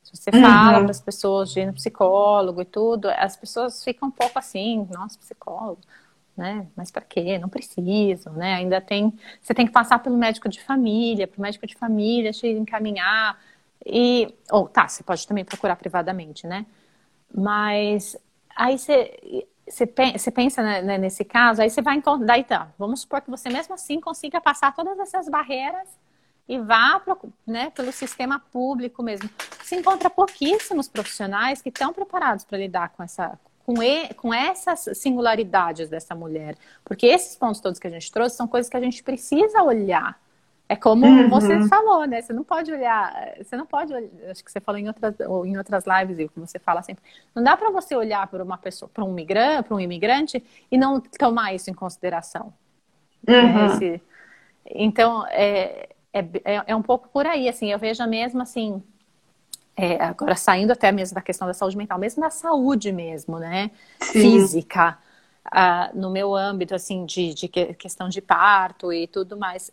Se 0.04 0.16
você 0.16 0.32
fala 0.32 0.78
uhum. 0.78 0.84
para 0.84 0.92
as 0.92 1.00
pessoas 1.00 1.52
de 1.52 1.62
ir 1.62 1.66
no 1.68 1.74
psicólogo 1.74 2.62
e 2.62 2.66
tudo, 2.66 3.10
as 3.10 3.36
pessoas 3.38 3.84
ficam 3.84 4.10
um 4.10 4.12
pouco 4.12 4.38
assim, 4.38 4.88
nossa, 4.92 5.18
psicólogo, 5.18 5.82
né? 6.36 6.68
Mas 6.76 6.92
para 6.92 7.04
quê? 7.04 7.38
Não 7.38 7.48
preciso, 7.48 8.30
né? 8.32 8.56
Ainda 8.56 8.82
tem, 8.82 9.14
você 9.42 9.54
tem 9.54 9.66
que 9.66 9.72
passar 9.72 10.00
pelo 10.00 10.18
médico 10.18 10.50
de 10.50 10.62
família, 10.62 11.28
para 11.28 11.38
o 11.38 11.42
médico 11.42 11.66
de 11.68 11.76
família 11.76 12.32
te 12.32 12.48
encaminhar 12.48 13.40
e, 13.86 14.34
ou 14.52 14.68
tá, 14.68 14.88
você 14.88 15.04
pode 15.04 15.28
também 15.28 15.46
procurar 15.46 15.76
privadamente, 15.76 16.46
né? 16.48 16.66
Mas 17.34 18.18
aí 18.56 18.78
você 18.78 19.48
você 19.68 20.32
pensa 20.32 20.62
né, 20.62 20.82
né, 20.82 20.98
nesse 20.98 21.24
caso, 21.24 21.62
aí 21.62 21.70
você 21.70 21.82
vai 21.82 21.96
encontrar, 21.96 22.26
daí 22.26 22.44
tá, 22.44 22.70
vamos 22.78 23.02
supor 23.02 23.22
que 23.22 23.30
você 23.30 23.50
mesmo 23.50 23.74
assim 23.74 24.02
consiga 24.02 24.42
passar 24.42 24.76
todas 24.76 25.00
essas 25.00 25.30
barreiras 25.30 25.88
e 26.52 26.60
vá 26.60 27.00
pro, 27.00 27.18
né, 27.48 27.70
pelo 27.70 27.94
sistema 27.94 28.38
público 28.52 29.02
mesmo. 29.02 29.30
Se 29.64 29.74
encontra 29.74 30.10
pouquíssimos 30.10 30.86
profissionais 30.90 31.62
que 31.62 31.70
estão 31.70 31.94
preparados 31.94 32.44
para 32.44 32.58
lidar 32.58 32.90
com 32.90 33.02
essa 33.02 33.40
com, 33.66 33.82
e, 33.82 34.14
com 34.16 34.34
essas 34.34 34.98
singularidades 34.98 35.88
dessa 35.88 36.14
mulher, 36.14 36.58
porque 36.84 37.06
esses 37.06 37.38
pontos 37.38 37.62
todos 37.62 37.80
que 37.80 37.88
a 37.88 37.90
gente 37.90 38.12
trouxe 38.12 38.36
são 38.36 38.50
coisas 38.50 38.70
que 38.70 38.76
a 38.76 38.82
gente 38.82 39.02
precisa 39.02 39.64
olhar. 39.64 40.20
É 40.68 40.76
como 40.76 41.06
uhum. 41.06 41.30
você 41.30 41.66
falou, 41.70 42.06
né? 42.06 42.22
Você 42.22 42.34
não 42.34 42.44
pode 42.44 42.70
olhar, 42.70 43.34
você 43.42 43.56
não 43.56 43.66
pode, 43.66 43.94
acho 44.30 44.44
que 44.44 44.52
você 44.52 44.60
falou 44.60 44.80
em 44.80 44.88
outras, 44.88 45.16
em 45.46 45.58
outras 45.58 45.86
lives 45.86 46.20
e 46.20 46.28
que 46.28 46.40
você 46.40 46.60
fala 46.60 46.82
sempre, 46.82 47.02
não 47.34 47.42
dá 47.42 47.56
para 47.56 47.70
você 47.70 47.96
olhar 47.96 48.28
para 48.28 48.44
uma 48.44 48.58
pessoa, 48.58 48.90
para 48.94 49.06
um 49.06 49.14
migrante, 49.14 49.70
para 49.70 49.76
um 49.76 49.80
imigrante 49.80 50.44
e 50.70 50.78
não 50.78 51.00
tomar 51.00 51.54
isso 51.54 51.70
em 51.70 51.74
consideração. 51.74 52.54
Uhum. 53.26 53.68
Esse, 53.68 54.02
então, 54.66 55.26
é, 55.28 55.90
é, 56.13 56.19
é, 56.19 56.63
é, 56.67 56.76
um 56.76 56.82
pouco 56.82 57.08
por 57.10 57.26
aí, 57.26 57.47
assim, 57.47 57.71
eu 57.71 57.80
vejo 57.80 58.06
mesmo 58.06 58.41
assim, 58.41 58.84
é, 59.76 60.04
agora 60.04 60.36
saindo 60.36 60.71
até 60.71 60.92
mesmo 60.92 61.15
da 61.15 61.21
questão 61.21 61.48
da 61.48 61.54
saúde 61.54 61.77
mental, 61.77 61.98
mesmo 61.98 62.21
da 62.21 62.29
saúde 62.29 62.92
mesmo, 62.92 63.40
né, 63.40 63.71
Sim. 64.02 64.21
física, 64.21 64.98
uh, 65.48 65.98
no 65.98 66.12
meu 66.12 66.36
âmbito, 66.36 66.75
assim, 66.75 67.06
de, 67.06 67.33
de 67.33 67.48
questão 67.48 68.10
de 68.10 68.21
parto 68.21 68.92
e 68.92 69.08
tudo 69.08 69.38
mais, 69.38 69.71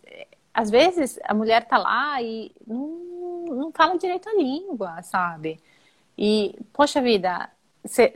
às 0.55 0.71
vezes 0.71 1.19
a 1.25 1.35
mulher 1.35 1.67
tá 1.67 1.77
lá 1.77 2.23
e 2.23 2.53
não, 2.67 3.45
não 3.49 3.73
fala 3.73 3.99
direito 3.99 4.29
a 4.29 4.35
língua, 4.35 5.03
sabe, 5.03 5.61
e, 6.17 6.57
poxa 6.73 7.01
vida, 7.03 7.51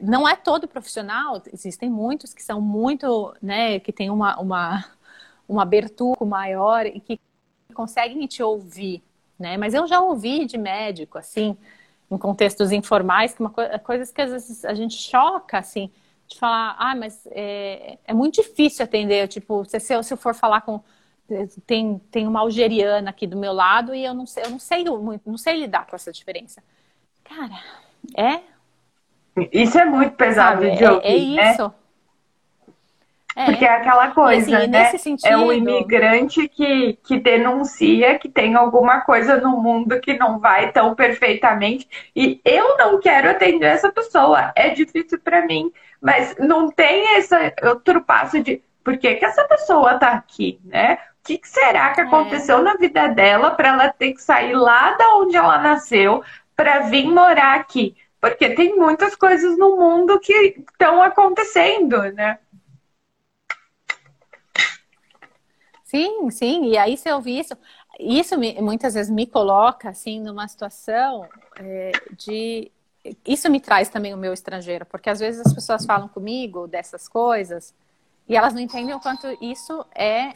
não 0.00 0.28
é 0.28 0.36
todo 0.36 0.68
profissional, 0.68 1.42
existem 1.52 1.90
muitos 1.90 2.34
que 2.34 2.42
são 2.42 2.60
muito, 2.60 3.34
né, 3.42 3.80
que 3.80 3.92
tem 3.92 4.10
uma, 4.10 4.38
uma, 4.38 4.84
uma 5.48 5.62
abertura 5.62 6.24
maior 6.24 6.86
e 6.86 7.00
que 7.00 7.18
conseguem 7.72 8.26
te 8.26 8.42
ouvir, 8.42 9.02
né? 9.38 9.56
Mas 9.56 9.74
eu 9.74 9.86
já 9.86 10.00
ouvi 10.00 10.44
de 10.44 10.58
médico, 10.58 11.18
assim, 11.18 11.56
em 12.10 12.18
contextos 12.18 12.70
informais, 12.72 13.34
que 13.34 13.40
uma 13.40 13.50
co 13.50 13.62
coisas 13.84 14.12
que 14.12 14.20
às 14.20 14.30
vezes 14.30 14.64
a 14.64 14.74
gente 14.74 14.94
choca, 14.96 15.58
assim, 15.58 15.90
de 16.28 16.38
falar, 16.38 16.76
ah, 16.78 16.94
mas 16.94 17.26
é, 17.30 17.98
é 18.04 18.14
muito 18.14 18.42
difícil 18.42 18.84
atender, 18.84 19.28
tipo, 19.28 19.64
se, 19.64 19.78
se, 19.80 19.94
eu, 19.94 20.02
se 20.02 20.12
eu 20.14 20.18
for 20.18 20.34
falar 20.34 20.60
com 20.62 20.80
tem, 21.66 21.98
tem 22.10 22.26
uma 22.26 22.40
algeriana 22.40 23.10
aqui 23.10 23.26
do 23.26 23.36
meu 23.36 23.52
lado 23.52 23.94
e 23.94 24.04
eu 24.04 24.12
não 24.12 24.26
sei, 24.26 24.44
eu 24.44 24.50
não 24.50 24.58
sei 24.58 24.84
muito, 24.84 25.22
não 25.28 25.38
sei 25.38 25.58
lidar 25.60 25.86
com 25.86 25.96
essa 25.96 26.12
diferença. 26.12 26.62
Cara, 27.24 27.58
é. 28.16 28.40
Isso 29.50 29.78
é 29.78 29.84
muito 29.84 30.14
pesado 30.14 30.62
Sabe, 30.62 30.76
de 30.76 30.84
ouvir, 30.84 31.06
é, 31.06 31.12
é 31.12 31.16
isso. 31.16 31.68
Né? 31.68 31.74
É. 33.34 33.46
Porque 33.46 33.64
é 33.64 33.76
aquela 33.76 34.10
coisa, 34.10 34.58
assim, 34.58 34.66
né? 34.68 34.84
Sentido... 34.98 35.26
É 35.26 35.36
o 35.36 35.52
imigrante 35.52 36.48
que, 36.48 36.98
que 37.02 37.18
denuncia 37.18 38.18
que 38.18 38.28
tem 38.28 38.54
alguma 38.54 39.00
coisa 39.00 39.38
no 39.38 39.62
mundo 39.62 40.00
que 40.00 40.16
não 40.18 40.38
vai 40.38 40.70
tão 40.70 40.94
perfeitamente. 40.94 41.88
E 42.14 42.40
eu 42.44 42.76
não 42.76 43.00
quero 43.00 43.30
atender 43.30 43.66
essa 43.66 43.90
pessoa. 43.90 44.52
É 44.54 44.68
difícil 44.70 45.18
para 45.18 45.46
mim. 45.46 45.72
Mas 46.00 46.36
não 46.38 46.68
tem 46.68 47.16
esse 47.16 47.34
outro 47.62 48.02
passo 48.02 48.42
de 48.42 48.62
por 48.82 48.98
que, 48.98 49.14
que 49.14 49.24
essa 49.24 49.44
pessoa 49.44 49.98
tá 49.98 50.12
aqui, 50.12 50.60
né? 50.64 50.98
O 51.22 51.24
que, 51.24 51.38
que 51.38 51.48
será 51.48 51.90
que 51.90 52.00
é. 52.00 52.04
aconteceu 52.04 52.58
é. 52.58 52.62
na 52.62 52.74
vida 52.74 53.08
dela 53.08 53.52
para 53.52 53.68
ela 53.68 53.88
ter 53.88 54.12
que 54.12 54.20
sair 54.20 54.54
lá 54.54 54.92
da 54.92 55.14
onde 55.16 55.36
ela 55.36 55.58
nasceu 55.58 56.22
para 56.56 56.80
vir 56.80 57.06
morar 57.06 57.54
aqui? 57.54 57.96
Porque 58.20 58.50
tem 58.50 58.76
muitas 58.76 59.14
coisas 59.14 59.56
no 59.56 59.76
mundo 59.76 60.18
que 60.20 60.56
estão 60.72 61.02
acontecendo, 61.02 62.02
né? 62.12 62.38
Sim, 65.92 66.30
sim. 66.30 66.64
E 66.70 66.78
aí, 66.78 66.96
se 66.96 67.06
eu 67.06 67.20
vi 67.20 67.38
isso, 67.38 67.54
isso 68.00 68.38
me, 68.38 68.58
muitas 68.62 68.94
vezes 68.94 69.12
me 69.12 69.26
coloca 69.26 69.90
assim 69.90 70.20
numa 70.20 70.48
situação 70.48 71.28
é, 71.56 71.92
de. 72.16 72.72
Isso 73.26 73.50
me 73.50 73.60
traz 73.60 73.90
também 73.90 74.14
o 74.14 74.16
meu 74.16 74.32
estrangeiro, 74.32 74.86
porque 74.86 75.10
às 75.10 75.20
vezes 75.20 75.44
as 75.44 75.52
pessoas 75.52 75.84
falam 75.84 76.08
comigo 76.08 76.66
dessas 76.66 77.06
coisas 77.08 77.74
e 78.26 78.34
elas 78.34 78.54
não 78.54 78.60
entendem 78.60 78.94
o 78.94 79.00
quanto 79.00 79.26
isso 79.42 79.84
é 79.94 80.32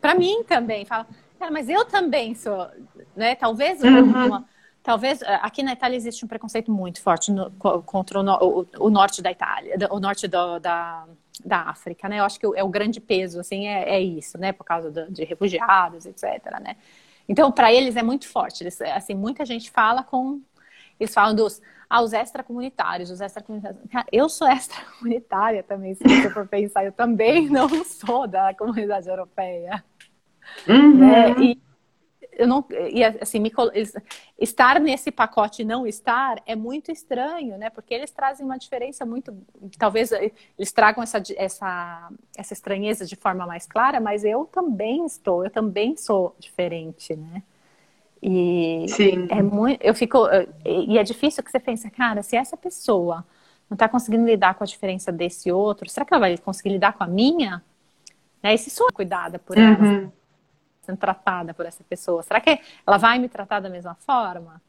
para 0.00 0.14
mim 0.14 0.44
também. 0.44 0.84
Falam, 0.84 1.06
cara, 1.36 1.50
mas 1.50 1.68
eu 1.68 1.84
também 1.84 2.36
sou, 2.36 2.70
né? 3.16 3.34
Talvez 3.34 3.82
uhum. 3.82 4.26
uma, 4.26 4.48
Talvez 4.86 5.20
eh, 5.20 5.40
aqui 5.42 5.64
na 5.64 5.72
Itália 5.72 5.96
existe 5.96 6.24
um 6.24 6.28
preconceito 6.28 6.70
muito 6.70 7.02
forte 7.02 7.32
no, 7.32 7.50
contra 7.50 8.20
o, 8.20 8.60
o, 8.60 8.66
o, 8.86 8.88
norte 8.88 9.20
da 9.20 9.32
Itália, 9.32 9.76
o 9.90 9.98
norte 9.98 10.28
do, 10.28 10.60
da, 10.60 11.04
da 11.44 11.62
África, 11.62 12.08
né? 12.08 12.20
Eu 12.20 12.24
acho 12.24 12.38
que 12.38 12.46
é 12.54 12.62
o 12.62 12.68
grande 12.68 13.00
peso, 13.00 13.40
assim, 13.40 13.66
é, 13.66 13.96
é 13.96 14.00
isso, 14.00 14.38
né? 14.38 14.52
Por 14.52 14.62
causa 14.62 14.88
do, 14.88 15.10
de 15.10 15.24
refugiados, 15.24 16.06
etc, 16.06 16.60
né? 16.62 16.76
Então, 17.28 17.50
para 17.50 17.72
eles 17.72 17.96
é 17.96 18.02
muito 18.04 18.28
forte. 18.28 18.62
Eles, 18.62 18.80
assim, 18.80 19.12
muita 19.12 19.44
gente 19.44 19.72
fala 19.72 20.04
com... 20.04 20.40
Eles 21.00 21.12
falam 21.12 21.34
dos... 21.34 21.60
Ah, 21.90 22.00
os 22.00 22.12
extracomunitários, 22.12 23.10
os 23.10 23.20
extracomunitários. 23.20 23.84
Eu 24.12 24.28
sou 24.28 24.46
extracomunitária 24.46 25.64
também, 25.64 25.96
se 25.96 26.04
você 26.04 26.30
for 26.30 26.46
pensar. 26.46 26.84
Eu 26.84 26.92
também 26.92 27.48
não 27.50 27.68
sou 27.84 28.28
da 28.28 28.54
comunidade 28.54 29.08
europeia. 29.08 29.84
Uhum. 30.68 30.96
Né? 30.96 31.30
E, 31.40 31.65
eu 32.36 32.46
não 32.46 32.64
e 32.92 33.02
assim 33.02 33.40
me, 33.40 33.50
estar 34.38 34.78
nesse 34.78 35.10
pacote 35.10 35.62
e 35.62 35.64
não 35.64 35.86
estar 35.86 36.40
é 36.46 36.54
muito 36.54 36.92
estranho 36.92 37.56
né? 37.56 37.70
Porque 37.70 37.94
eles 37.94 38.10
trazem 38.10 38.44
uma 38.44 38.58
diferença 38.58 39.04
muito 39.06 39.36
talvez 39.78 40.12
eles 40.12 40.70
tragam 40.72 41.02
essa 41.02 41.22
essa 41.36 42.10
essa 42.36 42.52
estranheza 42.52 43.06
de 43.06 43.16
forma 43.16 43.46
mais 43.46 43.66
clara 43.66 43.98
mas 44.00 44.22
eu 44.24 44.44
também 44.44 45.04
estou 45.06 45.44
eu 45.44 45.50
também 45.50 45.96
sou 45.96 46.36
diferente 46.38 47.16
né? 47.16 47.42
E 48.22 48.86
Sim. 48.88 49.26
é 49.30 49.42
muito 49.42 49.82
eu 49.82 49.94
fico 49.94 50.18
e 50.64 50.98
é 50.98 51.02
difícil 51.02 51.42
que 51.42 51.50
você 51.50 51.58
pense 51.58 51.90
cara 51.90 52.22
se 52.22 52.36
essa 52.36 52.56
pessoa 52.56 53.24
não 53.68 53.74
está 53.74 53.88
conseguindo 53.88 54.24
lidar 54.24 54.54
com 54.54 54.62
a 54.62 54.66
diferença 54.66 55.10
desse 55.10 55.50
outro 55.50 55.88
será 55.88 56.04
que 56.04 56.12
ela 56.12 56.20
vai 56.20 56.36
conseguir 56.38 56.70
lidar 56.70 56.92
com 56.92 57.02
a 57.02 57.06
minha? 57.06 57.64
Né? 58.42 58.54
E 58.54 58.58
se 58.58 58.68
sou 58.68 58.92
cuidada 58.92 59.38
por 59.38 59.56
ela? 59.56 59.78
Uhum 59.78 60.12
sendo 60.86 60.98
tratada 60.98 61.52
por 61.52 61.66
essa 61.66 61.84
pessoa? 61.84 62.22
Será 62.22 62.40
que 62.40 62.58
ela 62.86 62.96
vai 62.96 63.18
me 63.18 63.28
tratar 63.28 63.60
da 63.60 63.68
mesma 63.68 63.94
forma 63.94 64.60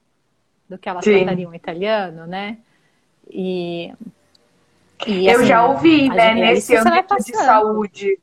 do 0.68 0.78
que 0.78 0.90
ela 0.90 1.02
Sim. 1.02 1.18
trataria 1.18 1.48
um 1.48 1.54
italiano, 1.54 2.28
né? 2.28 2.58
E, 3.30 3.94
e 5.06 5.30
assim, 5.30 5.42
eu 5.42 5.46
já 5.46 5.66
ouvi, 5.66 6.10
né, 6.10 6.34
nesse 6.34 6.76
âmbito 6.76 7.16
de 7.18 7.36
saúde, 7.36 8.20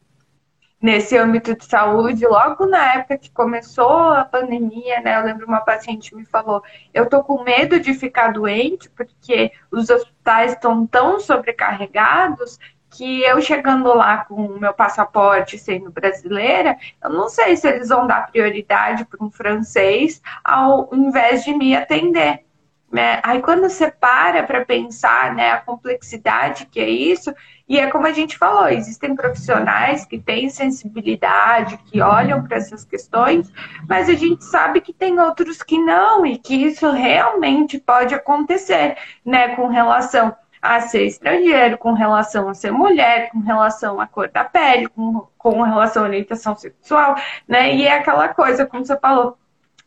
nesse 0.80 1.16
âmbito 1.16 1.56
de 1.56 1.64
saúde, 1.64 2.26
logo 2.26 2.66
na 2.66 2.94
época 2.94 3.18
que 3.18 3.30
começou 3.30 4.10
a 4.12 4.24
pandemia, 4.24 5.00
né, 5.00 5.18
eu 5.18 5.24
lembro 5.24 5.46
uma 5.46 5.60
paciente 5.60 6.14
me 6.14 6.24
falou, 6.24 6.62
eu 6.92 7.08
tô 7.08 7.22
com 7.22 7.42
medo 7.42 7.80
de 7.80 7.94
ficar 7.94 8.32
doente 8.32 8.90
porque 8.90 9.52
os 9.70 9.88
hospitais 9.88 10.52
estão 10.52 10.86
tão 10.86 11.20
sobrecarregados 11.20 12.58
que 12.94 13.22
eu 13.22 13.40
chegando 13.42 13.92
lá 13.92 14.24
com 14.24 14.46
o 14.46 14.60
meu 14.60 14.72
passaporte 14.72 15.58
sendo 15.58 15.90
brasileira, 15.90 16.78
eu 17.02 17.10
não 17.10 17.28
sei 17.28 17.56
se 17.56 17.68
eles 17.68 17.88
vão 17.88 18.06
dar 18.06 18.30
prioridade 18.30 19.04
para 19.04 19.24
um 19.24 19.30
francês 19.30 20.22
ao 20.44 20.88
invés 20.92 21.44
de 21.44 21.52
me 21.52 21.76
atender. 21.76 22.44
Né? 22.92 23.18
Aí 23.24 23.42
quando 23.42 23.68
você 23.68 23.90
para 23.90 24.44
para 24.44 24.64
pensar 24.64 25.34
né, 25.34 25.50
a 25.50 25.60
complexidade 25.60 26.66
que 26.66 26.78
é 26.78 26.88
isso, 26.88 27.34
e 27.68 27.80
é 27.80 27.90
como 27.90 28.06
a 28.06 28.12
gente 28.12 28.38
falou, 28.38 28.68
existem 28.68 29.16
profissionais 29.16 30.04
que 30.04 30.20
têm 30.20 30.48
sensibilidade, 30.48 31.76
que 31.86 32.00
olham 32.00 32.44
para 32.44 32.58
essas 32.58 32.84
questões, 32.84 33.50
mas 33.88 34.08
a 34.08 34.14
gente 34.14 34.44
sabe 34.44 34.80
que 34.80 34.92
tem 34.92 35.18
outros 35.18 35.60
que 35.60 35.76
não, 35.76 36.24
e 36.24 36.38
que 36.38 36.54
isso 36.54 36.88
realmente 36.92 37.80
pode 37.80 38.14
acontecer, 38.14 38.96
né, 39.24 39.56
com 39.56 39.66
relação 39.66 40.36
a 40.64 40.80
ser 40.80 41.04
estrangeiro, 41.04 41.76
com 41.76 41.92
relação 41.92 42.48
a 42.48 42.54
ser 42.54 42.72
mulher, 42.72 43.28
com 43.30 43.40
relação 43.40 44.00
à 44.00 44.06
cor 44.06 44.30
da 44.30 44.44
pele, 44.44 44.88
com, 44.88 45.26
com 45.36 45.60
relação 45.60 46.04
à 46.04 46.06
orientação 46.06 46.56
sexual, 46.56 47.16
né? 47.46 47.74
E 47.74 47.86
é 47.86 47.92
aquela 47.92 48.28
coisa, 48.28 48.64
como 48.64 48.82
você 48.84 48.98
falou, 48.98 49.36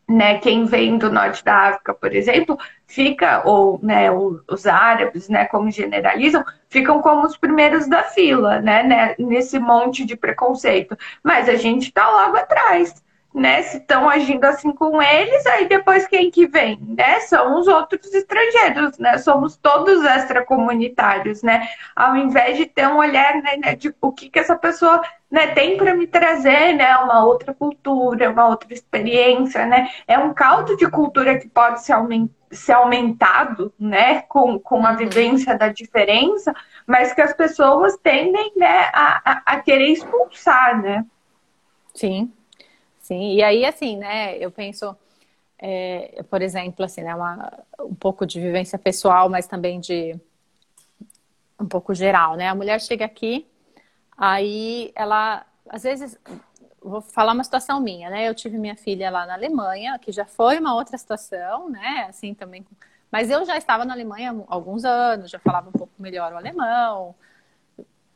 né, 0.08 0.38
quem 0.38 0.66
vem 0.66 0.98
do 0.98 1.12
norte 1.12 1.44
da 1.44 1.70
África, 1.70 1.94
por 1.96 2.16
exemplo, 2.16 2.58
fica, 2.86 3.42
ou 3.44 3.80
né, 3.82 4.10
os 4.12 4.68
árabes, 4.68 5.28
né, 5.28 5.46
como 5.46 5.70
generalizam, 5.72 6.46
ficam 6.70 7.02
como 7.02 7.26
os 7.26 7.36
primeiros 7.36 7.90
da 7.90 8.04
fila, 8.04 8.62
né, 8.62 8.84
né 8.84 9.16
nesse 9.18 9.60
monte 9.60 10.06
de 10.06 10.16
preconceito. 10.16 10.96
Mas 11.24 11.50
a 11.50 11.56
gente 11.56 11.88
está 11.88 12.10
logo 12.10 12.38
atrás 12.38 13.04
né? 13.38 13.62
Se 13.62 13.78
estão 13.78 14.10
agindo 14.10 14.44
assim 14.46 14.72
com 14.74 15.00
eles, 15.00 15.46
aí 15.46 15.70
depois 15.70 16.08
quem 16.08 16.32
que 16.32 16.48
vem, 16.48 16.80
né? 16.82 17.20
São 17.20 17.60
os 17.60 17.68
outros 17.68 18.12
estrangeiros, 18.12 18.98
né? 18.98 19.20
Somos 19.20 19.56
todos 19.56 20.04
extracomunitários, 20.04 21.44
né? 21.44 21.68
Ao 21.96 22.16
invés 22.16 22.58
de 22.58 22.66
ter 22.66 22.88
um 22.88 22.98
olhar 22.98 23.36
né, 23.36 23.58
né 23.58 23.76
de 23.76 23.94
o 24.02 24.12
que, 24.12 24.30
que 24.30 24.40
essa 24.40 24.56
pessoa 24.56 25.02
né, 25.30 25.48
tem 25.48 25.78
para 25.78 25.94
me 25.94 26.08
trazer, 26.08 26.74
né? 26.74 26.98
Uma 26.98 27.24
outra 27.24 27.54
cultura, 27.54 28.32
uma 28.32 28.48
outra 28.48 28.74
experiência, 28.74 29.68
né? 29.68 29.88
É 30.08 30.18
um 30.18 30.34
caldo 30.34 30.76
de 30.76 30.90
cultura 30.90 31.38
que 31.38 31.48
pode 31.48 31.82
ser 31.84 32.74
aumentado, 32.74 33.72
né? 33.80 34.22
Com, 34.24 34.60
com 34.60 34.84
a 34.84 34.92
uhum. 34.92 34.98
vivência 34.98 35.56
da 35.56 35.68
diferença, 35.68 36.56
mas 36.88 37.14
que 37.14 37.22
as 37.22 37.34
pessoas 37.34 37.96
tendem, 37.98 38.52
né, 38.56 38.90
a, 38.92 39.22
a, 39.24 39.42
a 39.46 39.60
querer 39.60 39.90
expulsar, 39.90 40.82
né? 40.82 41.06
Sim, 41.94 42.32
Sim, 43.08 43.36
e 43.36 43.42
aí, 43.42 43.64
assim, 43.66 43.96
né, 43.96 44.38
eu 44.38 44.52
penso, 44.52 44.94
é, 45.58 46.22
por 46.30 46.42
exemplo, 46.42 46.84
assim, 46.84 47.02
né, 47.02 47.16
uma, 47.16 47.64
um 47.80 47.96
pouco 47.96 48.26
de 48.26 48.38
vivência 48.42 48.78
pessoal, 48.78 49.30
mas 49.30 49.48
também 49.48 49.80
de 49.80 50.14
um 51.58 51.66
pouco 51.66 51.94
geral, 51.94 52.36
né? 52.36 52.50
A 52.50 52.56
mulher 52.56 52.82
chega 52.82 53.06
aqui, 53.06 53.48
aí 54.18 54.92
ela, 54.94 55.46
às 55.70 55.84
vezes, 55.84 56.20
vou 56.82 57.00
falar 57.00 57.32
uma 57.32 57.46
situação 57.46 57.80
minha, 57.80 58.10
né? 58.10 58.28
Eu 58.28 58.36
tive 58.36 58.58
minha 58.58 58.76
filha 58.76 59.10
lá 59.10 59.26
na 59.26 59.36
Alemanha, 59.36 59.98
que 59.98 60.12
já 60.12 60.26
foi 60.26 60.60
uma 60.60 60.76
outra 60.76 60.98
situação, 60.98 61.70
né? 61.70 62.08
Assim, 62.10 62.34
também. 62.34 62.66
Mas 63.10 63.32
eu 63.32 63.46
já 63.46 63.58
estava 63.58 63.86
na 63.86 63.94
Alemanha 63.94 64.32
há 64.50 64.54
alguns 64.54 64.84
anos, 64.84 65.32
já 65.32 65.40
falava 65.40 65.70
um 65.70 65.72
pouco 65.72 65.94
melhor 65.98 66.34
o 66.34 66.38
alemão, 66.38 67.16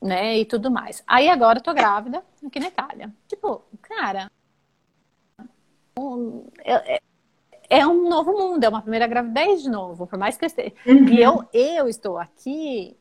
né? 0.01 0.37
E 0.39 0.43
tudo 0.45 0.69
mais. 0.69 1.01
Aí 1.07 1.29
agora 1.29 1.59
eu 1.59 1.63
tô 1.63 1.73
grávida 1.73 2.21
aqui 2.45 2.59
na 2.59 2.67
Itália. 2.67 3.09
Tipo, 3.29 3.63
cara, 3.81 4.29
é, 6.63 7.01
é 7.69 7.87
um 7.87 8.09
novo 8.09 8.33
mundo, 8.33 8.63
é 8.63 8.69
uma 8.69 8.81
primeira 8.81 9.07
gravidez 9.07 9.63
de 9.63 9.69
novo, 9.69 10.05
por 10.05 10.19
mais 10.19 10.37
que 10.37 10.43
eu 10.43 10.47
esteja. 10.47 10.73
Uhum. 10.85 11.07
E 11.07 11.21
eu, 11.21 11.43
eu 11.53 11.87
estou 11.87 12.17
aqui 12.17 12.97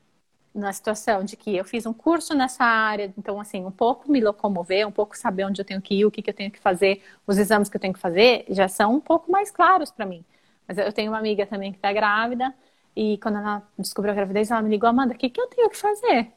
na 0.55 0.73
situação 0.73 1.25
de 1.25 1.37
que 1.37 1.57
eu 1.57 1.65
fiz 1.65 1.87
um 1.87 1.93
curso 1.93 2.35
nessa 2.35 2.65
área, 2.65 3.13
então, 3.17 3.41
assim, 3.41 3.65
um 3.65 3.71
pouco 3.71 4.11
me 4.11 4.21
locomover, 4.21 4.87
um 4.87 4.93
pouco 4.93 5.17
saber 5.17 5.45
onde 5.45 5.61
eu 5.61 5.65
tenho 5.65 5.81
que 5.81 5.95
ir, 5.95 6.05
o 6.05 6.11
que, 6.11 6.23
que 6.23 6.31
eu 6.31 6.35
tenho 6.35 6.51
que 6.51 6.59
fazer, 6.59 7.03
os 7.27 7.39
exames 7.39 7.69
que 7.69 7.77
eu 7.77 7.81
tenho 7.81 7.95
que 7.95 8.01
fazer, 8.01 8.45
já 8.49 8.69
são 8.69 8.95
um 8.95 9.01
pouco 9.01 9.31
mais 9.31 9.51
claros 9.51 9.91
para 9.91 10.07
mim. 10.07 10.25
Mas 10.67 10.79
eu 10.79 10.93
tenho 10.93 11.11
uma 11.11 11.19
amiga 11.19 11.47
também 11.47 11.73
que 11.73 11.79
está 11.79 11.93
grávida, 11.93 12.53
e 12.95 13.19
quando 13.19 13.39
ela 13.39 13.63
descobriu 13.79 14.13
a 14.13 14.17
gravidez, 14.17 14.51
ela 14.51 14.63
me 14.63 14.71
ligou, 14.71 14.89
Amanda, 14.89 15.15
o 15.15 15.17
que, 15.17 15.31
que 15.31 15.41
eu 15.41 15.47
tenho 15.47 15.71
que 15.71 15.77
fazer? 15.77 16.33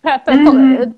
Pra, 0.00 0.18
pra, 0.18 0.34
uhum. 0.34 0.94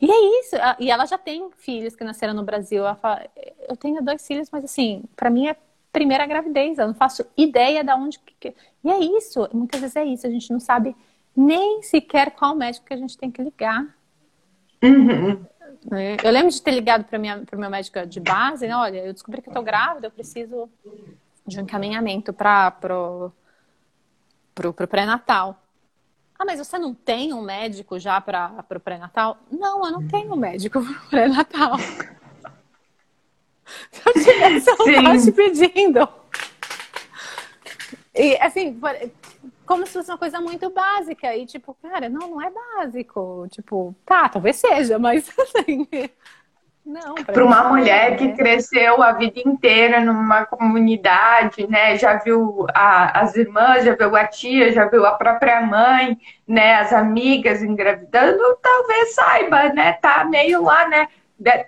E 0.00 0.10
é 0.10 0.40
isso. 0.40 0.56
E 0.78 0.90
ela 0.90 1.06
já 1.06 1.16
tem 1.16 1.50
filhos 1.56 1.96
que 1.96 2.04
nasceram 2.04 2.34
no 2.34 2.42
Brasil. 2.42 2.84
Ela 2.84 2.96
fala, 2.96 3.26
eu 3.68 3.76
tenho 3.76 4.02
dois 4.02 4.26
filhos, 4.26 4.50
mas 4.50 4.64
assim, 4.64 5.04
para 5.14 5.30
mim 5.30 5.48
é 5.48 5.56
primeira 5.92 6.26
gravidez. 6.26 6.78
Eu 6.78 6.88
não 6.88 6.94
faço 6.94 7.24
ideia 7.36 7.82
de 7.82 7.92
onde. 7.92 8.18
Que... 8.18 8.54
E 8.84 8.90
é 8.90 8.98
isso. 8.98 9.48
Muitas 9.52 9.80
vezes 9.80 9.96
é 9.96 10.04
isso. 10.04 10.26
A 10.26 10.30
gente 10.30 10.52
não 10.52 10.60
sabe 10.60 10.94
nem 11.34 11.82
sequer 11.82 12.30
qual 12.32 12.54
médico 12.54 12.86
que 12.86 12.94
a 12.94 12.96
gente 12.96 13.16
tem 13.16 13.30
que 13.30 13.42
ligar. 13.42 13.86
Uhum. 14.82 15.44
Né? 15.90 16.16
Eu 16.22 16.30
lembro 16.30 16.50
de 16.50 16.60
ter 16.60 16.72
ligado 16.72 17.04
para 17.04 17.18
o 17.18 17.60
meu 17.60 17.70
médico 17.70 18.04
de 18.06 18.20
base, 18.20 18.66
né? 18.66 18.76
olha, 18.76 18.98
eu 18.98 19.12
descobri 19.12 19.40
que 19.40 19.48
eu 19.48 19.54
tô 19.54 19.62
grávida, 19.62 20.06
eu 20.06 20.10
preciso 20.10 20.68
de 21.46 21.58
um 21.58 21.62
encaminhamento 21.62 22.32
para 22.32 22.70
pro, 22.72 23.32
pro, 24.54 24.72
pro 24.72 24.88
pré-natal. 24.88 25.60
Ah, 26.38 26.44
mas 26.44 26.58
você 26.58 26.78
não 26.78 26.94
tem 26.94 27.32
um 27.32 27.42
médico 27.42 27.98
já 27.98 28.20
para 28.20 28.64
o 28.70 28.80
pré-natal? 28.80 29.38
Não, 29.50 29.84
eu 29.84 29.92
não 29.92 30.06
tenho 30.06 30.32
um 30.32 30.36
médico 30.36 30.80
para 30.84 30.92
o 30.92 31.08
pré-natal. 31.08 31.78
Se 33.90 34.02
eu 34.06 34.12
tivesse, 34.12 34.70
eu 34.70 34.76
tava 34.76 35.18
te 35.18 35.32
pedindo. 35.32 36.08
E, 38.14 38.36
assim, 38.40 38.80
como 39.66 39.86
se 39.86 39.92
fosse 39.92 40.10
uma 40.10 40.18
coisa 40.18 40.40
muito 40.40 40.70
básica. 40.70 41.34
E, 41.36 41.44
tipo, 41.44 41.74
cara, 41.82 42.08
não, 42.08 42.30
não 42.30 42.42
é 42.42 42.50
básico. 42.50 43.46
Tipo, 43.50 43.94
tá, 44.04 44.28
talvez 44.28 44.56
seja, 44.56 44.98
mas, 44.98 45.28
assim, 45.38 45.88
para 47.24 47.44
uma 47.44 47.64
mulher 47.68 48.16
que 48.16 48.32
cresceu 48.32 49.02
a 49.02 49.12
vida 49.12 49.40
inteira 49.44 50.00
numa 50.00 50.46
comunidade, 50.46 51.66
né? 51.68 51.98
Já 51.98 52.18
viu 52.18 52.64
a, 52.72 53.20
as 53.20 53.34
irmãs, 53.34 53.84
já 53.84 53.96
viu 53.96 54.14
a 54.14 54.24
tia, 54.26 54.72
já 54.72 54.86
viu 54.86 55.04
a 55.04 55.12
própria 55.12 55.60
mãe, 55.62 56.16
né? 56.46 56.76
As 56.76 56.92
amigas 56.92 57.62
engravidando, 57.62 58.40
talvez 58.62 59.14
saiba, 59.14 59.68
né? 59.70 59.94
Tá 59.94 60.24
meio 60.24 60.62
lá, 60.62 60.88
né? 60.88 61.08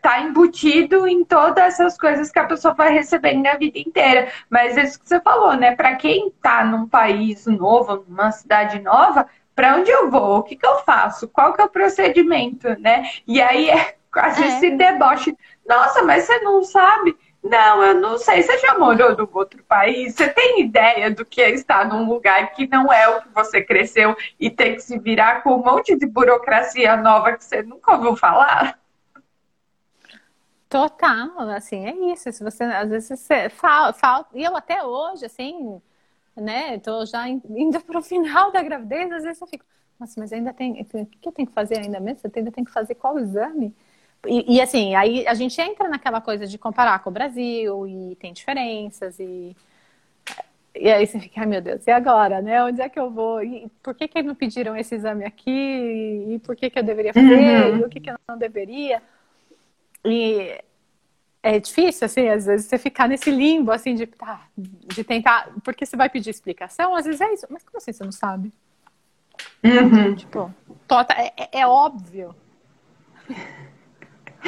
Tá 0.01 0.21
embutido 0.21 1.07
em 1.09 1.25
todas 1.25 1.75
essas 1.75 1.99
coisas 1.99 2.31
que 2.31 2.39
a 2.39 2.47
pessoa 2.47 2.73
vai 2.75 2.93
recebendo 2.93 3.47
a 3.49 3.57
vida 3.57 3.79
inteira. 3.79 4.29
Mas 4.49 4.79
é 4.79 4.85
isso 4.85 5.01
que 5.01 5.09
você 5.09 5.21
falou, 5.21 5.55
né? 5.55 5.75
Para 5.75 5.97
quem 5.97 6.31
tá 6.41 6.65
num 6.65 6.87
país 6.87 7.45
novo, 7.47 8.05
numa 8.09 8.31
cidade 8.31 8.81
nova, 8.81 9.27
para 9.53 9.75
onde 9.75 9.91
eu 9.91 10.09
vou? 10.09 10.39
O 10.39 10.43
que, 10.45 10.55
que 10.55 10.65
eu 10.67 10.79
faço? 10.85 11.27
Qual 11.27 11.53
que 11.53 11.61
é 11.61 11.65
o 11.65 11.69
procedimento, 11.69 12.69
né? 12.79 13.03
E 13.27 13.43
aí 13.43 13.69
é 13.69 13.98
quase 14.13 14.43
é. 14.43 14.49
esse 14.49 14.71
deboche. 14.71 15.37
Nossa, 15.67 16.03
mas 16.03 16.25
você 16.25 16.39
não 16.41 16.63
sabe? 16.63 17.17
Não, 17.43 17.83
eu 17.83 17.95
não 17.95 18.19
sei. 18.19 18.43
Você 18.43 18.59
já 18.59 18.79
morou 18.79 19.17
num 19.17 19.29
outro 19.33 19.63
país? 19.65 20.15
Você 20.15 20.29
tem 20.29 20.61
ideia 20.61 21.11
do 21.11 21.25
que 21.25 21.41
é 21.41 21.51
estar 21.51 21.89
num 21.89 22.09
lugar 22.09 22.53
que 22.53 22.67
não 22.67 22.93
é 22.93 23.09
o 23.09 23.23
que 23.23 23.29
você 23.29 23.63
cresceu 23.63 24.17
e 24.39 24.51
ter 24.51 24.75
que 24.75 24.81
se 24.81 24.99
virar 24.99 25.43
com 25.43 25.55
um 25.55 25.65
monte 25.65 25.97
de 25.97 26.07
burocracia 26.07 26.97
nova 26.97 27.33
que 27.37 27.45
você 27.45 27.63
nunca 27.63 27.93
ouviu 27.93 28.17
falar? 28.17 28.79
Total, 30.69 31.39
assim, 31.51 31.87
é 31.87 32.13
isso. 32.13 32.31
Se 32.33 32.45
você, 32.45 32.65
às 32.65 32.91
vezes, 32.91 33.19
você 33.19 33.49
fala, 33.49 33.93
fala, 33.93 34.27
e 34.35 34.45
eu 34.45 34.55
até 34.55 34.85
hoje, 34.85 35.25
assim, 35.25 35.81
né, 36.37 36.79
tô 36.79 37.07
já 37.07 37.27
indo 37.29 37.81
para 37.81 37.99
o 37.99 38.03
final 38.03 38.53
da 38.53 38.63
gravidez, 38.63 39.11
às 39.13 39.23
vezes 39.23 39.41
eu 39.41 39.47
fico, 39.47 39.65
nossa, 39.99 40.21
mas 40.21 40.33
ainda 40.33 40.53
tem, 40.53 40.83
o 40.83 40.85
que 40.85 41.29
eu 41.29 41.33
tenho 41.33 41.49
que 41.49 41.55
fazer 41.55 41.79
ainda 41.79 41.99
mesmo? 41.99 42.21
Você 42.21 42.39
ainda 42.39 42.53
tem 42.53 42.65
que 42.65 42.71
fazer 42.71 42.95
qual 42.95 43.19
exame? 43.19 43.75
E, 44.27 44.57
e, 44.57 44.61
assim, 44.61 44.95
aí 44.95 45.27
a 45.27 45.35
gente 45.35 45.61
entra 45.61 45.89
naquela 45.89 46.21
coisa 46.21 46.47
de 46.47 46.59
comparar 46.59 46.99
com 47.01 47.11
o 47.11 47.13
Brasil 47.13 47.87
e 47.87 48.17
tem 48.17 48.33
diferenças 48.33 49.19
e. 49.19 49.57
E 50.75 50.89
aí 50.93 51.07
você 51.07 51.19
fica, 51.19 51.41
ai 51.41 51.47
meu 51.47 51.61
Deus, 51.61 51.85
e 51.87 51.91
agora, 51.91 52.41
né? 52.41 52.63
Onde 52.63 52.81
é 52.81 52.89
que 52.89 53.01
eu 53.01 53.11
vou? 53.11 53.43
E 53.43 53.69
por 53.83 53.95
que, 53.95 54.07
que 54.07 54.23
me 54.23 54.35
pediram 54.35 54.77
esse 54.77 54.95
exame 54.95 55.25
aqui? 55.25 55.51
E 56.29 56.39
por 56.45 56.55
que, 56.55 56.71
que 56.71 56.79
eu 56.79 56.85
deveria 56.85 57.13
fazer? 57.13 57.35
Uhum. 57.35 57.79
E 57.79 57.85
o 57.85 57.89
que, 57.89 57.99
que 57.99 58.11
eu 58.11 58.17
não 58.29 58.39
deveria? 58.39 59.03
E 60.05 60.57
é 61.43 61.59
difícil, 61.59 62.05
assim, 62.05 62.29
às 62.29 62.47
vezes 62.47 62.67
você 62.67 62.79
ficar 62.79 63.09
nesse 63.09 63.31
limbo, 63.31 63.73
assim, 63.73 63.95
de, 63.95 64.07
tá, 64.07 64.47
de 64.57 65.03
tentar. 65.03 65.51
Porque 65.65 65.85
você 65.85 65.97
vai 65.97 66.09
pedir 66.09 66.31
explicação, 66.31 66.95
às 66.95 67.07
vezes 67.07 67.21
é 67.21 67.33
isso. 67.33 67.47
Mas 67.51 67.65
como 67.65 67.79
assim 67.79 67.93
você 67.93 68.05
não 68.05 68.13
sabe? 68.13 68.53
Uhum. 69.65 70.15
Tipo, 70.15 70.55
tota, 70.87 71.15
é, 71.15 71.33
é, 71.37 71.61
é 71.61 71.67
óbvio. 71.67 72.35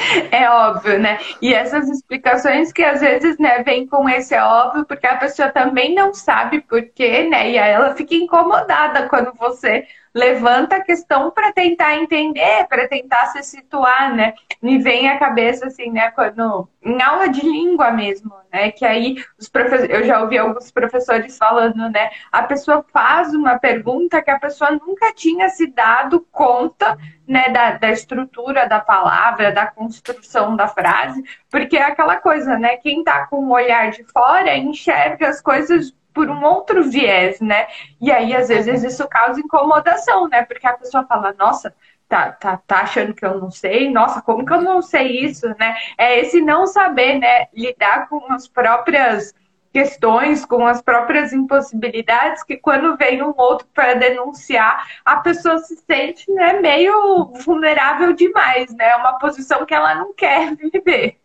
É 0.32 0.48
óbvio, 0.50 0.98
né? 0.98 1.18
E 1.40 1.52
essas 1.52 1.88
explicações 1.88 2.72
que 2.72 2.82
às 2.82 3.00
vezes, 3.00 3.38
né, 3.38 3.62
vem 3.62 3.86
com 3.86 4.08
esse 4.08 4.34
é 4.34 4.42
óbvio, 4.42 4.84
porque 4.86 5.06
a 5.06 5.16
pessoa 5.16 5.48
também 5.50 5.94
não 5.94 6.12
sabe 6.14 6.60
por 6.62 6.82
quê, 6.90 7.28
né? 7.28 7.50
E 7.50 7.58
aí 7.58 7.70
ela 7.72 7.94
fica 7.94 8.14
incomodada 8.14 9.08
quando 9.08 9.32
você 9.34 9.86
levanta 10.14 10.76
a 10.76 10.82
questão 10.82 11.30
para 11.30 11.52
tentar 11.52 11.96
entender, 11.96 12.66
para 12.68 12.88
tentar 12.88 13.26
se 13.26 13.42
situar, 13.42 14.14
né? 14.14 14.34
Me 14.60 14.78
vem 14.78 15.08
à 15.08 15.18
cabeça 15.18 15.66
assim, 15.66 15.90
né, 15.90 16.10
quando 16.10 16.68
em 16.82 17.00
aula 17.02 17.28
de 17.28 17.42
língua 17.42 17.90
mesmo, 17.90 18.32
né, 18.52 18.70
que 18.70 18.84
aí 18.84 19.16
os 19.38 19.48
professores, 19.48 19.90
eu 19.90 20.04
já 20.04 20.20
ouvi 20.22 20.38
alguns 20.38 20.70
professores 20.70 21.36
falando, 21.36 21.88
né, 21.90 22.10
a 22.32 22.42
pessoa 22.42 22.84
faz 22.92 23.34
uma 23.34 23.58
pergunta 23.58 24.22
que 24.22 24.30
a 24.30 24.38
pessoa 24.38 24.70
nunca 24.72 25.12
tinha 25.14 25.48
se 25.50 25.66
dado 25.66 26.26
conta, 26.32 26.96
né, 27.28 27.48
da, 27.50 27.72
da 27.72 27.90
estrutura 27.90 28.66
da 28.66 28.80
palavra, 28.80 29.52
da 29.52 29.66
construção 29.66 30.56
da 30.56 30.68
frase, 30.68 31.22
porque 31.50 31.76
é 31.76 31.82
aquela 31.82 32.16
coisa, 32.16 32.58
né, 32.58 32.76
quem 32.78 33.04
tá 33.04 33.26
com 33.26 33.44
o 33.44 33.52
olhar 33.52 33.90
de 33.90 34.04
fora 34.04 34.56
enxerga 34.56 35.28
as 35.28 35.40
coisas 35.40 35.94
por 36.12 36.28
um 36.28 36.42
outro 36.44 36.88
viés, 36.90 37.40
né? 37.40 37.66
E 38.00 38.10
aí, 38.10 38.34
às 38.34 38.48
vezes, 38.48 38.82
isso 38.82 39.06
causa 39.08 39.40
incomodação, 39.40 40.28
né? 40.28 40.44
Porque 40.44 40.66
a 40.66 40.76
pessoa 40.76 41.04
fala, 41.06 41.34
nossa, 41.38 41.74
tá, 42.08 42.32
tá, 42.32 42.56
tá 42.56 42.80
achando 42.80 43.14
que 43.14 43.24
eu 43.24 43.38
não 43.40 43.50
sei? 43.50 43.90
Nossa, 43.90 44.20
como 44.20 44.44
que 44.44 44.52
eu 44.52 44.60
não 44.60 44.82
sei 44.82 45.24
isso, 45.24 45.48
né? 45.58 45.76
É 45.96 46.18
esse 46.18 46.40
não 46.40 46.66
saber, 46.66 47.18
né? 47.18 47.46
Lidar 47.54 48.08
com 48.08 48.32
as 48.32 48.48
próprias 48.48 49.34
questões, 49.72 50.44
com 50.44 50.66
as 50.66 50.82
próprias 50.82 51.32
impossibilidades, 51.32 52.42
que 52.42 52.56
quando 52.56 52.96
vem 52.96 53.22
um 53.22 53.32
outro 53.36 53.66
para 53.72 53.94
denunciar, 53.94 54.86
a 55.04 55.16
pessoa 55.16 55.58
se 55.58 55.76
sente 55.76 56.30
né, 56.32 56.54
meio 56.54 57.32
vulnerável 57.44 58.12
demais, 58.12 58.74
né? 58.74 58.90
É 58.90 58.96
uma 58.96 59.18
posição 59.18 59.64
que 59.64 59.74
ela 59.74 59.94
não 59.94 60.12
quer 60.12 60.54
viver. 60.58 61.20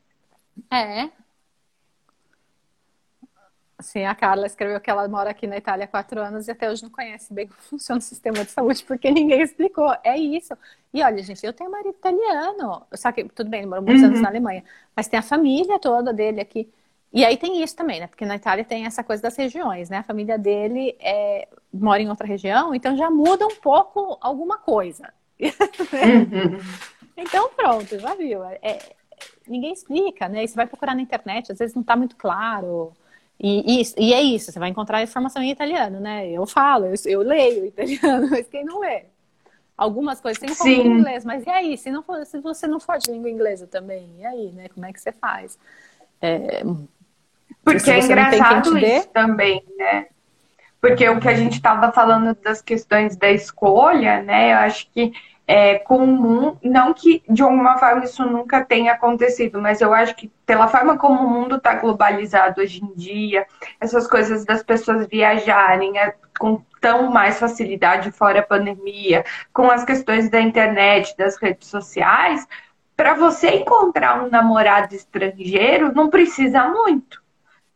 É, 0.72 1.10
Sim, 3.80 4.06
a 4.06 4.16
Carla 4.16 4.46
escreveu 4.46 4.80
que 4.80 4.90
ela 4.90 5.06
mora 5.08 5.30
aqui 5.30 5.46
na 5.46 5.58
Itália 5.58 5.84
há 5.84 5.88
quatro 5.88 6.22
anos 6.22 6.48
e 6.48 6.52
até 6.52 6.70
hoje 6.70 6.84
não 6.84 6.90
conhece 6.90 7.34
bem 7.34 7.48
como 7.48 7.60
funciona 7.70 8.00
o 8.00 8.02
sistema 8.02 8.46
de 8.46 8.52
saúde, 8.52 8.84
porque 8.86 9.12
ninguém 9.12 9.42
explicou. 9.42 9.94
É 10.04 10.18
isso. 10.18 10.54
E 10.94 11.04
olha, 11.04 11.22
gente, 11.22 11.46
eu 11.46 11.52
tenho 11.52 11.70
marido 11.70 11.96
italiano, 11.96 12.86
só 12.94 13.12
que 13.12 13.26
tudo 13.26 13.50
bem, 13.50 13.62
ele 13.62 13.70
morou 13.70 13.84
muitos 13.84 14.02
uhum. 14.02 14.10
anos 14.10 14.22
na 14.22 14.30
Alemanha, 14.30 14.64
mas 14.96 15.08
tem 15.08 15.20
a 15.20 15.24
família 15.24 15.78
toda 15.78 16.14
dele 16.14 16.40
aqui. 16.40 16.72
E 17.12 17.24
aí 17.26 17.38
tem 17.38 17.62
isso 17.64 17.76
também, 17.76 18.00
né? 18.00 18.08
Porque 18.08 18.26
na 18.26 18.36
Itália 18.36 18.64
tem 18.64 18.86
essa 18.86 19.04
coisa 19.04 19.24
das 19.24 19.36
regiões, 19.36 19.90
né? 19.90 19.98
A 19.98 20.04
família 20.04 20.38
dele 20.38 20.96
é, 21.00 21.48
mora 21.74 22.02
em 22.02 22.10
outra 22.10 22.28
região, 22.28 22.74
então 22.74 22.96
já 22.96 23.10
muda 23.10 23.46
um 23.46 23.56
pouco 23.56 24.18
alguma 24.22 24.58
coisa. 24.58 25.14
Uhum. 25.40 26.60
então 27.18 27.50
pronto, 27.56 28.00
já 28.00 28.16
viu. 28.16 28.44
É, 28.44 28.80
ninguém 29.48 29.74
explica, 29.74 30.30
né? 30.30 30.44
E 30.44 30.48
você 30.48 30.56
vai 30.56 30.66
procurar 30.66 30.96
na 30.96 31.02
internet, 31.02 31.52
às 31.52 31.58
vezes 31.58 31.76
não 31.76 31.82
está 31.82 31.96
muito 31.96 32.16
claro. 32.16 32.94
E, 33.40 33.82
e, 33.82 33.84
e, 33.98 34.14
é 34.14 34.22
isso, 34.22 34.52
você 34.52 34.60
vai 34.60 34.70
encontrar 34.70 35.04
informação 35.04 35.42
em 35.42 35.52
italiano, 35.52 36.00
né? 36.00 36.30
Eu 36.30 36.46
falo, 36.46 36.86
eu, 36.86 36.94
eu 37.06 37.20
leio 37.22 37.66
italiano, 37.66 38.28
mas 38.32 38.48
quem 38.48 38.64
não 38.64 38.80
lê? 38.80 39.06
Algumas 39.78 40.22
coisas 40.22 40.40
tem 40.40 40.56
como 40.56 40.70
em 40.70 41.00
inglês, 41.00 41.26
mas 41.26 41.46
e 41.46 41.50
aí? 41.50 41.78
Se, 41.78 41.92
não 41.92 42.02
for, 42.02 42.26
se 42.26 42.40
você 42.40 42.66
não 42.66 42.80
for 42.80 42.98
de 42.98 43.12
língua 43.12 43.30
inglesa 43.30 43.68
também, 43.68 44.10
e 44.18 44.26
aí, 44.26 44.52
né? 44.54 44.70
Como 44.70 44.86
é 44.86 44.94
que 44.94 45.02
você 45.02 45.12
faz? 45.12 45.60
É, 46.22 46.64
Porque 47.62 47.92
é 47.92 48.00
engraçado 48.00 48.78
isso 48.78 49.10
também, 49.10 49.62
né? 49.78 50.08
Porque 50.80 51.10
o 51.10 51.20
que 51.20 51.28
a 51.28 51.34
gente 51.34 51.56
estava 51.56 51.92
falando 51.92 52.34
das 52.36 52.62
questões 52.62 53.18
da 53.18 53.30
escolha, 53.32 54.22
né? 54.22 54.54
Eu 54.54 54.58
acho 54.60 54.90
que 54.92 55.12
é 55.48 55.78
comum, 55.80 56.58
não 56.64 56.94
que 56.94 57.24
de 57.30 57.44
alguma 57.44 57.78
forma 57.78 58.04
isso 58.04 58.26
nunca 58.26 58.64
tenha 58.64 58.94
acontecido, 58.94 59.62
mas 59.62 59.80
eu 59.80 59.94
acho 59.94 60.16
que 60.16 60.32
pela 60.46 60.68
forma 60.68 60.98
como 60.98 61.22
o 61.22 61.30
mundo 61.30 61.58
está 61.58 61.76
globalizado 61.76 62.62
hoje 62.62 62.84
em 62.84 62.94
dia, 62.96 63.46
essas 63.80 64.08
coisas 64.08 64.44
das 64.44 64.64
pessoas 64.64 65.08
viajarem 65.08 66.00
é, 66.00 66.16
com 66.40 66.62
tão 66.82 67.12
mais 67.12 67.40
facilidade 67.40 68.12
fora 68.12 68.40
a 68.40 68.44
pandemia, 68.44 69.24
com 69.54 69.70
as 69.70 69.84
questões 69.84 70.30
da 70.30 70.42
internet, 70.42 71.16
das 71.18 71.38
redes 71.38 71.68
sociais, 71.68 72.48
para 72.96 73.14
você 73.14 73.50
encontrar 73.50 74.24
um 74.24 74.30
namorado 74.30 74.96
estrangeiro 74.96 75.94
não 75.94 76.10
precisa 76.10 76.68
muito 76.70 77.25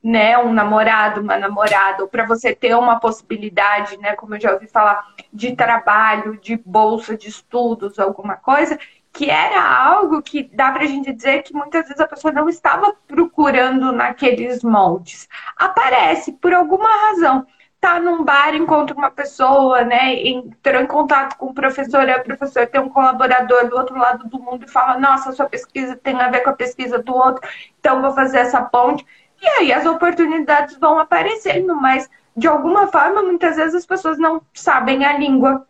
né, 0.03 0.37
um 0.37 0.53
namorado, 0.53 1.21
uma 1.21 1.37
namorada, 1.37 2.03
ou 2.03 2.09
para 2.09 2.25
você 2.25 2.55
ter 2.55 2.73
uma 2.75 2.99
possibilidade, 2.99 3.97
né, 3.97 4.15
como 4.15 4.35
eu 4.35 4.39
já 4.39 4.53
ouvi 4.53 4.67
falar, 4.67 5.05
de 5.31 5.55
trabalho, 5.55 6.39
de 6.39 6.57
bolsa 6.65 7.17
de 7.17 7.27
estudos, 7.27 7.99
alguma 7.99 8.35
coisa, 8.35 8.79
que 9.11 9.29
era 9.29 9.61
algo 9.61 10.21
que 10.21 10.43
dá 10.43 10.71
para 10.71 10.83
a 10.83 10.87
gente 10.87 11.11
dizer 11.11 11.43
que 11.43 11.53
muitas 11.53 11.83
vezes 11.83 11.99
a 11.99 12.07
pessoa 12.07 12.31
não 12.31 12.47
estava 12.47 12.95
procurando 13.07 13.91
naqueles 13.91 14.63
moldes. 14.63 15.27
Aparece 15.57 16.31
por 16.33 16.53
alguma 16.53 16.89
razão. 17.07 17.45
Tá 17.81 17.99
num 17.99 18.25
bar, 18.25 18.53
encontra 18.55 18.95
uma 18.95 19.09
pessoa, 19.09 19.83
né? 19.83 20.15
Entrou 20.15 20.81
em 20.81 20.85
contato 20.85 21.37
com 21.37 21.47
o 21.47 21.53
professor, 21.53 22.05
o 22.09 22.23
professor 22.23 22.67
tem 22.67 22.81
um 22.81 22.89
colaborador 22.89 23.69
do 23.69 23.77
outro 23.77 23.97
lado 23.97 24.27
do 24.27 24.37
mundo 24.37 24.65
e 24.65 24.69
fala: 24.69 24.99
Nossa, 24.99 25.31
sua 25.31 25.47
pesquisa 25.47 25.95
tem 25.95 26.19
a 26.19 26.29
ver 26.29 26.41
com 26.41 26.49
a 26.49 26.55
pesquisa 26.55 26.99
do 26.99 27.15
outro, 27.15 27.41
então 27.79 28.01
vou 28.01 28.11
fazer 28.11 28.39
essa 28.39 28.61
ponte. 28.61 29.05
E 29.41 29.47
aí 29.47 29.73
as 29.73 29.85
oportunidades 29.85 30.77
vão 30.77 30.99
aparecendo, 30.99 31.75
mas 31.75 32.09
de 32.35 32.47
alguma 32.47 32.87
forma, 32.87 33.21
muitas 33.23 33.55
vezes 33.55 33.75
as 33.75 33.85
pessoas 33.85 34.17
não 34.17 34.41
sabem 34.53 35.05
a 35.05 35.17
língua 35.17 35.65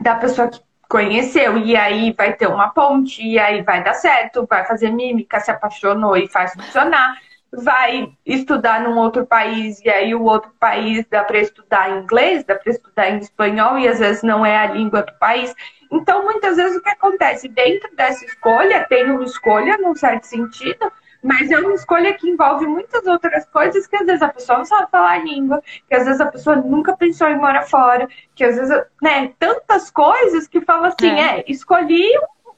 da 0.00 0.14
pessoa 0.16 0.48
que 0.48 0.60
conheceu, 0.88 1.58
e 1.58 1.76
aí 1.76 2.12
vai 2.16 2.32
ter 2.32 2.46
uma 2.46 2.70
ponte, 2.70 3.22
e 3.22 3.38
aí 3.38 3.62
vai 3.62 3.82
dar 3.84 3.94
certo, 3.94 4.46
vai 4.48 4.64
fazer 4.64 4.90
mímica, 4.90 5.38
se 5.38 5.50
apaixonou 5.50 6.16
e 6.16 6.28
faz 6.28 6.54
funcionar. 6.54 7.16
vai 7.52 8.12
estudar 8.26 8.82
num 8.82 8.96
outro 8.98 9.26
país 9.26 9.80
e 9.80 9.88
aí 9.88 10.14
o 10.14 10.22
outro 10.22 10.50
país 10.60 11.06
dá 11.10 11.24
para 11.24 11.38
estudar 11.38 11.90
inglês, 11.90 12.44
dá 12.44 12.54
para 12.54 12.72
estudar 12.72 13.10
em 13.10 13.18
espanhol 13.18 13.78
e 13.78 13.88
às 13.88 13.98
vezes 13.98 14.22
não 14.22 14.44
é 14.44 14.56
a 14.58 14.66
língua 14.66 15.02
do 15.02 15.12
país. 15.18 15.54
Então, 15.90 16.24
muitas 16.24 16.56
vezes 16.56 16.76
o 16.76 16.82
que 16.82 16.90
acontece 16.90 17.48
dentro 17.48 17.94
dessa 17.96 18.24
escolha, 18.24 18.86
tem 18.88 19.10
uma 19.10 19.24
escolha 19.24 19.78
num 19.78 19.94
certo 19.94 20.24
sentido, 20.24 20.92
mas 21.22 21.50
é 21.50 21.58
uma 21.58 21.74
escolha 21.74 22.14
que 22.14 22.28
envolve 22.28 22.66
muitas 22.66 23.06
outras 23.06 23.44
coisas 23.46 23.86
que 23.86 23.96
às 23.96 24.06
vezes 24.06 24.22
a 24.22 24.28
pessoa 24.28 24.58
não 24.58 24.64
sabe 24.64 24.90
falar 24.90 25.12
a 25.12 25.18
língua, 25.18 25.62
que 25.88 25.94
às 25.94 26.04
vezes 26.04 26.20
a 26.20 26.26
pessoa 26.26 26.56
nunca 26.56 26.96
pensou 26.96 27.28
em 27.28 27.36
morar 27.36 27.62
fora, 27.62 28.08
que 28.34 28.44
às 28.44 28.56
vezes, 28.56 28.84
né, 29.02 29.32
tantas 29.38 29.90
coisas 29.90 30.46
que 30.46 30.60
fala 30.60 30.88
assim, 30.88 31.10
é, 31.10 31.40
é 31.40 31.44
escolhi 31.48 32.08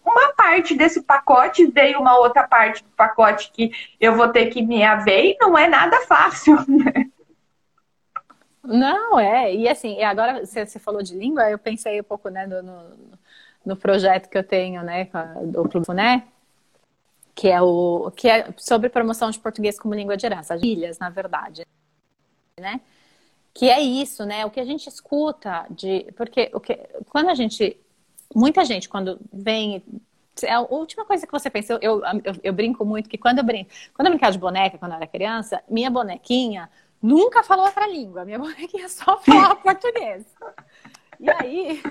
uma 0.04 0.32
parte 0.34 0.74
desse 0.74 1.02
pacote, 1.02 1.70
dei 1.70 1.94
uma 1.94 2.18
outra 2.18 2.46
parte 2.46 2.82
do 2.82 2.90
pacote 2.90 3.50
que 3.52 3.70
eu 4.00 4.14
vou 4.14 4.28
ter 4.28 4.46
que 4.46 4.62
me 4.62 4.82
haver 4.82 5.24
e 5.24 5.36
não 5.38 5.56
é 5.56 5.68
nada 5.68 6.00
fácil, 6.02 6.56
né? 6.68 7.06
Não, 8.62 9.18
é. 9.18 9.54
E 9.54 9.66
assim, 9.66 10.02
agora 10.02 10.44
você 10.44 10.78
falou 10.78 11.02
de 11.02 11.16
língua, 11.16 11.50
eu 11.50 11.58
pensei 11.58 11.98
um 11.98 12.04
pouco 12.04 12.28
né, 12.28 12.46
no, 12.46 12.62
no 13.64 13.74
projeto 13.74 14.28
que 14.28 14.36
eu 14.36 14.44
tenho, 14.44 14.82
né, 14.82 15.08
do 15.44 15.66
Clube 15.66 15.86
né? 15.94 16.24
Que 17.40 17.48
é, 17.48 17.62
o, 17.62 18.10
que 18.10 18.28
é 18.28 18.52
sobre 18.58 18.90
promoção 18.90 19.30
de 19.30 19.38
português 19.38 19.78
como 19.78 19.94
língua 19.94 20.16
de 20.16 20.26
herança, 20.26 20.54
as 20.54 20.62
ilhas, 20.62 20.98
na 20.98 21.08
verdade, 21.08 21.66
né? 22.58 22.80
Que 23.54 23.70
é 23.70 23.80
isso, 23.80 24.26
né? 24.26 24.44
O 24.44 24.50
que 24.50 24.60
a 24.60 24.64
gente 24.64 24.86
escuta 24.88 25.66
de. 25.70 26.12
Porque 26.16 26.50
o 26.52 26.60
que, 26.60 26.76
quando 27.08 27.30
a 27.30 27.34
gente 27.34 27.80
muita 28.34 28.64
gente, 28.64 28.88
quando 28.88 29.18
vem. 29.32 29.82
É 30.42 30.52
a 30.52 30.60
última 30.60 31.04
coisa 31.04 31.26
que 31.26 31.32
você 31.32 31.50
pensa, 31.50 31.74
eu, 31.74 31.78
eu, 31.82 32.02
eu, 32.24 32.34
eu 32.44 32.52
brinco 32.52 32.84
muito 32.84 33.10
que 33.10 33.18
quando 33.18 33.38
eu 33.38 33.44
brinco, 33.44 33.70
quando 33.92 34.06
eu 34.06 34.12
brincava 34.12 34.32
de 34.32 34.38
boneca, 34.38 34.78
quando 34.78 34.92
eu 34.92 34.96
era 34.96 35.06
criança, 35.06 35.62
minha 35.68 35.90
bonequinha 35.90 36.70
nunca 37.02 37.42
falou 37.42 37.66
outra 37.66 37.86
língua, 37.86 38.24
minha 38.24 38.38
bonequinha 38.38 38.88
só 38.88 39.18
falava 39.18 39.56
português. 39.56 40.24
E 41.18 41.30
aí, 41.30 41.82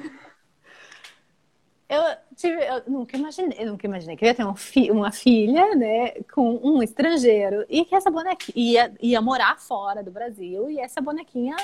eu 1.89 2.03
tive, 2.35 2.63
eu 2.63 2.83
nunca 2.87 3.17
imaginei, 3.17 3.57
eu 3.59 3.71
nunca 3.71 3.87
imaginei 3.87 4.15
que 4.15 4.23
eu 4.23 4.27
ia 4.27 4.35
ter 4.35 4.55
fi, 4.55 4.91
uma 4.91 5.11
filha, 5.11 5.75
né, 5.75 6.11
com 6.33 6.59
um 6.63 6.83
estrangeiro 6.83 7.65
e 7.67 7.83
que 7.83 7.95
essa 7.95 8.11
bonequinha 8.11 8.53
ia, 8.55 8.93
ia 9.01 9.21
morar 9.21 9.59
fora 9.59 10.03
do 10.03 10.11
Brasil 10.11 10.69
e 10.69 10.79
essa 10.79 11.01
bonequinha, 11.01 11.55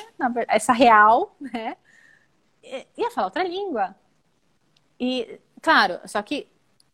essa 0.48 0.74
real, 0.74 1.36
né, 1.40 1.78
ia 2.98 3.12
falar 3.12 3.28
outra 3.28 3.44
língua. 3.44 3.96
E, 5.00 5.40
claro, 5.62 6.00
só 6.06 6.22
que 6.24 6.48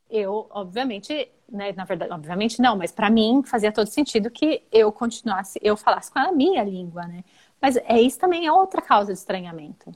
eu, 0.09 0.47
obviamente, 0.49 1.31
né, 1.49 1.71
na 1.71 1.85
verdade, 1.85 2.11
obviamente 2.11 2.61
não, 2.61 2.75
mas 2.75 2.91
para 2.91 3.09
mim 3.09 3.41
fazia 3.45 3.71
todo 3.71 3.87
sentido 3.87 4.29
que 4.29 4.63
eu 4.71 4.91
continuasse, 4.91 5.57
eu 5.63 5.77
falasse 5.77 6.11
com 6.11 6.19
a 6.19 6.33
minha 6.33 6.63
língua, 6.63 7.07
né? 7.07 7.23
Mas 7.61 7.77
é 7.77 8.01
isso 8.01 8.19
também 8.19 8.45
é 8.45 8.51
outra 8.51 8.81
causa 8.81 9.13
de 9.13 9.19
estranhamento. 9.19 9.91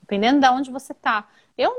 Dependendo 0.00 0.40
de 0.40 0.48
onde 0.48 0.70
você 0.70 0.94
tá. 0.94 1.28
Eu, 1.56 1.70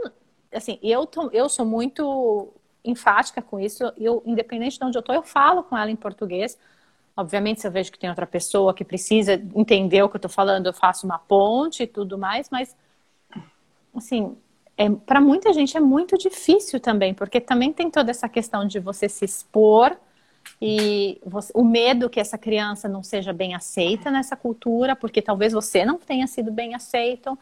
assim, 0.54 0.80
eu, 0.82 1.06
tô, 1.06 1.30
eu 1.32 1.48
sou 1.50 1.66
muito 1.66 2.54
enfática 2.84 3.42
com 3.42 3.60
isso. 3.60 3.84
Eu, 3.98 4.24
independente 4.26 4.78
de 4.78 4.86
onde 4.86 4.98
eu 4.98 5.02
tô, 5.02 5.14
eu 5.14 5.24
falo 5.24 5.64
com 5.64 5.78
ela 5.78 5.92
em 5.92 5.96
português. 5.96 6.58
Obviamente, 7.16 7.62
se 7.62 7.68
eu 7.68 7.72
vejo 7.72 7.92
que 7.92 8.00
tem 8.00 8.10
outra 8.10 8.26
pessoa 8.26 8.74
que 8.74 8.86
precisa 8.86 9.34
entender 9.56 10.02
o 10.04 10.10
que 10.10 10.16
eu 10.16 10.22
tô 10.22 10.30
falando, 10.30 10.68
eu 10.68 10.74
faço 10.74 11.06
uma 11.06 11.20
ponte 11.20 11.84
e 11.84 11.88
tudo 11.88 12.18
mais, 12.18 12.50
mas, 12.50 12.76
assim, 13.94 14.38
é, 14.78 14.90
para 14.90 15.20
muita 15.20 15.52
gente 15.52 15.76
é 15.76 15.80
muito 15.82 16.18
difícil 16.18 16.80
também, 16.80 17.14
porque 17.14 17.42
também 17.42 17.74
tem 17.74 17.92
toda 17.92 18.12
essa 18.12 18.30
questão 18.30 18.66
de 18.66 18.80
você 18.80 19.10
se 19.10 19.26
expor 19.26 19.98
e 20.62 21.20
você, 21.26 21.52
o 21.54 21.64
medo 21.66 22.10
que 22.10 22.20
essa 22.20 22.38
criança 22.38 22.88
não 22.88 23.04
seja 23.04 23.34
bem 23.34 23.54
aceita 23.54 24.10
nessa 24.10 24.38
cultura, 24.38 24.96
porque 24.96 25.22
talvez 25.22 25.52
você 25.52 25.84
não 25.84 25.98
tenha 25.98 26.28
sido 26.28 26.52
bem 26.52 26.76
aceito. 26.76 27.38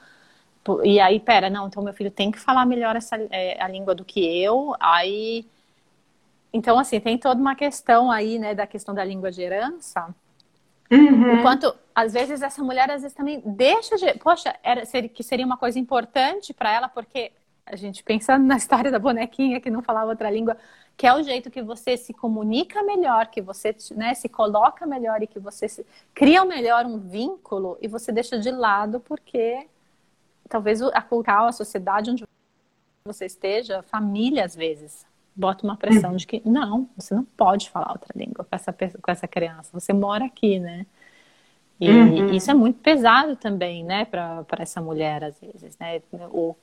E 0.83 0.99
aí, 0.99 1.19
pera, 1.19 1.49
não, 1.49 1.67
então 1.67 1.83
meu 1.83 1.93
filho 1.93 2.11
tem 2.11 2.31
que 2.31 2.39
falar 2.39 2.65
melhor 2.65 2.95
essa, 2.95 3.15
é, 3.31 3.61
a 3.61 3.67
língua 3.67 3.95
do 3.95 4.05
que 4.05 4.19
eu. 4.19 4.75
Aí, 4.79 5.45
então 6.51 6.79
assim, 6.79 6.99
tem 6.99 7.17
toda 7.17 7.39
uma 7.39 7.55
questão 7.55 8.11
aí, 8.11 8.39
né, 8.39 8.55
da 8.55 8.67
questão 8.67 8.93
da 8.93 9.03
língua 9.03 9.31
de 9.31 9.41
herança 9.41 10.13
Uhum. 10.89 11.39
Enquanto, 11.39 11.75
às 11.93 12.13
vezes, 12.13 12.41
essa 12.41 12.63
mulher, 12.63 12.89
às 12.89 13.01
vezes, 13.01 13.15
também 13.15 13.41
deixa 13.45 13.97
de. 13.97 14.13
Poxa, 14.15 14.55
era, 14.63 14.85
seria, 14.85 15.09
que 15.09 15.23
seria 15.23 15.45
uma 15.45 15.57
coisa 15.57 15.77
importante 15.77 16.53
para 16.53 16.71
ela, 16.71 16.87
porque 16.87 17.31
a 17.65 17.75
gente 17.75 18.03
pensando 18.03 18.45
na 18.45 18.55
história 18.57 18.89
da 18.89 18.99
bonequinha 18.99 19.59
que 19.59 19.69
não 19.69 19.81
falava 19.81 20.09
outra 20.09 20.29
língua, 20.29 20.57
que 20.95 21.05
é 21.05 21.13
o 21.13 21.21
jeito 21.21 21.51
que 21.51 21.61
você 21.61 21.97
se 21.97 22.13
comunica 22.13 22.81
melhor, 22.83 23.27
que 23.27 23.41
você 23.41 23.75
né, 23.95 24.13
se 24.13 24.29
coloca 24.29 24.85
melhor 24.85 25.21
e 25.21 25.27
que 25.27 25.39
você 25.39 25.67
se, 25.67 25.85
cria 26.13 26.43
melhor 26.45 26.85
um 26.85 26.97
vínculo 26.97 27.77
e 27.81 27.87
você 27.87 28.11
deixa 28.11 28.39
de 28.39 28.49
lado 28.49 28.99
porque 29.01 29.67
talvez 30.47 30.81
a 30.81 31.01
cultural, 31.01 31.47
a 31.47 31.51
sociedade 31.51 32.11
onde 32.11 32.25
você 33.05 33.25
esteja, 33.25 33.81
família 33.83 34.45
às 34.45 34.55
vezes, 34.55 35.05
bota 35.35 35.63
uma 35.63 35.77
pressão 35.77 36.15
de 36.15 36.25
que 36.25 36.41
não, 36.45 36.89
você 36.97 37.13
não 37.13 37.23
pode 37.23 37.69
falar 37.69 37.91
outra 37.91 38.11
língua 38.15 38.43
com 38.43 38.55
essa, 38.55 38.73
com 38.73 39.11
essa 39.11 39.27
criança, 39.27 39.69
você 39.71 39.93
mora 39.93 40.25
aqui, 40.25 40.59
né? 40.59 40.85
E 41.79 41.91
uhum. 41.91 42.33
isso 42.33 42.49
é 42.49 42.55
muito 42.55 42.79
pesado 42.79 43.35
também, 43.35 43.83
né, 43.83 44.03
para 44.03 44.43
essa 44.57 44.81
mulher, 44.81 45.23
às 45.23 45.39
vezes, 45.39 45.77
né? 45.77 46.01
O, 46.31 46.55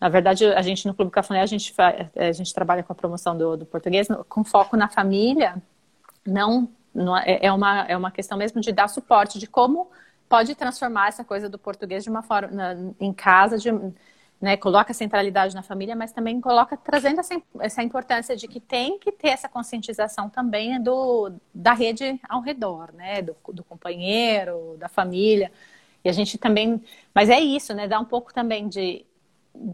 na 0.00 0.08
verdade, 0.08 0.46
a 0.46 0.62
gente 0.62 0.86
no 0.86 0.94
Clube 0.94 1.10
Cafuné, 1.10 1.40
a 1.40 1.46
gente, 1.46 1.74
a 2.16 2.32
gente 2.32 2.54
trabalha 2.54 2.84
com 2.84 2.92
a 2.92 2.96
promoção 2.96 3.36
do, 3.36 3.56
do 3.56 3.66
português 3.66 4.06
com 4.28 4.44
foco 4.44 4.76
na 4.76 4.88
família, 4.88 5.60
não, 6.24 6.68
não 6.94 7.16
é, 7.16 7.40
é, 7.42 7.52
uma, 7.52 7.80
é 7.82 7.96
uma 7.96 8.12
questão 8.12 8.38
mesmo 8.38 8.60
de 8.60 8.70
dar 8.70 8.88
suporte, 8.88 9.40
de 9.40 9.48
como 9.48 9.90
pode 10.34 10.56
transformar 10.56 11.06
essa 11.06 11.22
coisa 11.22 11.48
do 11.48 11.56
português 11.56 12.02
de 12.02 12.10
uma 12.10 12.20
forma, 12.20 12.50
na, 12.50 12.74
em 12.98 13.12
casa, 13.12 13.56
de, 13.56 13.70
né, 14.40 14.56
coloca 14.56 14.90
a 14.90 14.94
centralidade 14.94 15.54
na 15.54 15.62
família, 15.62 15.94
mas 15.94 16.10
também 16.10 16.40
coloca 16.40 16.76
trazendo 16.76 17.20
essa, 17.20 17.40
essa 17.60 17.84
importância 17.84 18.34
de 18.34 18.48
que 18.48 18.58
tem 18.58 18.98
que 18.98 19.12
ter 19.12 19.28
essa 19.28 19.48
conscientização 19.48 20.28
também 20.28 20.82
do, 20.82 21.30
da 21.54 21.72
rede 21.72 22.20
ao 22.28 22.40
redor, 22.40 22.92
né, 22.92 23.22
do, 23.22 23.36
do 23.52 23.62
companheiro, 23.62 24.76
da 24.76 24.88
família. 24.88 25.52
E 26.04 26.08
a 26.08 26.12
gente 26.12 26.36
também, 26.36 26.82
mas 27.14 27.30
é 27.30 27.38
isso, 27.38 27.72
né, 27.72 27.86
dá 27.86 28.00
um 28.00 28.04
pouco 28.04 28.34
também 28.34 28.68
de 28.68 29.06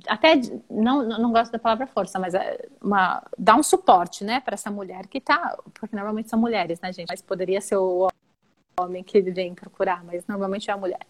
até 0.06 0.34
não, 0.68 1.02
não 1.02 1.32
gosto 1.32 1.52
da 1.52 1.58
palavra 1.58 1.86
força, 1.86 2.18
mas 2.18 2.34
é 2.34 2.68
uma, 2.82 3.22
dá 3.38 3.56
um 3.56 3.62
suporte, 3.62 4.24
né, 4.24 4.40
para 4.40 4.52
essa 4.52 4.70
mulher 4.70 5.06
que 5.06 5.22
tá, 5.22 5.56
porque 5.72 5.96
normalmente 5.96 6.28
são 6.28 6.38
mulheres, 6.38 6.78
né, 6.82 6.92
gente, 6.92 7.08
mas 7.08 7.22
poderia 7.22 7.62
ser 7.62 7.76
o 7.76 8.10
homem 8.80 9.02
que 9.02 9.20
vem 9.20 9.54
procurar, 9.54 10.04
mas 10.04 10.26
normalmente 10.26 10.70
é 10.70 10.72
a 10.72 10.76
mulher. 10.76 11.00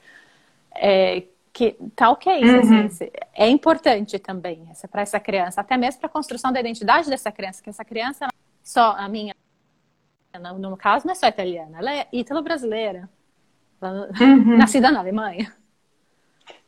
É, 0.75 1.25
que 1.53 1.77
tá 1.97 2.11
ok, 2.11 2.45
uhum. 2.45 2.87
assim, 2.87 3.11
é 3.35 3.49
importante 3.49 4.19
também 4.19 4.67
essa 4.71 4.87
para 4.87 5.03
essa 5.03 5.19
criança, 5.19 5.61
até 5.61 5.77
mesmo 5.77 6.01
para 6.01 6.07
a 6.07 6.13
construção 6.13 6.53
da 6.53 6.61
identidade 6.61 7.11
dessa 7.11 7.33
criança, 7.33 7.63
que 7.63 7.71
essa 7.71 7.85
criança 7.85 8.29
só 8.63 8.93
a 8.97 9.09
minha 9.09 9.35
no 10.59 10.77
caso 10.77 11.07
não 11.07 11.13
é 11.13 11.17
só 11.17 11.27
italiana, 11.27 11.79
ela 11.79 11.93
é 11.93 12.07
ítalo-brasileira, 12.13 13.09
uhum. 13.83 14.57
nascida 14.57 14.91
na 14.93 15.01
Alemanha. 15.01 15.53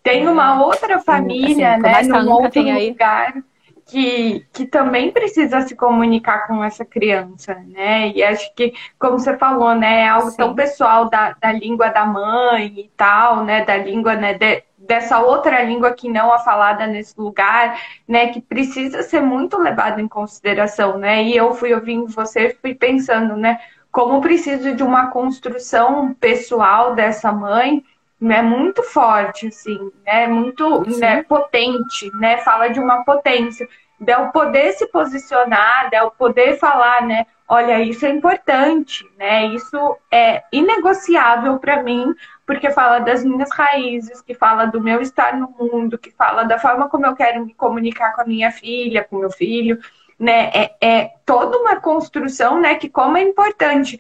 Tem 0.03 0.27
uma 0.27 0.57
é. 0.57 0.65
outra 0.65 1.01
família, 1.01 1.77
assim, 1.77 2.11
né, 2.11 2.23
num 2.23 2.33
outro 2.33 2.61
lugar 2.61 3.45
que, 3.93 4.47
que 4.55 4.67
também 4.67 5.13
precisa 5.13 5.61
se 5.61 5.77
comunicar 5.77 6.47
com 6.47 6.65
essa 6.65 6.83
criança, 6.83 7.55
né? 7.67 8.09
E 8.09 8.23
acho 8.23 8.51
que, 8.55 8.73
como 8.99 9.19
você 9.19 9.37
falou, 9.37 9.75
né, 9.75 10.05
é 10.05 10.09
algo 10.09 10.31
Sim. 10.31 10.39
tão 10.39 10.55
pessoal 10.55 11.11
da, 11.11 11.37
da 11.39 11.53
língua 11.53 11.91
da 11.91 12.07
mãe 12.07 12.73
e 12.75 12.91
tal, 12.97 13.45
né, 13.45 13.63
da 13.67 13.77
língua, 13.77 14.15
né, 14.15 14.33
de, 14.33 14.63
dessa 14.79 15.21
outra 15.21 15.63
língua 15.63 15.93
que 15.93 16.09
não 16.09 16.33
a 16.33 16.39
falada 16.39 16.87
nesse 16.87 17.21
lugar, 17.21 17.79
né, 18.09 18.29
que 18.29 18.41
precisa 18.41 19.03
ser 19.03 19.21
muito 19.21 19.59
levado 19.59 20.01
em 20.01 20.09
consideração, 20.09 20.97
né? 20.97 21.23
E 21.25 21.37
eu 21.37 21.53
fui 21.53 21.75
ouvindo 21.75 22.07
você, 22.09 22.57
fui 22.63 22.75
pensando, 22.75 23.37
né, 23.37 23.59
como 23.91 24.23
preciso 24.23 24.75
de 24.75 24.83
uma 24.83 25.09
construção 25.09 26.15
pessoal 26.15 26.95
dessa 26.95 27.31
mãe, 27.31 27.85
né, 28.19 28.41
muito 28.41 28.83
forte, 28.85 29.49
assim, 29.49 29.91
né, 30.07 30.27
muito 30.29 30.83
né, 30.99 31.25
potente, 31.25 32.11
né, 32.15 32.39
fala 32.39 32.69
de 32.69 32.81
uma 32.81 33.05
potência, 33.05 33.69
de 34.03 34.13
eu 34.13 34.29
poder 34.29 34.73
se 34.73 34.87
posicionar, 34.89 35.89
de 35.89 35.97
eu 35.97 36.11
poder 36.11 36.59
falar, 36.59 37.07
né, 37.07 37.25
olha, 37.49 37.81
isso 37.81 38.05
é 38.05 38.11
importante, 38.11 39.09
né, 39.17 39.47
isso 39.47 39.97
é 40.11 40.43
inegociável 40.53 41.59
para 41.61 41.83
mim, 41.85 42.13
porque 42.45 42.71
fala 42.73 42.99
das 42.99 43.25
minhas 43.25 43.49
raízes, 43.53 44.21
que 44.21 44.35
fala 44.35 44.67
do 44.67 44.81
meu 44.81 45.01
estar 45.01 45.37
no 45.37 45.55
mundo, 45.57 45.97
que 45.97 46.11
fala 46.11 46.43
da 46.43 46.59
forma 46.59 46.89
como 46.89 47.07
eu 47.07 47.15
quero 47.15 47.47
me 47.47 47.55
comunicar 47.55 48.13
com 48.15 48.23
a 48.23 48.27
minha 48.27 48.51
filha, 48.51 49.07
com 49.09 49.19
meu 49.19 49.31
filho, 49.31 49.79
né? 50.19 50.51
É, 50.53 50.77
é 50.81 51.11
toda 51.25 51.57
uma 51.59 51.77
construção, 51.77 52.61
né? 52.61 52.75
Que 52.75 52.89
como 52.89 53.17
é 53.17 53.23
importante 53.23 53.99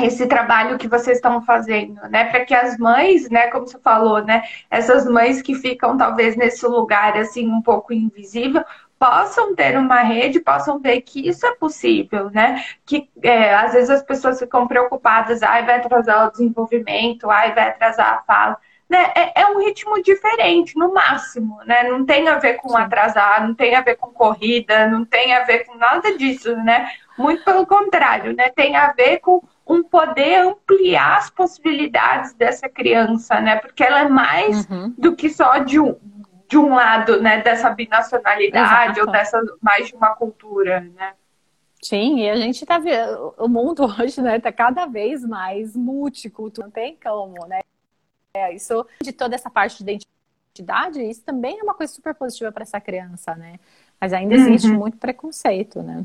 esse 0.00 0.26
trabalho 0.26 0.78
que 0.78 0.88
vocês 0.88 1.18
estão 1.18 1.42
fazendo, 1.42 2.00
né? 2.08 2.24
Para 2.26 2.44
que 2.44 2.54
as 2.54 2.78
mães, 2.78 3.28
né, 3.28 3.48
como 3.48 3.66
você 3.66 3.78
falou, 3.80 4.24
né, 4.24 4.42
essas 4.70 5.04
mães 5.06 5.42
que 5.42 5.54
ficam 5.54 5.96
talvez 5.96 6.36
nesse 6.36 6.64
lugar 6.66 7.16
assim 7.16 7.48
um 7.48 7.60
pouco 7.60 7.92
invisível, 7.92 8.64
possam 8.98 9.54
ter 9.54 9.78
uma 9.78 10.00
rede, 10.00 10.40
possam 10.40 10.78
ver 10.78 11.00
que 11.02 11.28
isso 11.28 11.46
é 11.46 11.54
possível, 11.54 12.30
né? 12.30 12.64
Que 12.84 13.08
é, 13.22 13.54
às 13.54 13.72
vezes 13.72 13.90
as 13.90 14.02
pessoas 14.02 14.38
ficam 14.38 14.66
preocupadas, 14.66 15.42
ai, 15.42 15.64
vai 15.64 15.76
atrasar 15.76 16.26
o 16.26 16.30
desenvolvimento, 16.30 17.30
ai, 17.30 17.54
vai 17.54 17.68
atrasar 17.68 18.14
a 18.14 18.22
fala. 18.22 18.58
Né? 18.88 19.12
É, 19.14 19.42
é, 19.42 19.46
um 19.48 19.58
ritmo 19.58 20.02
diferente, 20.02 20.74
no 20.76 20.92
máximo, 20.92 21.60
né? 21.66 21.82
Não 21.84 22.06
tem 22.06 22.26
a 22.26 22.38
ver 22.38 22.54
com 22.54 22.74
atrasar, 22.76 23.46
não 23.46 23.54
tem 23.54 23.76
a 23.76 23.82
ver 23.82 23.96
com 23.96 24.08
corrida, 24.08 24.86
não 24.88 25.04
tem 25.04 25.34
a 25.34 25.44
ver 25.44 25.66
com 25.66 25.76
nada 25.76 26.16
disso, 26.16 26.56
né? 26.56 26.90
Muito 27.16 27.44
pelo 27.44 27.66
contrário, 27.66 28.34
né? 28.34 28.48
Tem 28.48 28.74
a 28.76 28.90
ver 28.92 29.18
com 29.18 29.42
um 29.66 29.82
poder 29.82 30.36
ampliar 30.36 31.18
as 31.18 31.28
possibilidades 31.28 32.32
dessa 32.32 32.66
criança, 32.66 33.38
né? 33.38 33.56
Porque 33.56 33.84
ela 33.84 34.00
é 34.00 34.08
mais 34.08 34.66
uhum. 34.70 34.94
do 34.96 35.14
que 35.14 35.28
só 35.28 35.58
de 35.58 35.78
um, 35.78 35.94
de 36.48 36.56
um 36.56 36.74
lado, 36.74 37.20
né? 37.20 37.42
Dessa 37.42 37.70
binacionalidade 37.70 38.92
Exato. 38.92 39.06
ou 39.06 39.12
dessa 39.12 39.40
mais 39.60 39.88
de 39.88 39.94
uma 39.94 40.14
cultura, 40.14 40.80
né? 40.80 41.12
Sim, 41.82 42.20
e 42.20 42.30
a 42.30 42.36
gente 42.36 42.64
tá 42.66 42.78
vendo, 42.78 43.34
o 43.38 43.48
mundo 43.48 43.84
hoje, 44.00 44.20
né, 44.20 44.40
tá 44.40 44.50
cada 44.50 44.86
vez 44.86 45.24
mais 45.24 45.76
multicultural, 45.76 46.66
não 46.66 46.72
tem 46.72 46.98
como, 47.00 47.46
né? 47.46 47.60
É, 48.34 48.52
isso 48.54 48.84
de 49.00 49.12
toda 49.12 49.34
essa 49.34 49.48
parte 49.48 49.84
de 49.84 49.98
identidade, 50.52 51.02
isso 51.02 51.22
também 51.22 51.58
é 51.60 51.62
uma 51.62 51.74
coisa 51.74 51.92
super 51.92 52.14
positiva 52.14 52.50
para 52.50 52.62
essa 52.62 52.80
criança, 52.80 53.34
né? 53.36 53.60
Mas 54.00 54.12
ainda 54.12 54.34
existe 54.34 54.68
uhum. 54.68 54.78
muito 54.78 54.96
preconceito, 54.96 55.82
né? 55.82 56.04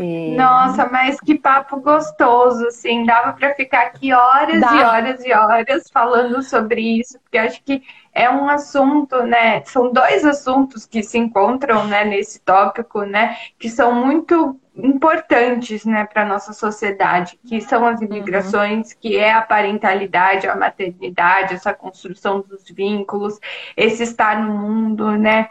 E... 0.00 0.36
Nossa, 0.36 0.86
mas 0.86 1.18
que 1.20 1.36
papo 1.36 1.80
gostoso, 1.80 2.66
assim, 2.66 3.04
dava 3.04 3.32
para 3.32 3.54
ficar 3.54 3.86
aqui 3.86 4.12
horas 4.12 4.60
Dá. 4.60 4.72
e 4.72 4.82
horas 4.82 5.24
e 5.24 5.32
horas 5.32 5.90
falando 5.90 6.42
sobre 6.42 6.80
isso, 7.00 7.18
porque 7.20 7.38
acho 7.38 7.62
que 7.64 7.82
é 8.12 8.28
um 8.30 8.48
assunto, 8.48 9.22
né? 9.22 9.62
São 9.64 9.92
dois 9.92 10.24
assuntos 10.24 10.86
que 10.86 11.02
se 11.02 11.18
encontram, 11.18 11.84
né, 11.86 12.04
nesse 12.04 12.40
tópico, 12.40 13.02
né, 13.02 13.36
que 13.58 13.68
são 13.68 13.94
muito 13.94 14.58
importantes, 14.76 15.84
né, 15.84 16.04
para 16.04 16.24
nossa 16.24 16.52
sociedade, 16.52 17.38
que 17.46 17.60
são 17.60 17.86
as 17.86 18.00
imigrações, 18.00 18.90
uhum. 18.92 18.96
que 19.00 19.16
é 19.16 19.32
a 19.32 19.42
parentalidade, 19.42 20.46
a 20.46 20.54
maternidade, 20.54 21.54
essa 21.54 21.74
construção 21.74 22.40
dos 22.40 22.64
vínculos, 22.70 23.38
esse 23.76 24.04
estar 24.04 24.40
no 24.40 24.52
mundo, 24.52 25.12
né? 25.12 25.50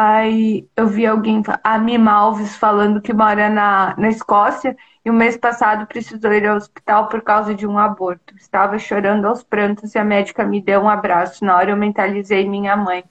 Aí 0.00 0.64
eu 0.76 0.86
vi 0.86 1.04
alguém, 1.04 1.42
a 1.64 1.76
Mima 1.76 2.12
Alves, 2.12 2.56
falando 2.56 3.02
que 3.02 3.12
mora 3.12 3.50
na, 3.50 3.96
na 3.98 4.08
Escócia 4.08 4.76
e 5.04 5.10
o 5.10 5.12
mês 5.12 5.36
passado 5.36 5.88
precisou 5.88 6.32
ir 6.32 6.46
ao 6.46 6.56
hospital 6.56 7.08
por 7.08 7.20
causa 7.20 7.52
de 7.52 7.66
um 7.66 7.76
aborto. 7.76 8.32
Estava 8.36 8.78
chorando 8.78 9.26
aos 9.26 9.42
prantos 9.42 9.96
e 9.96 9.98
a 9.98 10.04
médica 10.04 10.44
me 10.44 10.60
deu 10.60 10.82
um 10.82 10.88
abraço. 10.88 11.44
Na 11.44 11.56
hora 11.56 11.72
eu 11.72 11.76
mentalizei 11.76 12.48
minha 12.48 12.76
mãe. 12.76 13.02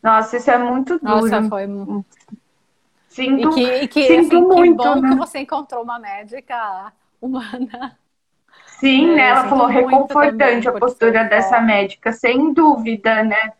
Nossa, 0.00 0.36
isso 0.36 0.48
é 0.48 0.56
muito 0.56 1.00
duro. 1.00 1.28
Nossa, 1.28 1.42
foi. 1.48 1.66
Sinto, 3.08 3.48
e 3.48 3.52
que, 3.52 3.74
e 3.82 3.88
que, 3.88 4.06
sinto 4.06 4.36
assim, 4.36 4.46
muito. 4.46 4.82
Que 4.82 4.88
bom 4.88 5.00
né? 5.00 5.08
que 5.08 5.14
você 5.16 5.38
encontrou 5.40 5.82
uma 5.82 5.98
médica 5.98 6.92
humana. 7.20 7.98
Sim, 8.78 9.10
é, 9.10 9.16
né? 9.16 9.28
Ela 9.30 9.48
falou 9.48 9.66
reconfortante 9.66 10.68
a 10.68 10.72
postura 10.72 11.24
dessa 11.24 11.60
médica, 11.60 12.12
sem 12.12 12.52
dúvida, 12.52 13.24
né? 13.24 13.52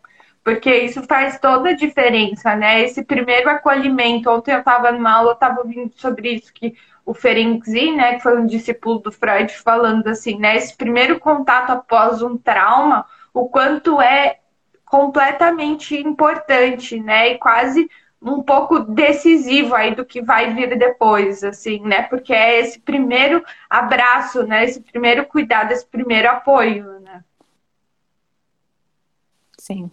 Porque 0.47 0.73
isso 0.73 1.03
faz 1.03 1.37
toda 1.41 1.71
a 1.71 1.75
diferença, 1.75 2.55
né? 2.55 2.81
Esse 2.81 3.03
primeiro 3.03 3.49
acolhimento. 3.49 4.29
Ontem 4.29 4.53
eu 4.53 4.59
estava 4.59 4.93
numa 4.93 5.11
aula, 5.11 5.31
eu 5.31 5.33
estava 5.33 5.59
ouvindo 5.59 5.91
sobre 5.97 6.35
isso, 6.35 6.53
que 6.53 6.73
o 7.05 7.13
Ferenczi, 7.13 7.91
né, 7.91 8.15
que 8.15 8.21
foi 8.21 8.39
um 8.39 8.45
discípulo 8.45 8.99
do 8.99 9.11
Freud, 9.11 9.53
falando 9.57 10.07
assim, 10.07 10.39
né? 10.39 10.55
Esse 10.55 10.73
primeiro 10.73 11.19
contato 11.19 11.71
após 11.71 12.21
um 12.21 12.37
trauma, 12.37 13.05
o 13.33 13.49
quanto 13.49 13.99
é 14.01 14.39
completamente 14.85 15.97
importante, 15.97 16.97
né? 16.97 17.33
E 17.33 17.37
quase 17.39 17.91
um 18.21 18.41
pouco 18.41 18.79
decisivo 18.79 19.75
aí 19.75 19.95
do 19.95 20.05
que 20.05 20.21
vai 20.21 20.53
vir 20.53 20.77
depois, 20.77 21.43
assim, 21.43 21.81
né? 21.81 22.03
Porque 22.03 22.31
é 22.31 22.61
esse 22.61 22.79
primeiro 22.79 23.43
abraço, 23.69 24.43
né? 24.43 24.63
Esse 24.63 24.79
primeiro 24.79 25.25
cuidado, 25.25 25.73
esse 25.73 25.85
primeiro 25.85 26.29
apoio, 26.29 27.01
né? 27.01 27.21
Sim. 29.59 29.91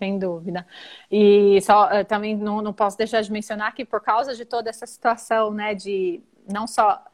Sem 0.00 0.18
dúvida. 0.18 0.66
E 1.10 1.60
só 1.60 1.90
eh, 1.90 2.04
também 2.04 2.34
não, 2.34 2.62
não 2.62 2.72
posso 2.72 2.96
deixar 2.96 3.20
de 3.20 3.30
mencionar 3.30 3.74
que 3.74 3.84
por 3.84 4.00
causa 4.00 4.34
de 4.34 4.46
toda 4.46 4.70
essa 4.70 4.86
situação, 4.86 5.52
né, 5.52 5.74
de 5.74 6.22
não 6.50 6.66
só 6.66 7.04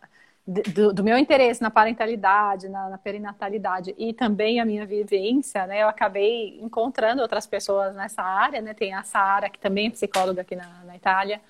do, 0.47 0.93
do 0.93 1.03
meu 1.03 1.19
interesse 1.19 1.61
na 1.61 1.69
parentalidade, 1.69 2.69
na, 2.69 2.89
na, 2.91 2.97
perinatalidade 2.97 3.93
e 3.99 4.13
também 4.13 4.61
a 4.61 4.65
minha 4.65 4.87
vivência, 4.87 5.67
né, 5.67 5.83
eu 5.83 5.89
acabei 5.89 6.61
encontrando 6.61 7.23
outras 7.23 7.45
pessoas 7.45 7.97
nessa 7.97 8.23
área, 8.23 8.61
né, 8.61 8.73
tem 8.73 8.95
a 8.95 9.03
Sara, 9.03 9.51
que 9.51 9.59
também 9.59 9.89
é 9.89 9.91
psicóloga 9.91 10.43
aqui 10.43 10.55
na, 10.55 10.85
na 10.85 10.95
Itália, 10.95 11.41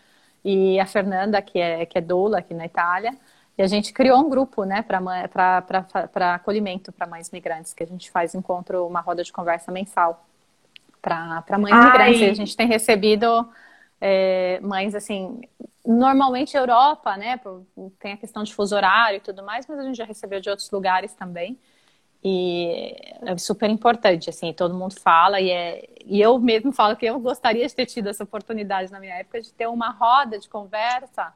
e 0.43 0.81
a 0.81 0.87
Fernanda, 0.87 1.43
que 1.43 1.59
é, 1.59 1.85
que 1.85 1.99
é 1.99 2.01
doula 2.01 2.39
aqui 2.39 2.55
na 2.55 2.65
Itália, 2.65 3.15
e 3.59 3.63
a 3.63 3.67
gente 3.67 3.93
criou 3.93 4.19
um 4.21 4.31
grupo, 4.31 4.65
né, 4.65 4.81
para 4.81 6.35
acolhimento 6.35 6.91
para 6.93 7.07
mães 7.07 7.31
migrantes, 7.31 7.75
que 7.75 7.83
a 7.83 7.87
gente 7.87 8.11
faz 8.11 8.35
encontro, 8.35 8.87
uma 8.87 9.01
roda 9.03 9.23
de 9.23 9.33
conversa 9.33 9.71
mensal 9.71 10.27
para 11.01 11.59
mães 11.59 11.75
Ai. 11.75 11.85
migrantes. 11.85 12.23
A 12.31 12.35
gente 12.35 12.57
tem 12.57 12.67
recebido 12.67 13.49
é, 14.01 14.61
mães, 14.63 14.95
assim, 14.95 15.41
normalmente 15.85 16.57
Europa, 16.57 17.17
né? 17.17 17.41
Tem 17.99 18.13
a 18.13 18.17
questão 18.17 18.43
de 18.43 18.55
fuso 18.55 18.75
horário 18.75 19.19
e 19.19 19.21
tudo 19.21 19.43
mais, 19.43 19.67
mas 19.67 19.79
a 19.79 19.83
gente 19.83 19.97
já 19.97 20.05
recebeu 20.05 20.41
de 20.41 20.51
outros 20.51 20.71
lugares 20.71 21.15
também. 21.15 21.59
E 22.25 22.95
é 23.23 23.39
super 23.39 23.71
importante, 23.71 24.29
assim, 24.29 24.53
todo 24.53 24.75
mundo 24.75 24.99
fala, 24.99 25.41
e, 25.41 25.51
é, 25.51 25.89
e 26.05 26.21
eu 26.21 26.39
mesmo 26.39 26.73
falo 26.73 26.97
que 26.97 27.07
eu 27.07 27.21
gostaria 27.21 27.67
de 27.67 27.75
ter 27.75 27.87
tido 27.87 28.09
essa 28.09 28.25
oportunidade 28.25 28.91
na 28.91 28.99
minha 28.99 29.15
época 29.15 29.41
de 29.41 29.53
ter 29.53 29.69
uma 29.69 29.91
roda 29.91 30.39
de 30.39 30.49
conversa 30.49 31.33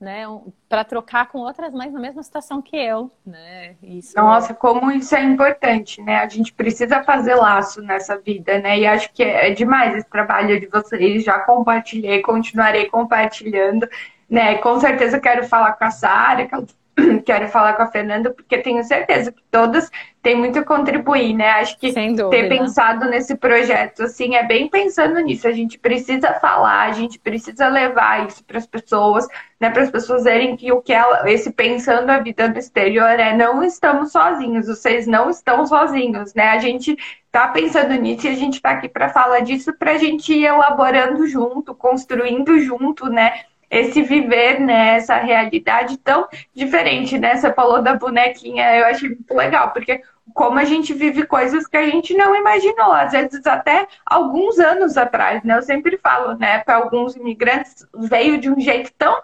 né, 0.00 0.24
para 0.66 0.82
trocar 0.82 1.28
com 1.28 1.40
outras 1.40 1.74
mães 1.74 1.92
na 1.92 2.00
mesma 2.00 2.22
situação 2.22 2.62
que 2.62 2.74
eu, 2.74 3.10
né? 3.24 3.76
Isso... 3.82 4.16
Nossa, 4.16 4.54
como 4.54 4.90
isso 4.90 5.14
é 5.14 5.22
importante, 5.22 6.00
né? 6.00 6.20
A 6.20 6.28
gente 6.28 6.54
precisa 6.54 7.04
fazer 7.04 7.34
laço 7.34 7.82
nessa 7.82 8.16
vida, 8.16 8.58
né? 8.58 8.78
E 8.78 8.86
acho 8.86 9.12
que 9.12 9.22
é 9.22 9.50
demais 9.50 9.94
esse 9.94 10.08
trabalho 10.08 10.58
de 10.58 10.66
vocês. 10.66 11.22
Já 11.22 11.40
compartilhei, 11.40 12.22
continuarei 12.22 12.86
compartilhando, 12.86 13.86
né? 14.28 14.56
Com 14.58 14.80
certeza 14.80 15.20
quero 15.20 15.46
falar 15.46 15.74
com 15.74 15.84
a 15.84 15.90
Sara, 15.90 16.48
quero 17.24 17.48
falar 17.48 17.74
com 17.74 17.82
a 17.82 17.90
Fernanda, 17.90 18.30
porque 18.30 18.58
tenho 18.58 18.82
certeza 18.84 19.32
que 19.32 19.42
todas 19.50 19.90
têm 20.22 20.36
muito 20.36 20.58
a 20.58 20.64
contribuir, 20.64 21.34
né? 21.34 21.50
Acho 21.52 21.78
que 21.78 21.92
ter 21.92 22.48
pensado 22.48 23.06
nesse 23.06 23.36
projeto, 23.36 24.02
assim, 24.02 24.34
é 24.34 24.46
bem 24.46 24.68
pensando 24.68 25.18
nisso. 25.20 25.48
A 25.48 25.52
gente 25.52 25.78
precisa 25.78 26.34
falar, 26.34 26.88
a 26.88 26.92
gente 26.92 27.18
precisa 27.18 27.68
levar 27.68 28.26
isso 28.26 28.44
para 28.44 28.58
as 28.58 28.66
pessoas, 28.66 29.26
né? 29.58 29.70
Para 29.70 29.82
as 29.82 29.90
pessoas 29.90 30.24
verem 30.24 30.56
que 30.56 30.70
o 30.72 30.82
que 30.82 30.92
ela, 30.92 31.30
esse 31.30 31.50
pensando 31.50 32.10
a 32.10 32.18
vida 32.18 32.48
do 32.48 32.58
exterior 32.58 33.18
é 33.18 33.36
não 33.36 33.62
estamos 33.62 34.12
sozinhos, 34.12 34.66
vocês 34.66 35.06
não 35.06 35.30
estão 35.30 35.66
sozinhos, 35.66 36.34
né? 36.34 36.50
A 36.50 36.58
gente 36.58 36.96
tá 37.30 37.48
pensando 37.48 37.94
nisso 37.94 38.26
e 38.26 38.30
a 38.30 38.34
gente 38.34 38.54
está 38.54 38.70
aqui 38.70 38.88
para 38.88 39.08
falar 39.08 39.40
disso 39.40 39.72
para 39.72 39.92
a 39.92 39.98
gente 39.98 40.32
ir 40.32 40.44
elaborando 40.44 41.26
junto, 41.26 41.74
construindo 41.74 42.58
junto, 42.58 43.06
né? 43.06 43.32
Esse 43.70 44.02
viver, 44.02 44.58
né, 44.60 44.96
essa 44.96 45.16
realidade 45.16 45.96
tão 45.98 46.26
diferente, 46.52 47.16
né? 47.18 47.36
Você 47.36 47.52
falou 47.52 47.80
da 47.80 47.94
bonequinha, 47.94 48.76
eu 48.76 48.86
achei 48.86 49.10
muito 49.10 49.32
legal, 49.32 49.70
porque 49.70 50.02
como 50.34 50.58
a 50.58 50.64
gente 50.64 50.92
vive 50.92 51.24
coisas 51.24 51.66
que 51.66 51.76
a 51.76 51.88
gente 51.88 52.12
não 52.14 52.34
imaginou, 52.34 52.92
às 52.92 53.12
vezes 53.12 53.46
até 53.46 53.86
alguns 54.04 54.58
anos 54.58 54.96
atrás, 54.96 55.42
né? 55.44 55.56
Eu 55.56 55.62
sempre 55.62 55.96
falo, 55.98 56.36
né, 56.36 56.58
para 56.58 56.76
alguns 56.76 57.14
imigrantes 57.14 57.86
veio 57.94 58.38
de 58.38 58.50
um 58.50 58.58
jeito 58.58 58.92
tão 58.98 59.16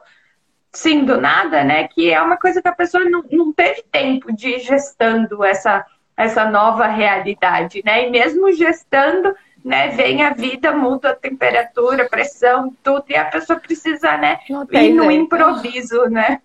sim 0.72 1.04
do 1.04 1.20
nada, 1.20 1.64
né, 1.64 1.88
que 1.88 2.12
é 2.12 2.20
uma 2.20 2.36
coisa 2.36 2.60
que 2.60 2.68
a 2.68 2.74
pessoa 2.74 3.02
não, 3.04 3.24
não 3.30 3.52
teve 3.52 3.82
tempo 3.90 4.32
de 4.32 4.50
ir 4.50 4.60
gestando 4.60 5.42
essa 5.42 5.84
essa 6.16 6.50
nova 6.50 6.86
realidade, 6.86 7.82
né? 7.84 8.06
E 8.08 8.10
mesmo 8.10 8.50
gestando, 8.52 9.34
né, 9.66 9.88
vem 9.88 10.22
a 10.22 10.32
vida, 10.32 10.72
muda 10.72 11.10
a 11.10 11.16
temperatura, 11.16 12.04
a 12.04 12.08
pressão, 12.08 12.72
tudo, 12.84 13.04
e 13.08 13.16
a 13.16 13.24
pessoa 13.24 13.58
precisa, 13.58 14.16
né, 14.16 14.38
ir 14.70 14.92
no 14.92 15.10
improviso, 15.10 16.04
né? 16.04 16.40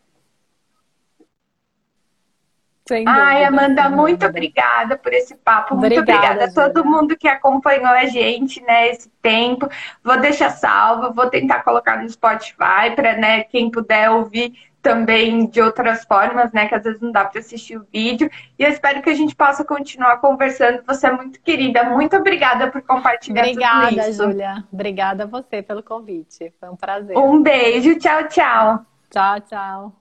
Sem 2.87 3.07
Ai, 3.07 3.45
Amanda, 3.45 3.87
muito 3.89 4.25
obrigada 4.25 4.97
por 4.97 5.13
esse 5.13 5.35
papo. 5.35 5.75
Muito 5.75 5.99
obrigada, 5.99 6.45
a 6.45 6.51
todo 6.51 6.83
mundo 6.83 7.15
que 7.15 7.27
acompanhou 7.27 7.85
a 7.85 8.05
gente, 8.05 8.59
né, 8.63 8.89
esse 8.89 9.07
tempo. 9.21 9.69
Vou 10.03 10.19
deixar 10.19 10.49
salva, 10.49 11.11
vou 11.11 11.29
tentar 11.29 11.61
colocar 11.63 12.01
no 12.01 12.09
Spotify 12.09 12.89
para, 12.95 13.17
né, 13.17 13.43
quem 13.43 13.69
puder 13.69 14.09
ouvir 14.09 14.70
também 14.81 15.47
de 15.47 15.61
outras 15.61 16.03
formas, 16.05 16.51
né? 16.51 16.67
Que 16.67 16.75
às 16.75 16.83
vezes 16.83 16.99
não 16.99 17.11
dá 17.11 17.25
para 17.25 17.39
assistir 17.39 17.77
o 17.77 17.85
vídeo. 17.91 18.29
E 18.57 18.63
eu 18.63 18.69
espero 18.69 19.01
que 19.01 19.09
a 19.09 19.13
gente 19.13 19.35
possa 19.35 19.63
continuar 19.63 20.17
conversando. 20.17 20.81
Você 20.87 21.07
é 21.07 21.11
muito 21.11 21.39
querida. 21.41 21.83
Muito 21.83 22.15
obrigada 22.15 22.69
por 22.69 22.81
compartilhar 22.81 23.43
obrigada, 23.43 23.87
tudo 23.87 23.99
isso. 23.99 24.23
Obrigada, 24.23 24.31
Júlia. 24.31 24.63
Obrigada 24.71 25.23
a 25.23 25.27
você 25.27 25.61
pelo 25.61 25.83
convite. 25.83 26.51
Foi 26.59 26.69
um 26.69 26.75
prazer. 26.75 27.17
Um 27.17 27.41
beijo. 27.41 27.97
Tchau, 27.97 28.27
tchau. 28.27 28.85
Tchau, 29.09 29.39
tchau. 29.41 30.00